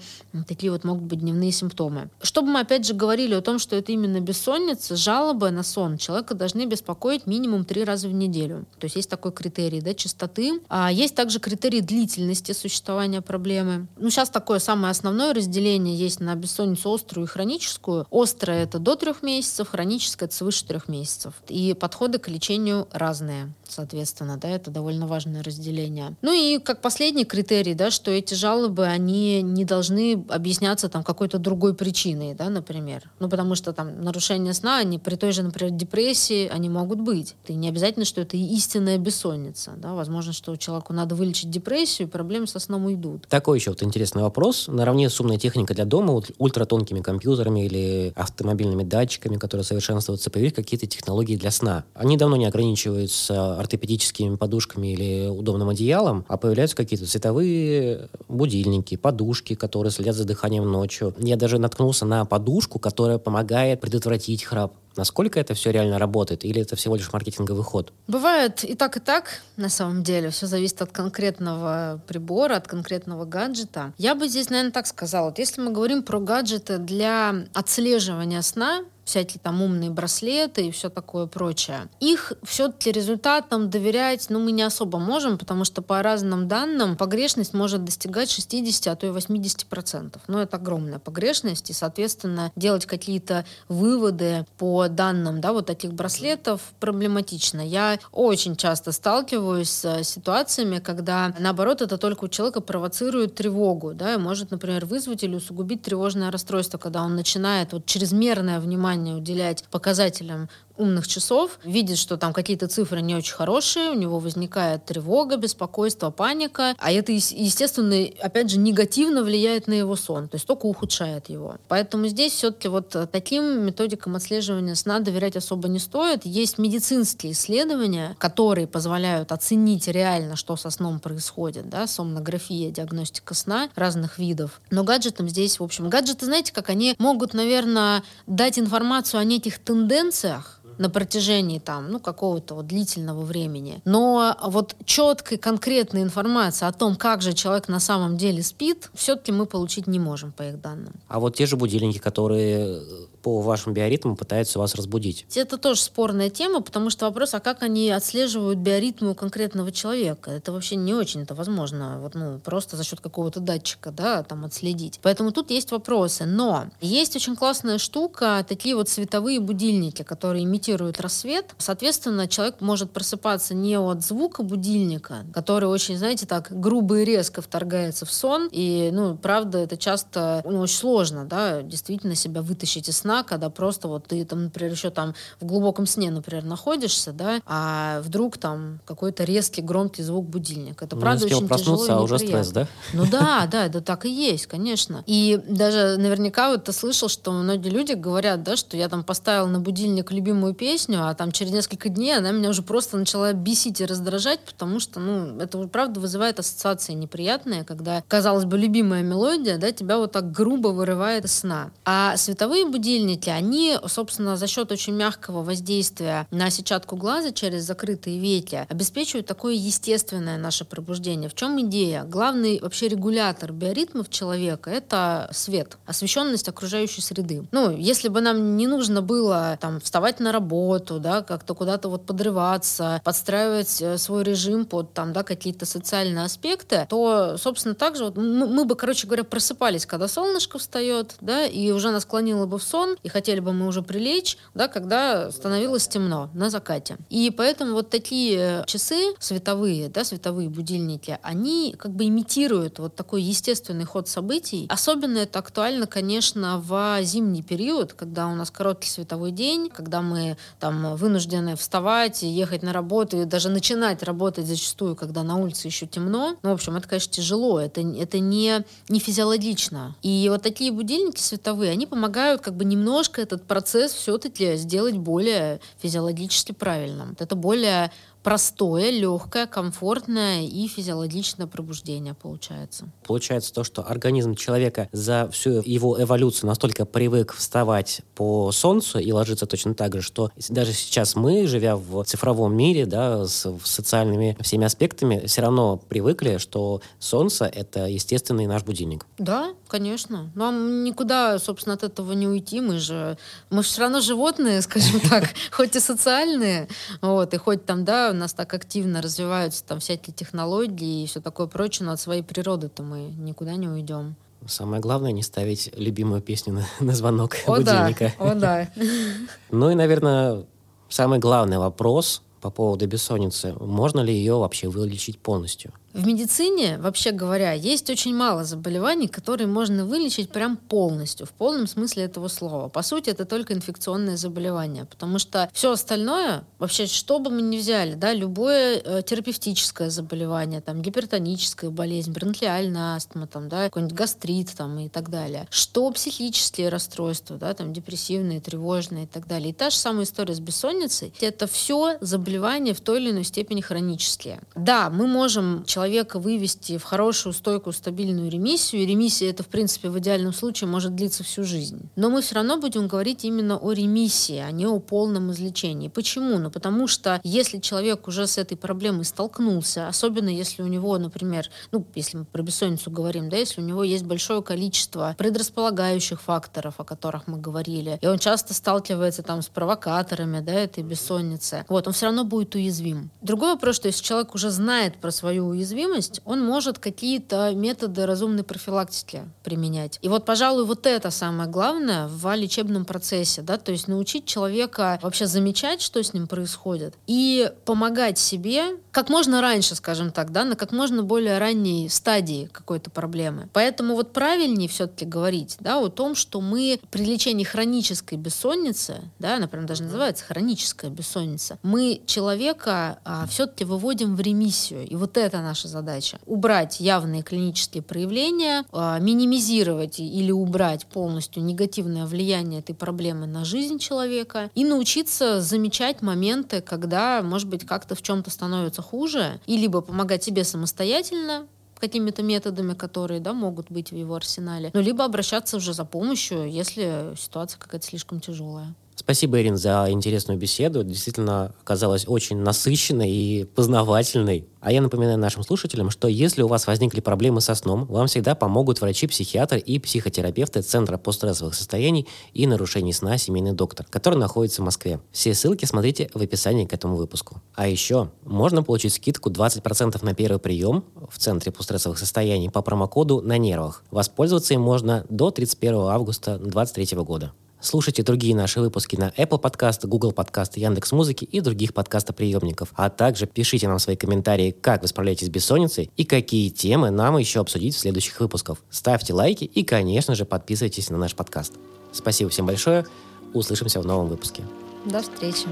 такие 0.48 0.72
вот 0.72 0.84
могут 0.84 1.04
быть 1.04 1.20
дневные 1.20 1.52
симптомы. 1.52 2.10
Чтобы 2.22 2.50
мы, 2.50 2.60
опять 2.60 2.86
же, 2.86 2.94
говорили 2.94 3.34
о 3.34 3.42
том, 3.42 3.58
что 3.58 3.76
это 3.76 3.92
именно 3.92 4.20
бессонница, 4.20 4.96
жалобы 4.96 5.50
на 5.50 5.64
сон 5.64 5.98
человека 5.98 6.36
должны 6.36 6.66
беспокоить 6.66 7.26
минимум 7.26 7.66
три 7.66 7.84
раза 7.84 8.08
в 8.08 8.14
неделю. 8.14 8.66
То 8.78 8.86
есть 8.86 8.98
есть 8.98 9.10
такой 9.10 9.32
критерий, 9.32 9.82
да, 9.82 9.96
частоты. 9.96 10.62
А 10.70 10.92
есть 10.92 11.16
также 11.16 11.40
критерий 11.40 11.82
длительности 11.82 12.52
существования 12.52 13.22
проблемы. 13.22 13.88
Ну, 13.98 14.12
сейчас 14.18 14.32
такое 14.32 14.58
самое 14.58 14.90
основное 14.90 15.32
разделение 15.32 15.96
есть 15.96 16.20
на 16.20 16.34
бессонницу 16.34 16.92
острую 16.92 17.28
и 17.28 17.30
хроническую. 17.30 18.08
Острая 18.10 18.64
это 18.64 18.80
до 18.80 18.96
трех 18.96 19.22
месяцев, 19.22 19.70
хроническая 19.70 20.28
это 20.28 20.36
свыше 20.36 20.66
трех 20.66 20.88
месяцев. 20.88 21.36
И 21.50 21.76
подходы 21.76 22.18
к 22.18 22.28
лечению 22.28 22.88
разные 22.92 23.54
соответственно, 23.72 24.38
да, 24.38 24.50
это 24.50 24.72
довольно 24.72 25.08
важное 25.08 25.44
разделение. 25.44 26.16
Ну 26.22 26.34
и 26.34 26.60
как 26.60 26.82
последний 26.82 27.26
критерий, 27.26 27.74
да, 27.74 27.92
что 27.92 28.12
эти 28.12 28.34
жалобы, 28.34 28.86
они 28.86 29.42
не 29.42 29.66
должны 29.66 30.26
объясняться 30.30 30.90
там 30.90 31.04
какой-то 31.04 31.38
другой 31.38 31.74
причиной, 31.74 32.34
да, 32.34 32.50
например. 32.50 33.10
Ну, 33.20 33.30
потому 33.30 33.56
что 33.56 33.74
там 33.74 34.02
нарушение 34.02 34.54
сна, 34.54 34.78
они 34.78 35.00
при 35.00 35.16
той 35.16 35.32
же, 35.32 35.44
например, 35.44 35.74
депрессии, 35.74 36.48
они 36.48 36.70
могут 36.70 37.00
быть. 37.00 37.36
И 37.48 37.54
не 37.54 37.70
обязательно, 37.70 38.06
что 38.06 38.22
это 38.22 38.38
истинная 38.38 38.98
бессонница, 38.98 39.74
да, 39.78 39.94
возможно, 39.94 40.34
что 40.34 40.56
человеку 40.56 40.94
надо 40.94 41.16
вылечить 41.16 41.50
депрессию, 41.50 42.08
и 42.08 42.12
проблемы 42.12 42.48
со 42.48 42.60
сном 42.60 42.86
уйдут. 42.86 43.28
Такой 43.28 43.60
еще 43.60 43.72
вот 43.72 43.84
интересный 43.84 44.07
вопрос. 44.16 44.68
Наравне 44.68 45.10
с 45.10 45.20
умной 45.20 45.38
техникой 45.38 45.76
для 45.76 45.86
дома, 45.86 46.14
вот, 46.14 46.32
ультратонкими 46.38 47.02
компьютерами 47.02 47.66
или 47.66 48.14
автомобильными 48.16 48.84
датчиками, 48.84 49.38
которые 49.38 49.64
совершенствуются, 49.66 50.30
появились 50.30 50.56
какие-то 50.56 50.88
технологии 50.88 51.36
для 51.36 51.52
сна. 51.52 51.86
Они 51.94 52.18
давно 52.18 52.36
не 52.36 52.46
ограничиваются 52.46 53.58
ортопедическими 53.58 54.36
подушками 54.36 54.94
или 54.94 55.28
удобным 55.28 55.70
одеялом, 55.70 56.26
а 56.28 56.38
появляются 56.38 56.76
какие-то 56.76 57.06
цветовые 57.06 58.10
будильники, 58.28 58.96
подушки, 58.96 59.56
которые 59.56 59.92
следят 59.92 60.16
за 60.16 60.26
дыханием 60.26 60.70
ночью. 60.72 61.14
Я 61.18 61.36
даже 61.36 61.58
наткнулся 61.58 62.06
на 62.06 62.26
подушку, 62.26 62.80
которая 62.80 63.18
помогает 63.18 63.82
предотвратить 63.82 64.44
храп. 64.44 64.74
Насколько 64.98 65.40
это 65.40 65.54
все 65.54 65.72
реально 65.72 66.00
работает, 66.00 66.44
или 66.44 66.62
это 66.62 66.76
всего 66.76 66.96
лишь 66.96 67.12
маркетинговый 67.14 67.64
ход? 67.64 67.94
Бывает 68.08 68.64
и 68.64 68.76
так, 68.76 68.98
и 68.98 69.00
так, 69.00 69.42
на 69.56 69.70
самом 69.70 70.04
деле. 70.04 70.30
Все 70.30 70.48
зависит 70.48 70.82
от 70.82 70.92
конкретного 70.92 72.02
прибора, 72.08 72.56
от 72.56 72.68
конкретного 72.68 73.26
гаджета. 73.26 73.94
Я 73.98 74.16
бы 74.16 74.28
здесь, 74.28 74.50
наверное, 74.50 74.72
так 74.72 74.88
сказала. 74.88 75.28
Вот 75.28 75.40
если 75.40 75.62
мы 75.62 75.72
говорим 75.72 76.04
про 76.04 76.20
гаджеты 76.20 76.78
для 76.78 77.46
отслеживания 77.54 78.42
сна, 78.42 78.82
всякие 79.08 79.40
там 79.42 79.62
умные 79.62 79.90
браслеты 79.90 80.68
и 80.68 80.72
все 80.72 80.90
такое 80.90 81.26
прочее. 81.28 81.88
Их 82.00 82.34
все-таки 82.44 82.92
результатам 82.92 83.70
доверять, 83.70 84.28
ну, 84.30 84.40
мы 84.40 84.52
не 84.52 84.64
особо 84.64 85.00
можем, 85.00 85.38
потому 85.38 85.64
что 85.64 85.82
по 85.82 86.02
разным 86.04 86.48
данным 86.48 86.98
погрешность 86.98 87.54
может 87.54 87.86
достигать 87.86 88.30
60, 88.30 88.88
а 88.88 88.96
то 88.96 89.08
и 89.08 89.10
80 89.10 89.66
процентов. 89.66 90.22
Ну, 90.28 90.40
это 90.40 90.58
огромная 90.58 91.00
погрешность, 91.00 91.70
и, 91.70 91.74
соответственно, 91.74 92.52
делать 92.56 92.86
какие-то 92.86 93.46
выводы 93.70 94.46
по 94.58 94.88
данным, 94.90 95.40
да, 95.40 95.54
вот 95.54 95.70
этих 95.70 95.94
браслетов 95.94 96.62
проблематично. 96.80 97.62
Я 97.62 98.00
очень 98.12 98.56
часто 98.56 98.92
сталкиваюсь 98.92 99.70
с 99.70 100.04
ситуациями, 100.04 100.80
когда, 100.80 101.34
наоборот, 101.40 101.82
это 101.82 101.98
только 101.98 102.26
у 102.26 102.28
человека 102.28 102.60
провоцирует 102.60 103.36
тревогу, 103.36 103.94
да, 103.94 104.16
и 104.16 104.18
может, 104.18 104.52
например, 104.52 104.86
вызвать 104.86 105.24
или 105.24 105.36
усугубить 105.36 105.82
тревожное 105.82 106.30
расстройство, 106.32 106.78
когда 106.78 107.04
он 107.04 107.16
начинает 107.16 107.72
вот 107.72 107.86
чрезмерное 107.86 108.60
внимание 108.60 108.97
уделять 109.14 109.64
показателям 109.70 110.50
умных 110.78 111.08
часов, 111.08 111.60
видит, 111.64 111.98
что 111.98 112.18
там 112.18 112.34
какие-то 112.34 112.68
цифры 112.68 113.02
не 113.02 113.16
очень 113.16 113.34
хорошие, 113.34 113.92
у 113.92 113.94
него 113.94 114.20
возникает 114.20 114.86
тревога, 114.86 115.38
беспокойство, 115.38 116.10
паника, 116.10 116.76
а 116.78 116.92
это, 116.92 117.12
естественно, 117.12 117.96
опять 118.22 118.50
же, 118.50 118.60
негативно 118.60 119.24
влияет 119.24 119.68
на 119.68 119.74
его 119.74 119.96
сон, 119.96 120.28
то 120.28 120.36
есть 120.36 120.46
только 120.46 120.66
ухудшает 120.66 121.30
его. 121.30 121.56
Поэтому 121.68 122.08
здесь 122.08 122.34
все-таки 122.34 122.68
вот 122.68 122.96
таким 123.12 123.66
методикам 123.66 124.16
отслеживания 124.16 124.76
сна 124.76 125.00
доверять 125.00 125.36
особо 125.36 125.68
не 125.68 125.80
стоит. 125.80 126.26
Есть 126.26 126.58
медицинские 126.58 127.32
исследования, 127.34 128.16
которые 128.20 128.68
позволяют 128.68 129.32
оценить 129.32 129.88
реально, 129.88 130.36
что 130.36 130.56
со 130.56 130.70
сном 130.70 131.00
происходит, 131.00 131.70
да, 131.70 131.88
сомнография, 131.88 132.72
диагностика 132.72 133.34
сна 133.34 133.70
разных 133.76 134.20
видов. 134.20 134.62
Но 134.70 134.84
гаджетам 134.84 135.30
здесь, 135.30 135.60
в 135.60 135.64
общем, 135.64 135.90
гаджеты, 135.90 136.26
знаете, 136.26 136.54
как 136.54 136.70
они 136.70 136.96
могут, 137.00 137.34
наверное, 137.34 138.04
дать 138.26 138.60
информацию 138.60 139.20
о 139.20 139.24
неких 139.24 139.60
тенденциях, 139.60 140.60
на 140.78 140.90
протяжении 140.90 141.60
там, 141.60 141.92
ну, 141.92 142.00
какого-то 142.00 142.56
вот 142.56 142.68
длительного 142.68 143.24
времени. 143.24 143.82
Но 143.86 144.36
вот 144.44 144.76
четкой, 144.86 145.38
конкретной 145.38 146.04
информации 146.04 146.66
о 146.68 146.72
том, 146.72 146.96
как 146.96 147.22
же 147.22 147.34
человек 147.34 147.68
на 147.68 147.80
самом 147.80 148.18
деле 148.18 148.44
спит, 148.44 148.90
все-таки 148.94 149.32
мы 149.32 149.46
получить 149.46 149.88
не 149.88 150.00
можем 150.00 150.32
по 150.32 150.44
их 150.44 150.62
данным. 150.62 150.94
А 151.08 151.20
вот 151.20 151.36
те 151.36 151.46
же 151.46 151.58
будильники, 151.58 151.98
которые 151.98 152.82
по 153.28 153.42
вашим 153.42 153.74
биоритмам 153.74 154.16
пытаются 154.16 154.58
вас 154.58 154.74
разбудить. 154.76 155.26
Это 155.36 155.58
тоже 155.58 155.82
спорная 155.82 156.30
тема, 156.30 156.62
потому 156.62 156.90
что 156.90 157.08
вопрос, 157.08 157.34
а 157.34 157.42
как 157.42 157.62
они 157.62 157.90
отслеживают 157.90 158.60
биоритмы 158.60 159.12
у 159.12 159.16
конкретного 159.16 159.70
человека? 159.74 160.32
Это 160.32 160.54
вообще 160.54 160.78
не 160.78 160.94
очень-то 160.94 161.36
возможно, 161.36 162.00
вот, 162.00 162.16
ну, 162.16 162.40
просто 162.40 162.78
за 162.78 162.86
счет 162.86 163.02
какого-то 163.02 163.42
датчика, 163.42 163.92
да, 163.92 164.24
там 164.24 164.46
отследить. 164.46 165.02
Поэтому 165.04 165.34
тут 165.34 165.52
есть 165.52 165.72
вопросы. 165.72 166.24
Но 166.26 166.68
есть 166.80 167.18
очень 167.18 167.36
классная 167.36 167.80
штука, 167.80 168.46
такие 168.48 168.78
вот 168.78 168.88
световые 168.88 169.42
будильники, 169.42 170.04
которые 170.04 170.46
имитируют 170.46 171.02
рассвет. 171.02 171.54
Соответственно, 171.58 172.30
человек 172.30 172.62
может 172.62 172.92
просыпаться 172.92 173.54
не 173.54 173.78
от 173.78 174.06
звука 174.06 174.42
будильника, 174.42 175.26
который 175.34 175.68
очень, 175.68 175.98
знаете, 175.98 176.26
так 176.26 176.48
грубо 176.50 177.00
и 177.00 177.04
резко 177.04 177.42
вторгается 177.42 178.06
в 178.06 178.14
сон. 178.14 178.48
И, 178.54 178.90
ну, 178.94 179.18
правда, 179.18 179.58
это 179.58 179.76
часто 179.76 180.42
ну, 180.46 180.60
очень 180.60 180.78
сложно, 180.78 181.26
да, 181.26 181.62
действительно 181.62 182.16
себя 182.16 182.42
вытащить 182.42 182.88
из 182.88 183.00
сна, 183.00 183.17
когда 183.24 183.50
просто 183.50 183.88
вот 183.88 184.08
ты 184.08 184.24
там, 184.26 184.46
например, 184.46 184.72
еще 184.72 184.90
там 184.90 185.14
в 185.40 185.46
глубоком 185.46 185.86
сне, 185.86 186.12
например, 186.12 186.44
находишься, 186.44 187.12
да, 187.12 187.42
а 187.46 188.02
вдруг 188.02 188.38
там 188.38 188.80
какой-то 188.86 189.24
резкий 189.24 189.62
громкий 189.62 190.04
звук 190.04 190.26
будильника. 190.28 190.86
Это 190.86 190.96
ну, 190.96 191.02
правда 191.02 191.26
очень 191.26 191.48
тяжело 191.48 191.86
а 191.90 192.02
уже 192.02 192.20
стресс, 192.20 192.50
да? 192.50 192.68
Ну 192.94 193.06
да, 193.10 193.48
да, 193.52 193.66
это 193.66 193.82
так 193.82 194.06
и 194.06 194.10
есть, 194.10 194.48
конечно. 194.48 195.04
И 195.06 195.40
даже 195.48 195.98
наверняка 195.98 196.50
вот 196.50 196.66
ты 196.66 196.74
слышал, 196.74 197.10
что 197.10 197.32
многие 197.32 197.70
люди 197.70 197.94
говорят, 197.94 198.44
да, 198.44 198.56
что 198.56 198.78
я 198.78 198.90
там 198.90 199.04
поставил 199.04 199.48
на 199.48 199.60
будильник 199.60 200.12
любимую 200.12 200.54
песню, 200.54 201.08
а 201.08 201.14
там 201.14 201.32
через 201.32 201.52
несколько 201.52 201.90
дней 201.90 202.18
она 202.18 202.32
меня 202.32 202.50
уже 202.50 202.62
просто 202.62 202.98
начала 202.98 203.34
бесить 203.34 203.82
и 203.82 203.86
раздражать, 203.86 204.40
потому 204.42 204.80
что, 204.80 205.00
ну, 205.00 205.40
это 205.40 205.58
правда 205.68 206.00
вызывает 206.00 206.40
ассоциации 206.40 206.94
неприятные, 206.94 207.64
когда, 207.64 208.04
казалось 208.08 208.46
бы, 208.46 208.58
любимая 208.58 209.04
мелодия, 209.04 209.58
да, 209.58 209.72
тебя 209.72 209.98
вот 209.98 210.12
так 210.12 210.32
грубо 210.32 210.70
вырывает 210.70 211.26
из 211.26 211.40
сна. 211.40 211.72
А 211.86 212.16
световые 212.18 212.66
будильники 212.66 213.07
будильники, 213.08 213.30
они, 213.30 213.78
собственно, 213.88 214.38
за 214.38 214.48
счет 214.48 214.72
очень 214.72 214.94
мягкого 214.94 215.44
воздействия 215.44 216.28
на 216.32 216.50
сетчатку 216.50 216.96
глаза 216.96 217.32
через 217.32 217.64
закрытые 217.64 218.20
ветли 218.20 218.66
обеспечивают 218.70 219.28
такое 219.28 219.54
естественное 219.54 220.38
наше 220.38 220.66
пробуждение. 220.66 221.30
В 221.30 221.36
чем 221.36 221.60
идея? 221.62 222.04
Главный 222.04 222.60
вообще 222.60 222.88
регулятор 222.88 223.52
биоритмов 223.52 224.10
человека— 224.10 224.70
это 224.72 225.30
свет, 225.32 225.78
освещенность 225.86 226.50
окружающей 226.50 227.02
среды. 227.02 227.48
Ну, 227.52 227.76
если 227.76 228.10
бы 228.10 228.22
нам 228.22 228.58
не 228.58 228.68
нужно 228.68 229.02
было 229.02 229.58
там 229.62 229.80
вставать 229.80 230.20
на 230.20 230.32
работу, 230.32 231.00
да, 231.00 231.22
как-то 231.22 231.54
куда-то 231.54 231.90
вот 231.90 232.06
подрываться, 232.06 233.02
подстраивать 233.04 233.82
э, 233.82 233.98
свой 233.98 234.24
режим 234.24 234.66
под 234.66 234.94
там, 234.94 235.14
да, 235.14 235.24
какие-то 235.24 235.66
социальные 235.66 236.26
аспекты, 236.26 236.86
то, 236.90 237.38
собственно, 237.38 237.76
также 237.76 238.06
вот 238.06 238.18
мы, 238.18 238.48
мы 238.48 238.66
бы, 238.66 238.76
короче 238.76 239.08
говоря, 239.08 239.24
просыпались, 239.24 239.86
когда 239.86 240.08
солнышко 240.08 240.58
встает, 240.58 241.16
да, 241.22 241.46
и 241.46 241.72
уже 241.72 241.92
нас 241.92 242.06
клонило 242.06 242.46
бы 242.46 242.58
в 242.58 242.64
сон, 242.64 242.87
и 243.04 243.10
хотели 243.10 243.40
бы 243.40 243.54
мы 243.54 243.68
уже 243.68 243.82
прилечь, 243.82 244.38
да, 244.54 244.68
когда 244.68 245.32
становилось 245.32 245.88
темно 245.88 246.30
на 246.34 246.50
закате. 246.50 246.98
И 247.10 247.32
поэтому 247.32 247.74
вот 247.74 247.90
такие 247.90 248.64
часы 248.68 249.14
световые, 249.20 249.90
да, 249.90 250.04
световые 250.04 250.50
будильники, 250.50 251.20
они 251.22 251.76
как 251.78 251.92
бы 251.92 252.06
имитируют 252.06 252.80
вот 252.80 252.96
такой 252.96 253.22
естественный 253.22 253.86
ход 253.86 254.08
событий. 254.08 254.68
Особенно 254.70 255.20
это 255.20 255.40
актуально, 255.40 255.88
конечно, 255.88 256.60
в 256.60 257.00
зимний 257.04 257.42
период, 257.42 257.94
когда 257.94 258.28
у 258.28 258.36
нас 258.36 258.52
короткий 258.52 258.90
световой 258.90 259.32
день, 259.32 259.70
когда 259.70 260.02
мы 260.02 260.38
там 260.60 260.96
вынуждены 260.96 261.56
вставать 261.56 262.24
и 262.24 262.28
ехать 262.28 262.64
на 262.64 262.74
работу, 262.74 263.22
и 263.22 263.26
даже 263.26 263.50
начинать 263.50 264.04
работать 264.04 264.46
зачастую, 264.46 264.96
когда 264.96 265.24
на 265.24 265.38
улице 265.38 265.68
еще 265.68 265.86
темно. 265.88 266.38
Ну, 266.44 266.50
в 266.50 266.54
общем, 266.54 266.76
это, 266.76 266.88
конечно, 266.88 267.12
тяжело, 267.12 267.60
это, 267.60 267.82
это 267.82 268.20
не, 268.20 268.64
не 268.90 269.00
физиологично. 269.00 269.96
И 270.02 270.28
вот 270.30 270.42
такие 270.42 270.72
будильники 270.72 271.22
световые, 271.22 271.72
они 271.72 271.86
помогают 271.86 272.42
как 272.42 272.56
бы 272.56 272.66
немного 272.66 272.77
немножко 272.78 273.22
этот 273.22 273.46
процесс 273.48 273.92
все-таки 273.92 274.56
сделать 274.56 274.98
более 274.98 275.60
физиологически 275.80 276.52
правильным. 276.52 277.16
Это 277.20 277.36
более 277.36 277.92
простое, 278.28 278.90
легкое, 278.90 279.48
комфортное 279.48 280.42
и 280.42 280.68
физиологичное 280.68 281.48
пробуждение 281.48 282.14
получается. 282.14 282.90
Получается 283.06 283.54
то, 283.54 283.64
что 283.64 283.84
организм 283.84 284.36
человека 284.36 284.90
за 284.92 285.30
всю 285.32 285.62
его 285.62 286.02
эволюцию 286.02 286.50
настолько 286.50 286.86
привык 286.86 287.34
вставать 287.34 288.02
по 288.16 288.52
солнцу 288.52 289.00
и 289.00 289.10
ложиться 289.14 289.46
точно 289.46 289.76
так 289.76 289.96
же, 289.96 290.02
что 290.02 290.30
даже 290.50 290.74
сейчас 290.74 291.16
мы, 291.16 291.48
живя 291.48 291.78
в 291.78 292.04
цифровом 292.04 292.54
мире, 292.54 292.86
да, 292.86 293.26
с 293.26 293.48
социальными 293.64 294.38
всеми 294.42 294.66
аспектами, 294.66 295.26
все 295.26 295.44
равно 295.44 295.78
привыкли, 295.78 296.38
что 296.38 296.82
солнце— 297.00 297.46
это 297.54 297.86
естественный 297.86 298.46
наш 298.46 298.64
будильник. 298.64 299.06
Да, 299.18 299.54
конечно. 299.70 300.34
Нам 300.36 300.84
никуда, 300.84 301.40
собственно, 301.40 301.76
от 301.76 301.84
этого 301.84 302.12
не 302.12 302.28
уйти. 302.28 302.60
Мы 302.60 302.80
же, 302.80 303.18
мы 303.50 303.64
же 303.64 303.70
все 303.70 303.84
равно 303.84 304.02
животные, 304.02 304.62
скажем 304.64 305.00
так, 305.00 305.30
хоть 305.50 305.78
и 305.78 305.80
социальные, 305.80 306.68
вот, 307.00 307.34
и 307.34 307.38
хоть 307.38 307.66
там, 307.66 307.86
да, 307.86 308.17
нас 308.18 308.34
так 308.34 308.54
активно 308.54 309.02
развиваются 309.02 309.64
там 309.64 309.80
всякие 309.80 310.14
технологии 310.14 311.04
и 311.04 311.08
все 311.08 311.22
такое 311.22 311.48
прочее, 311.48 311.86
но 311.86 311.94
от 311.94 312.00
своей 312.00 312.24
природы-то 312.24 312.84
мы 312.84 313.12
никуда 313.18 313.56
не 313.56 313.68
уйдем. 313.68 314.16
Самое 314.46 314.82
главное 314.82 315.12
не 315.12 315.24
ставить 315.24 315.72
любимую 315.76 316.22
песню 316.22 316.54
на, 316.54 316.66
на 316.80 316.94
звонок 316.94 317.36
О, 317.48 317.56
будильника. 317.56 318.14
Да. 318.20 318.32
О, 318.32 318.36
да. 318.36 318.70
Ну 319.52 319.70
и, 319.70 319.76
наверное, 319.76 320.46
самый 320.90 321.20
главный 321.20 321.58
вопрос 321.58 322.22
по 322.42 322.50
поводу 322.50 322.88
бессонницы. 322.88 323.54
Можно 323.60 324.02
ли 324.02 324.14
ее 324.14 324.38
вообще 324.38 324.68
вылечить 324.68 325.20
полностью? 325.20 325.74
В 325.98 326.06
медицине, 326.06 326.78
вообще 326.78 327.10
говоря, 327.10 327.54
есть 327.54 327.90
очень 327.90 328.16
мало 328.16 328.44
заболеваний, 328.44 329.08
которые 329.08 329.48
можно 329.48 329.84
вылечить 329.84 330.30
прям 330.30 330.56
полностью, 330.56 331.26
в 331.26 331.32
полном 331.32 331.66
смысле 331.66 332.04
этого 332.04 332.28
слова. 332.28 332.70
По 332.70 332.84
сути, 332.84 333.10
это 333.10 333.26
только 333.26 333.56
инфекционные 333.56 334.16
заболевания, 334.16 334.86
потому 334.86 335.18
что 335.18 335.50
все 335.54 335.72
остальное, 335.72 336.44
вообще, 336.60 336.86
что 336.86 337.18
бы 337.18 337.32
мы 337.32 337.42
ни 337.42 337.58
взяли, 337.58 337.96
да, 337.96 338.14
любое 338.14 338.78
э, 338.78 339.02
терапевтическое 339.02 339.90
заболевание, 339.90 340.62
там, 340.62 340.84
гипертоническая 340.84 341.72
болезнь, 341.72 342.12
бронхиальная 342.12 342.96
астма, 342.96 343.26
там, 343.26 343.50
да, 343.50 343.64
какой-нибудь 343.64 343.98
гастрит 343.98 344.54
там, 344.56 344.78
и 344.78 344.90
так 344.90 345.10
далее, 345.10 345.48
что 345.50 345.90
психические 345.90 346.70
расстройства, 346.70 347.38
да, 347.38 347.56
там, 347.56 347.74
депрессивные, 347.74 348.40
тревожные 348.40 349.06
и 349.06 349.08
так 349.08 349.26
далее. 349.26 349.50
И 349.50 349.54
та 349.54 349.72
же 349.72 349.78
самая 349.78 350.04
история 350.04 350.36
с 350.36 350.40
бессонницей, 350.40 351.12
это 351.22 351.48
все 351.48 351.98
заболевания 352.02 352.76
в 352.76 352.82
той 352.82 353.02
или 353.02 353.10
иной 353.10 353.24
степени 353.24 353.62
хронические. 353.62 354.42
Да, 354.54 354.92
мы 354.92 355.08
можем 355.08 355.66
человека 355.66 355.87
человека 355.88 356.20
вывести 356.20 356.78
в 356.78 356.84
хорошую, 356.84 357.32
стойкую, 357.32 357.72
стабильную 357.72 358.30
ремиссию. 358.30 358.82
И 358.82 358.86
ремиссия 358.86 359.30
это, 359.30 359.44
в 359.44 359.48
принципе, 359.48 359.90
в 359.90 359.98
идеальном 360.00 360.34
случае 360.34 360.70
может 360.70 360.96
длиться 360.96 361.24
всю 361.24 361.44
жизнь. 361.44 361.90
Но 361.96 362.10
мы 362.10 362.22
все 362.22 362.36
равно 362.36 362.58
будем 362.58 362.90
говорить 362.90 363.24
именно 363.24 363.58
о 363.58 363.72
ремиссии, 363.72 364.38
а 364.38 364.52
не 364.52 364.66
о 364.66 364.80
полном 364.80 365.32
излечении. 365.32 365.88
Почему? 365.88 366.40
Ну, 366.40 366.52
потому 366.52 366.88
что 366.88 367.22
если 367.24 367.60
человек 367.60 368.08
уже 368.10 368.28
с 368.28 368.38
этой 368.38 368.58
проблемой 368.58 369.06
столкнулся, 369.06 369.88
особенно 369.88 370.28
если 370.28 370.62
у 370.62 370.68
него, 370.68 370.98
например, 370.98 371.50
ну, 371.72 371.86
если 371.96 372.18
мы 372.18 372.26
про 372.26 372.42
бессонницу 372.42 372.92
говорим, 372.92 373.30
да, 373.30 373.38
если 373.38 373.62
у 373.62 373.64
него 373.64 373.86
есть 373.86 374.04
большое 374.04 374.42
количество 374.42 375.16
предрасполагающих 375.18 376.22
факторов, 376.22 376.76
о 376.80 376.84
которых 376.84 377.28
мы 377.28 377.38
говорили, 377.38 377.98
и 378.02 378.08
он 378.08 378.20
часто 378.20 378.54
сталкивается 378.54 379.24
там 379.24 379.42
с 379.42 379.48
провокаторами, 379.48 380.42
да, 380.42 380.52
этой 380.52 380.84
бессонницы, 380.84 381.66
вот, 381.70 381.88
он 381.88 381.94
все 381.94 382.08
равно 382.08 382.26
будет 382.26 382.56
уязвим. 382.56 383.10
Другой 383.22 383.54
вопрос, 383.54 383.78
что 383.78 383.88
если 383.88 384.04
человек 384.04 384.36
уже 384.36 384.50
знает 384.50 384.98
про 384.98 385.12
свою 385.12 385.46
уязвимость, 385.48 385.77
он 386.26 386.44
может 386.44 386.80
какие-то 386.80 387.54
методы 387.54 388.06
разумной 388.06 388.44
профилактики 388.44 389.24
применять. 389.44 390.00
И 390.02 390.10
вот, 390.10 390.26
пожалуй, 390.26 390.66
вот 390.66 390.86
это 390.86 391.12
самое 391.12 391.50
главное 391.50 392.08
в 392.08 392.34
лечебном 392.36 392.86
процессе, 392.86 393.42
да, 393.42 393.58
то 393.58 393.72
есть 393.72 393.88
научить 393.88 394.26
человека 394.26 395.00
вообще 395.02 395.28
замечать, 395.28 395.82
что 395.82 396.02
с 396.02 396.14
ним 396.14 396.28
происходит, 396.28 396.96
и 397.08 397.52
помогать 397.66 398.18
себе 398.18 398.78
как 398.92 399.10
можно 399.10 399.42
раньше, 399.42 399.76
скажем 399.76 400.12
так, 400.12 400.32
да, 400.32 400.44
на 400.44 400.56
как 400.56 400.72
можно 400.72 401.04
более 401.04 401.38
ранней 401.38 401.90
стадии 401.90 402.50
какой-то 402.52 402.90
проблемы. 402.90 403.50
Поэтому 403.54 403.96
вот 403.96 404.14
правильнее 404.14 404.68
все-таки 404.68 405.06
говорить, 405.06 405.58
да, 405.60 405.80
о 405.80 405.90
том, 405.90 406.16
что 406.16 406.42
мы 406.42 406.80
при 406.90 407.06
лечении 407.06 407.44
хронической 407.44 408.18
бессонницы, 408.18 409.02
да, 409.20 409.38
например, 409.38 409.68
даже 409.68 409.84
называется 409.84 410.26
хроническая 410.26 410.90
бессонница, 410.90 411.60
мы 411.62 412.02
человека 412.06 413.00
а, 413.04 413.28
все-таки 413.28 413.66
выводим 413.66 414.16
в 414.16 414.22
ремиссию. 414.22 414.88
И 414.88 414.96
вот 414.96 415.18
это 415.18 415.42
наша 415.42 415.67
задача. 415.68 416.20
Убрать 416.26 416.80
явные 416.80 417.22
клинические 417.22 417.84
проявления, 417.84 418.66
а, 418.72 419.00
минимизировать 419.00 420.00
или 420.00 420.32
убрать 420.32 420.86
полностью 420.88 421.44
негативное 421.44 422.06
влияние 422.06 422.60
этой 422.60 422.76
проблемы 422.76 423.28
на 423.28 423.46
жизнь 423.46 423.80
человека 423.80 424.50
и 424.56 424.66
научиться 424.66 425.42
замечать 425.42 426.02
моменты, 426.02 426.62
когда, 426.62 427.22
может 427.22 427.48
быть, 427.48 427.66
как-то 427.66 427.96
в 427.96 428.02
чем-то 428.02 428.32
становится 428.32 428.82
хуже, 428.82 429.40
и 429.46 429.58
либо 429.58 429.82
помогать 429.82 430.24
себе 430.24 430.44
самостоятельно, 430.44 431.48
какими-то 431.80 432.24
методами, 432.24 432.74
которые 432.74 433.20
да, 433.20 433.34
могут 433.34 433.70
быть 433.72 433.92
в 433.92 433.96
его 433.96 434.16
арсенале, 434.16 434.72
ну, 434.74 434.82
либо 434.82 435.06
обращаться 435.06 435.58
уже 435.58 435.74
за 435.74 435.86
помощью, 435.86 436.52
если 436.52 437.14
ситуация 437.18 437.60
какая-то 437.60 437.86
слишком 437.86 438.20
тяжелая. 438.20 438.74
Спасибо, 439.08 439.40
Ирин, 439.40 439.56
за 439.56 439.88
интересную 439.90 440.38
беседу. 440.38 440.84
Действительно 440.84 441.56
оказалась 441.62 442.04
очень 442.10 442.40
насыщенной 442.40 443.10
и 443.10 443.46
познавательной. 443.46 444.50
А 444.60 444.74
я 444.74 444.82
напоминаю 444.82 445.18
нашим 445.18 445.44
слушателям, 445.44 445.92
что 445.92 446.10
если 446.10 446.42
у 446.42 446.50
вас 446.50 446.68
возникли 446.68 447.00
проблемы 447.00 447.40
со 447.40 447.56
сном, 447.56 447.86
вам 447.86 448.08
всегда 448.08 448.36
помогут 448.36 448.82
врачи-психиатры 448.82 449.60
и 449.60 449.80
психотерапевты 449.80 450.62
Центра 450.62 450.98
постстрессовых 450.98 451.56
состояний 451.56 452.06
и 452.34 452.46
нарушений 452.48 452.92
сна 452.92 453.18
«Семейный 453.18 453.54
доктор», 453.54 453.86
который 453.90 454.20
находится 454.20 454.62
в 454.62 454.66
Москве. 454.66 455.00
Все 455.14 455.34
ссылки 455.34 455.64
смотрите 455.64 456.10
в 456.14 456.22
описании 456.22 456.66
к 456.66 456.74
этому 456.74 456.98
выпуску. 456.98 457.42
А 457.56 457.70
еще 457.70 458.10
можно 458.26 458.62
получить 458.62 458.94
скидку 458.94 459.30
20% 459.30 460.04
на 460.04 460.16
первый 460.16 460.40
прием 460.40 460.84
в 461.10 461.18
Центре 461.18 461.54
постстрессовых 461.54 461.98
состояний 461.98 462.50
по 462.50 462.62
промокоду 462.62 463.22
«На 463.22 463.38
нервах». 463.38 463.86
Воспользоваться 463.90 464.54
им 464.54 464.60
можно 464.60 465.06
до 465.10 465.32
31 465.32 465.76
августа 465.76 466.40
2023 466.40 466.98
года. 467.04 467.32
Слушайте 467.60 468.04
другие 468.04 468.36
наши 468.36 468.60
выпуски 468.60 468.96
на 468.96 469.10
Apple 469.10 469.42
Podcast, 469.42 469.88
Google 469.88 470.12
Podcast, 470.12 470.52
Яндекс 470.56 470.92
Музыки 470.92 471.26
и 471.26 471.42
других 471.42 471.74
подкастоприемников. 471.74 472.70
А 472.76 472.90
также 472.90 473.26
пишите 473.26 473.68
нам 473.68 473.80
свои 473.80 473.96
комментарии, 473.96 474.52
как 474.52 474.84
вы 474.84 474.88
справляетесь 474.88 475.28
с 475.28 475.30
бессонницей 475.30 475.90
и 475.98 476.06
какие 476.06 476.50
темы 476.50 476.92
нам 476.92 477.18
еще 477.18 477.40
обсудить 477.40 477.76
в 477.76 477.80
следующих 477.80 478.20
выпусках. 478.20 478.60
Ставьте 478.70 479.14
лайки 479.14 479.44
и, 479.46 479.64
конечно 479.64 480.14
же, 480.14 480.26
подписывайтесь 480.26 480.90
на 480.90 480.98
наш 480.98 481.16
подкаст. 481.16 481.54
Спасибо 481.92 482.30
всем 482.30 482.46
большое. 482.46 482.86
Услышимся 483.34 483.82
в 483.82 483.86
новом 483.86 484.08
выпуске. 484.08 484.44
До 484.86 485.02
встречи. 485.02 485.48